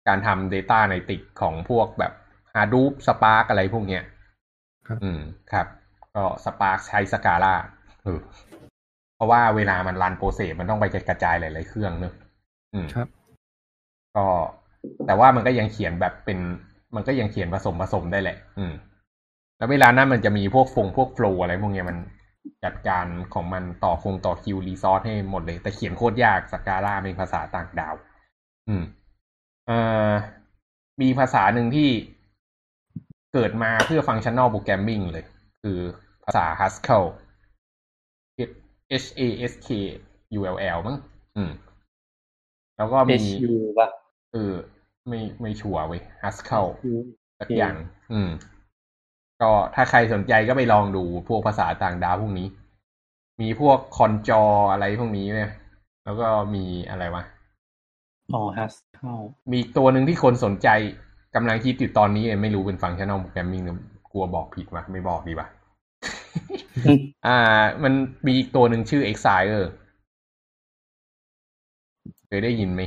[0.08, 2.12] การทำ Data ในติกของพวกแบบ
[2.54, 4.02] Hadoop Spark อะไรพวกเนี้ย
[4.88, 5.20] ครับ อืม
[5.52, 5.66] ครับ
[6.14, 7.54] ก็ Spark ใช้ Scala
[8.04, 8.18] เออ
[9.16, 12.14] เพราะว่าเวลามันรันโปรเซสมันต้องไปกระจายหลาย ๆ เครื่องเนอะ
[12.74, 13.08] อืมครับ
[14.16, 14.26] ก็
[15.06, 16.38] แต่ว่ามันก็ยังเขียนแบบเป็น
[16.94, 18.72] มันก็ยังเขียนผสมผสมได้แหละ อืม
[19.58, 21.98] แล้วเวลานั้นมันจะมีพวกฟงพวกโฟล์อะไรพวกเนี้ยมัน
[22.64, 27.94] จัดการของมันต่อคงต่อคิวรีซอสให้หมดเลย แต่เขียนโคตรยากสกาล่าเป็นภาษาต่างดาว
[28.68, 28.82] อืม
[29.66, 30.10] เอ่อ
[31.02, 31.88] มีภาษาหนึ่งที่
[33.32, 35.24] เกิดมาเพื่อฟังชั่น a l โปรแกรมมิ่งเลย
[35.62, 35.78] คือ
[36.24, 37.04] ภาษา Haskell
[39.02, 39.68] H A S K
[40.38, 40.96] U L L มั้ง
[41.36, 41.50] อืม
[42.76, 43.88] แล้วก็มี HU ป่ะ
[44.32, 44.54] เออ
[45.08, 46.68] ไม่ไม่ชัวร์เว้ย Haskell
[47.40, 47.74] สักอย่าง
[48.12, 48.30] อืม
[49.42, 52.46] ก็ถ้าใครสนใจก็ไปลองดูพวกภาษาต่างดาวพวกนี้
[53.40, 54.42] มีพวกคอนจอ
[54.72, 55.50] อะไรพวกนี้เนี่ย
[56.04, 57.22] แล้วก็มีอะไรวะ
[58.34, 59.14] อ๋อฮัสเข้า
[59.50, 60.68] มีอีกตัวหนึ่งที่คนสนใจ
[61.34, 63.62] กำลังคิดอยู่ตอนนี้ไม่รู้เป็นฟังก์ชัน a l โปรแกรมมิ่ง
[64.12, 65.46] กลัวบอกผิดวะไม่บอกดีป่ะ
[67.26, 67.38] อ่า
[67.82, 67.92] มัน
[68.26, 69.62] มีอีกตัวหนึ่งชื่อ Exile
[72.26, 72.82] เคยได้ยินไหม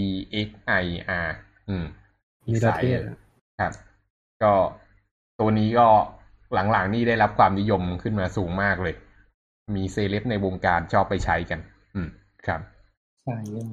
[0.00, 0.02] E
[0.46, 0.48] X
[0.82, 0.86] I
[1.26, 1.28] R
[1.68, 1.84] อืม
[2.46, 3.16] มีประเทศ Exile
[3.60, 3.72] ครับ
[4.42, 4.54] ก็
[5.40, 5.88] ตัวนี้ก็
[6.52, 8.94] หลังๆนี่ได้รับความนิยมขึ้นมาสูงมากเลย
[9.76, 11.60] มีเซเลบในวงการชอบไปใช้กัน
[11.94, 12.08] อืม
[12.46, 12.60] ครับ
[13.22, 13.68] ใช่เรื่อง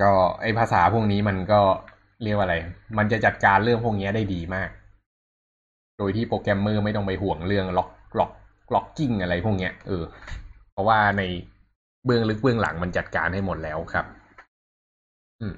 [0.00, 1.60] ก็ไอภาษาพวกนี้มันก็
[2.22, 2.56] เรียกว่าอะไร
[2.98, 4.70] มันจะจัดการเรื่องพวกนี้ได้ดีมาก
[5.98, 8.32] โดยที่โปรแกรมเมอร์ไม่ต้องไปห่วงเรื่องล็อกล็อก
[8.74, 10.04] ล็อกกิ้งอะไรพวกเนี้ยเออ
[10.72, 11.22] เพราะว่าใน
[12.04, 14.06] เบื้องลึกเบื้องหลังมันจัดการให้หมดแล้วครับ
[15.40, 15.54] อืม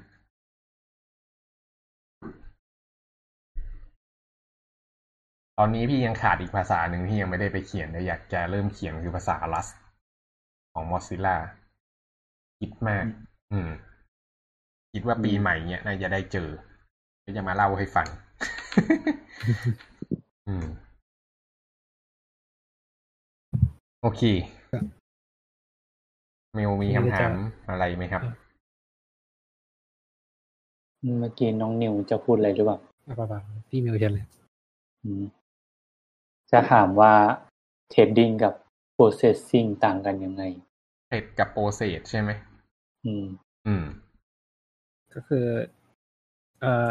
[5.59, 9.73] ตอนนี้พี่ยังขาดอีกภาษาหนึ่งที่ยังไม่ได้ไปเขียนแต่อยากจะเริ่มเขียนคือภาษา Rust
[10.73, 11.37] ของ Mozilla
[12.59, 13.05] คิดมาก
[13.53, 13.71] อืม
[14.95, 16.49] คิดว่าปีใหม่เนี้ยน่าจะได้เจอ
[17.25, 18.07] ก็จะมาเล่าให้ฟัง
[20.49, 20.67] อืม
[24.03, 24.23] โอเค
[24.73, 24.85] ครับ
[26.55, 27.33] เมลมีคำถาม
[27.69, 28.23] อะไรไหมครับ
[31.19, 34.27] เมื่อกี้น้องนิวจะพูดอะไรหรือเปล่าอะป่าวๆพี่เมลเชิญเลย
[35.05, 35.23] อืม
[36.51, 37.13] จะถามว่า
[37.91, 38.55] threadingกับ
[38.97, 40.43] processing ต่างกันยังไง
[41.09, 42.31] thread กับ process ใช่ไหม
[43.07, 43.25] อืม
[43.67, 43.85] อืม
[45.15, 45.47] ก็คือ
[46.61, 46.91] เอ่อ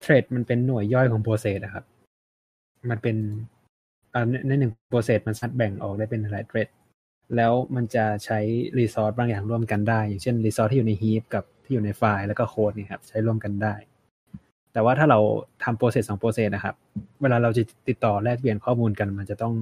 [0.00, 1.84] thread มันเป็นหน่วยย่อยของ process อะครับ
[2.90, 3.16] มันเป็น
[4.12, 6.68] เอ่อในในหนึ่ง process มันสามารถแบ่งออกได้เป็นหลาย thread
[7.36, 8.38] แล้วมันจะใช้
[8.78, 13.74] resource บางอย่างร่วมกันได้ อย่างเช่น resource ที่อยู่ใน heap กับที่อยู่ในไฟล์แล้วก็โค้ดเนี่ยครับ ใช้ร่วมกันได้
[14.72, 15.18] แต่ว่าถ้าเรา
[15.64, 16.74] ทำ process สอง process นะครับ
[17.22, 19.54] เวลาเราจะติดต่อแลกเปลี่ยนข้อมูลกัน มันจะต้อง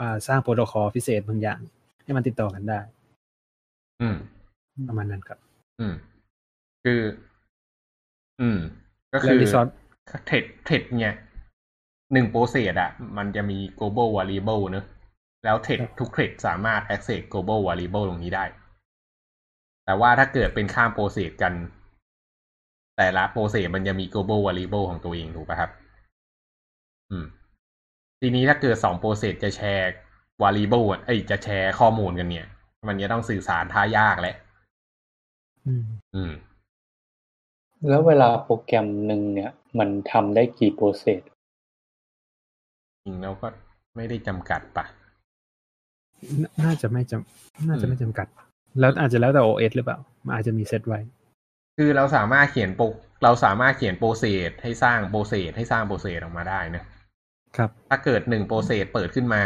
[0.00, 1.60] อาสร้างโปรโตคอลพิเศษบางอย่าง
[2.04, 2.80] ให้มันติดต่อกันได้
[4.00, 4.16] อืม
[4.88, 5.38] ประมาณนั้นครับ
[5.80, 5.94] อืม
[6.84, 7.00] คือ
[8.40, 8.58] อืม
[9.12, 9.72] ก็คือแล้ว resource
[10.26, 11.14] thread thread เนี่ย
[12.12, 14.84] หนึ่ง process อะมันจะมี global variable เนอะ
[15.44, 18.44] แล้ว thread ครับทุก thread สามารถ access global variable ตรงนี้ได้
[19.84, 21.52] แต่ว่าถ้าเกิดเป็นข้าม process กัน
[22.96, 25.70] แต่ละ process มันจะมี global variable ของตัวเองถูกป่ะครับ
[27.10, 27.26] อืม
[28.20, 29.92] ทีนี้ถ้าเกิดสอง process จะแชร์
[30.42, 32.46] variable อะเอ้ยจะแชร์ข้อมูลกันเนี่ย
[32.88, 34.36] มันจะต้องสื่อสารท่ายากแหละ
[35.66, 36.32] อืม อืม
[37.88, 41.20] แล้วเวลาโปรแกรมหนึ่งเนี่ย มันทำได้กี่ process
[43.04, 43.46] จริงแล้วก็
[43.96, 44.84] ไม่ได้จำกัดปะ
[46.42, 48.26] น่าจะไม่จำน่าจะไม่จำกัด
[48.80, 51.00] แล้วอาจจะแล้วแต่ OS หรือเปล่า มันอาจจะมีเซตไว้
[51.78, 52.84] คือเราสามารถเขียนโปร
[53.24, 56.82] เราสามารถเขียน process ให้สร้าง process ให้สร้าง process ออกมาได้นะ
[57.56, 59.44] ครับ ถ้าเกิดหนึ่ง process เปิดขึ้นมา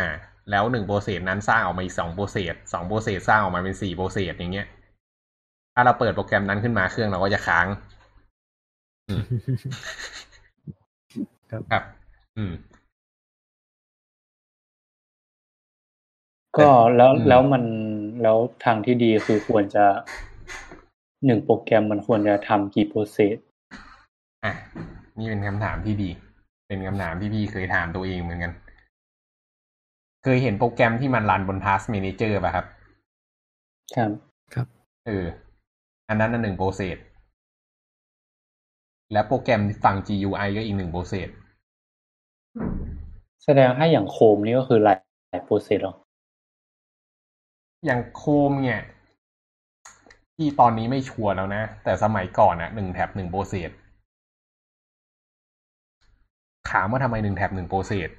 [0.51, 4.66] แล้วหนึ่ง process นั้นสร้างออกมาอีกสอง process สอง process สร้างออกมาเป็นสี่ process อย่างเงี้ย
[5.74, 7.95] ถ้าเราเปิดโปรแกรมนั้นขึ้นมาเครื่องเราก็จะค้างอืม
[11.50, 11.82] ครับครับ
[12.36, 12.52] อืม
[16.59, 17.64] ก็แล้วอืมแล้วมัน
[18.22, 19.84] แล้วทางที่ดีคือควรจะ
[21.26, 23.37] หนึ่งโปรแกรมมันควรจะทำกี่ process
[24.44, 24.52] อะ
[25.18, 26.11] นี่เป็นคำถามที่ดี
[26.66, 28.52] เป็นคำถามที่พี่เคยถามตัวเองเหมือนกัน
[30.24, 32.66] เคยเห็นโปรแกรมที่มัน run บน Task Manager ป่ะครับ
[34.54, 34.66] ครับ
[35.07, 35.24] เออ
[36.09, 36.99] อันนั้นอันหนึ่ง process
[39.12, 41.28] และโปรแกรมฝั่ง GUI ก็อีกหนึ่ง process
[43.44, 44.98] แสดงให้อย่างโคมนี่ก็คือหลาย
[45.28, 45.94] หลาย process หรอ
[47.86, 48.80] อย่างโคมเนี่ย
[50.36, 53.70] ที่ตอนนี้ไม่ชัวร์แล้วนะ แต่สมัยก่อนอะหนึ่ง tab หนึ่ง process
[56.70, 58.11] ถามว่าทำไมหนึ่ง tab หนึ่ง process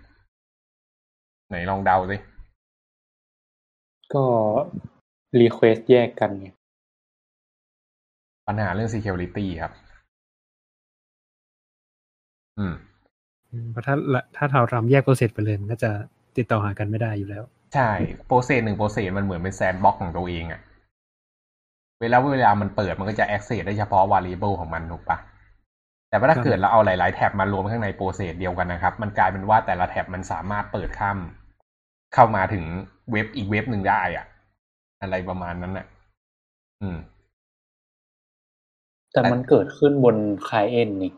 [1.50, 2.18] ไหนลองเดาสิ
[4.14, 4.24] ก็
[5.40, 6.48] request แยกกันไง
[8.48, 9.74] ปัญหาเรื่อง security ครับ
[12.60, 12.74] อืม
[13.52, 13.96] อืมเพราะถ้า
[14.38, 15.92] ถ้าเราทำแยก process ไปเลยมันก็จะ
[16.38, 17.44] ติดต่อหากันไม่ได้อยู่แล้ว
[17.76, 17.90] ใช่
[18.28, 20.62] process หนึ่ง process มันเหมือนเป็น sandbox ของตัวเองอะ
[22.02, 25.18] เวลาเวลามันเปิดมันก็จะ access ได้เฉพาะ variable ของมันถูกปะ
[26.10, 31.18] แต่ว่าถ้าครับเกิดเราเอาหลาย ๆ tab มารวมข้างใน process เดียวกันนะครับ มันกลายเป็นว่าแต่ละ tab มันสามารถเปิดข้าม
[32.14, 32.66] เข้ามาถึง
[33.12, 34.26] เว็บอีกเว็บหนึ่งได้อะ
[35.02, 35.86] อะไรประมาณนั้นน่ะ
[36.82, 36.98] อืม
[39.14, 40.16] แต่มันเกิดขึ้นบน
[40.48, 41.12] client นี่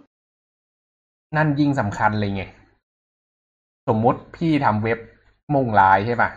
[1.36, 2.44] นั่นยิ่งสำคัญเลยไง
[3.88, 5.00] สมมติพี่ทำเว็บ
[5.54, 6.30] มุ่งร้ายใช่ปะ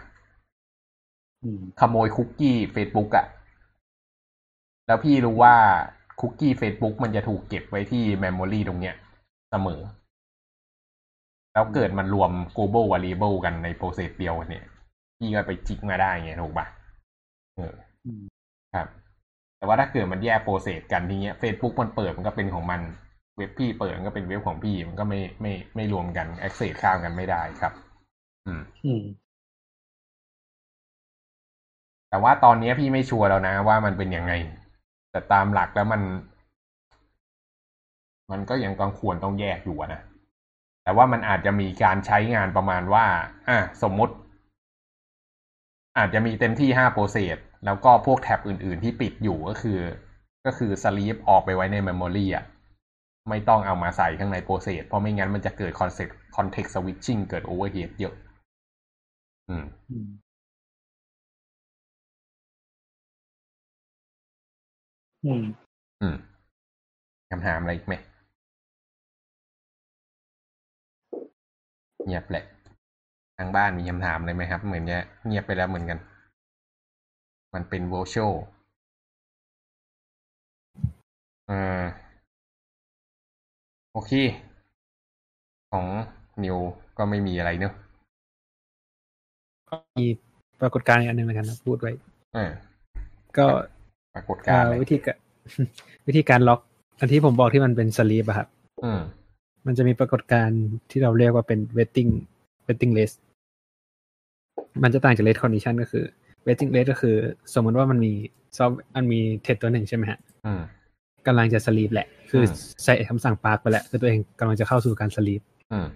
[1.42, 3.26] อืมขโมยคุกกี้ Facebook อะ
[4.86, 5.54] แล้วพี่รู้ว่า
[6.20, 8.94] คุกกี้ Facebook มันจะถูกเก็บไว้ที่ memory ตรงเนี้ย
[9.50, 9.80] เสมอ
[11.52, 14.64] แล้วเกิดมันรวม global variable กันใน process เดียวเนี่ย
[15.18, 16.66] พี่ก็ไปจิกมาได้ไงถูกปะ
[17.56, 17.74] เออ
[18.04, 18.22] อืม
[18.74, 18.88] ครับ
[19.56, 22.80] แต่ว่าถ้าเกิดมันแยก process กันทีเนี้ย Facebook มันเปิดมันก็เป็นของมัน
[23.36, 27.72] เว็บพี่เปิดมันก็เป็นเว็บของพี่มันก็ไม่ไม่ไม่รวมกัน access ข้ามกันไม่ได้ครับ
[28.46, 29.02] อืมอืม
[32.10, 34.32] แต่ว่าตอนนี้พี่ไม่ชัวร์แล้วนะว่ามันเป็นยังไง
[35.10, 36.02] แต่ตามหลักแล้วมัน
[38.30, 40.00] มันก็ยังต้องควรต้องแยกอยู่อะนะ
[40.82, 43.04] แต่ว่ามันอาจจะมีการใช้งานประมาณว่า
[43.48, 44.14] อะสมมุติ
[45.98, 49.80] อาจจะมีเต็มที่ห้าโปรเซสแล้วก็พวกแท็บอื่น ๆ ที่ปิดอยู่ก็คือ
[50.46, 52.44] ก็คือ sleep ออกไปไว้ใน memory อะ
[53.28, 58.14] ไม่ต้องเอามาใส่ข้างใน process เพราะไม่งั้นมันจะเกิด concept context switching เกิด overhead เยอะ
[59.48, 60.08] อืม อืม
[65.24, 65.42] อืม
[66.00, 66.16] อืม
[67.30, 67.94] คำถามอะไรอีกไหม
[72.06, 72.44] เงียบแหละ
[73.38, 75.98] ทางบ้านมีคำถามอะไรไหมครับ เหมือนจะเงียบไปแล้วเหมือนกัน
[77.54, 78.32] มันเป็นโวช a l
[81.48, 82.11] อ่า
[83.94, 84.12] โอเค
[85.72, 85.86] ของ
[86.44, 86.56] นิว
[86.98, 87.72] ก็ไม่มีอะไรเนอะ
[89.98, 90.06] มี
[90.60, 91.92] ปรากฏการณ์อีกอันหนึ่งแล้วกันนะพูดไว้
[92.34, 92.50] เออ
[93.36, 93.46] ก็
[94.14, 95.16] ปรากฏการณ์อะไรเอ่อวิธีการ
[96.06, 96.60] วิธีการล็อก
[96.98, 98.48] อันที่ผมบอกที่มันเป็นสลีปอะครับ
[98.84, 99.00] อืม
[99.66, 102.10] มันจะมีปรากฏการณ์ที่เราเรียกว่าเป็น waiting
[102.66, 103.16] waiting list
[104.82, 106.04] มันจะต่างจาก race condition ก็คือ
[106.46, 107.16] waiting list ก็คือ
[107.54, 108.12] สมมติว่ามันมี
[108.56, 110.60] ซอฟมันมีเทสตัวหนึ่งใช่ไหมฮะอืม
[111.26, 112.54] กำลังจะ sleep แหละ คืออม
[112.84, 115.42] ใส่คำสั่ง park ไปแล้วคือตัวเองกำลังจะเข้าสู่การ sleep
[115.72, 115.86] อืม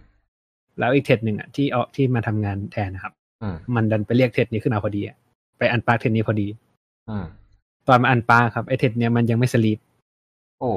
[0.79, 3.13] แล้วอีกเทสหนึ่งอะที่เอาที่มาทำงานแทนนะครับ
[3.43, 5.17] อืมมันดันไปเรียกเทสนี้ขึ้นมาพอดีอะ
[5.59, 6.49] ไป unpark thread นี้พอดี
[7.11, 7.25] อืม
[7.89, 9.79] ตอนมา unpark ครับไอเทสเนี้ยมันยังไม่ sleep
[10.61, 10.71] โอ้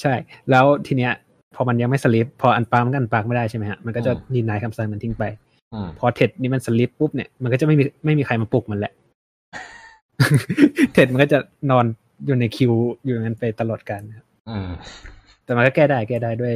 [0.00, 0.14] ใช่
[0.50, 1.12] แล้วทีเนี้ย
[1.54, 5.24] พอมันยังไม่ sleep พอ unpark มันก็ unpark ไม่ได้ใช่ไหมฮะมันก็จะอืม deny คำสั่งมันทิ้งไป
[5.74, 8.92] อืมพอ thread นี้มัน sleep ปุ๊บเนี่ยมันก็จะไม่มีไม่มีใครมาปลุกมันแหละ
[10.92, 11.38] เท็ดมันก็จะ
[11.70, 11.84] นอน
[12.24, 12.72] อยู่ในคิว
[13.04, 14.68] อยู่อย่างนั้นไปตลอดการครับอืม
[15.44, 16.54] แต่มันก็แก้ได้แก้ได้ด้วย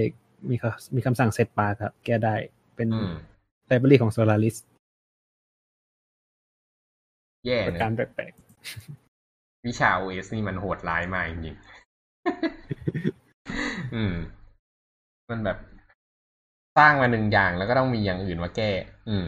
[0.50, 2.34] มีคำมีคำสั่ง setpark ครับ แก้ได้
[2.76, 3.12] เป็นอืม
[3.66, 4.56] library ของ Solaris
[7.46, 8.32] แย่ประเนการอะแปลก
[9.66, 14.14] วิชา OS นี่มันโหดร้ายมากจริงๆอืม
[15.30, 15.58] มันแบบ
[16.78, 18.70] สร้างมาหนึ่งอย่างแล้วก็ต้องมีอย่างอื่นมาแก้
[19.08, 19.24] อืม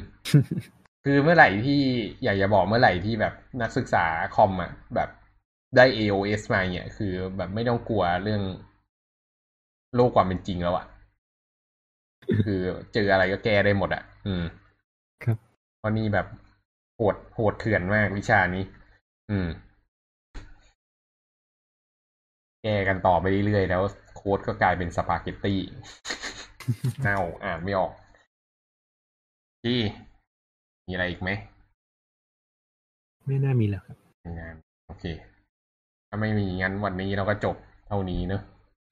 [1.04, 1.80] คือเมื่อไหร่ที่
[2.24, 4.04] อยากจะบอกเมื่อไหร่ที่แบบนักศึกษา
[4.36, 5.08] คอมอะแบบ
[5.76, 8.42] ได้ AOS มาเนี่ยคือแบบไม่ต้องกลัวเรื่อง
[9.94, 10.86] โลกความเป็นจริงแล้วอะ
[12.46, 12.60] คือ
[12.94, 15.36] เจออะไรก็แก้ได้หมดอะ อืมๆครับ
[15.78, 16.26] เพราะนี่แบบ
[16.96, 18.64] โหดโหดเถื่อนมากวิชานี้
[19.30, 19.48] อืม
[22.62, 23.82] แก้กันต่อไปเรื่อยๆแล้ว
[24.16, 25.60] โค้ดก็กลายเป็นสปาเกตตี้
[27.02, 27.92] เน่าอ่านไม่ออก
[29.64, 29.78] ที่
[30.86, 31.30] มีอะไรอีกไหม
[33.26, 33.96] ไม่น่ามีแล้วครับ
[34.38, 34.54] งาน
[34.86, 35.04] โอเค
[36.14, 37.56] ถ้าไม่มีงั้นวันนี้เราก็จบ
[37.88, 38.42] เท่านี้เนอะ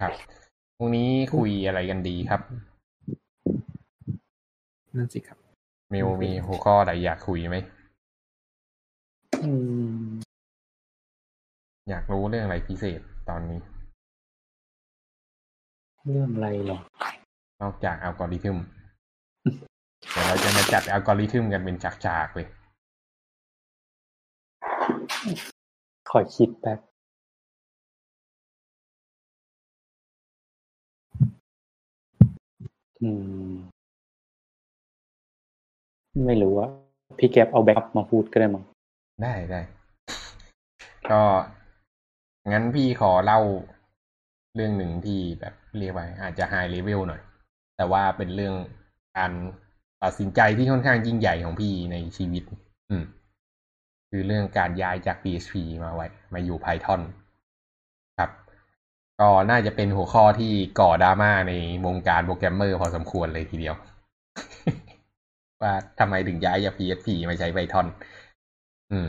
[0.00, 0.12] ครับ
[0.76, 2.40] พรุ่งนี้คุยอะไรกันดีครับ
[4.96, 5.38] นั่นสิครับ
[5.90, 7.56] เมลมีหัวข้ออะไรอยากคุยไหม
[9.44, 9.50] อื
[9.94, 10.02] ม
[11.90, 13.58] อยากรู้เรื่องอะไรพิเศษตอนนี้
[16.06, 16.78] เรื่องอะไรเหรอ
[17.62, 18.58] นอกจากอัลกอริทึม
[20.10, 22.46] เดี๋ยวเราจะมาจัดอัลกอริทึมกันเป็นจากๆเลย
[26.10, 26.78] ขอคิดแป๊บ
[33.02, 33.10] อื
[33.50, 33.52] ม
[36.26, 36.68] ไม่รู้ว่า
[37.18, 38.64] พี่แก๊ปเอา bug มาพูดก็ได้มั้ง
[39.22, 39.60] ได้ได้
[41.10, 41.22] ก็
[42.48, 43.40] งั้นพี่ขอเล่า
[44.54, 47.20] เรื่องหนึ่งที่แบบเรียกว่าอาจจะไฮเลเวลหน่อย
[47.76, 48.54] แต่ว่าเป็นเรื่อง
[49.16, 49.32] การ
[50.02, 52.42] ตัดสินใจที่ค่อนข้างยิ่งใหญ่ของพี่ในชีวิต
[52.90, 53.04] อืม
[54.10, 55.54] คือเรื่องการย้ายจาก PHP
[55.84, 57.00] มาไว้ มาอยู่ Python
[59.20, 61.52] ก็น่าจะเป็นหัวข้อที่ก่อดราม่าใน
[61.86, 63.76] วงการโปรแกรมเมอร์พอสมควรเลยทีเดียว
[65.62, 67.86] ว่าทำไมถึงย้ายจาก PHP มาใช้ Python
[68.92, 69.08] อืม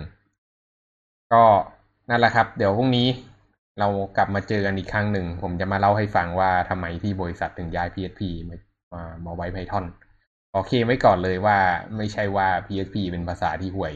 [1.33, 1.43] ก็
[2.09, 3.07] นั่นแหละครับ เดี๋ยวพรุ่งนี้
[3.79, 8.57] เรากลับมาเจอกันอีกครั้งหนึ่ง ผมจะมาเล่าให้ฟังว่าทำไมที่บริษัทถึงย้าย PHP มา
[8.93, 9.85] มามาไว้ Python
[10.53, 11.57] โอเคไว้ก่อนเลยว่า
[11.97, 13.93] ไม่ใช่ว่า PHP เป็นภาษาที่ห่วย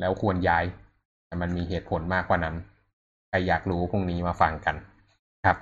[0.00, 0.64] แล้วควรย้าย
[1.26, 2.56] แต่มันมีเหตุผลมากกว่านั้น
[3.32, 4.76] ใครอยากรู้พรุ่งนี้มาฟังกัน
[5.44, 5.56] ครับ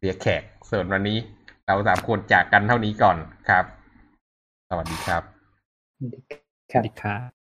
[0.00, 1.18] เรียกแขกส่วนวันนี้
[1.66, 3.16] เราสามคนจากกันเท่านี้ก่อน
[3.48, 3.64] ครับ
[4.68, 5.22] สวัสดีครับ
[6.70, 7.41] สวัสดีครับ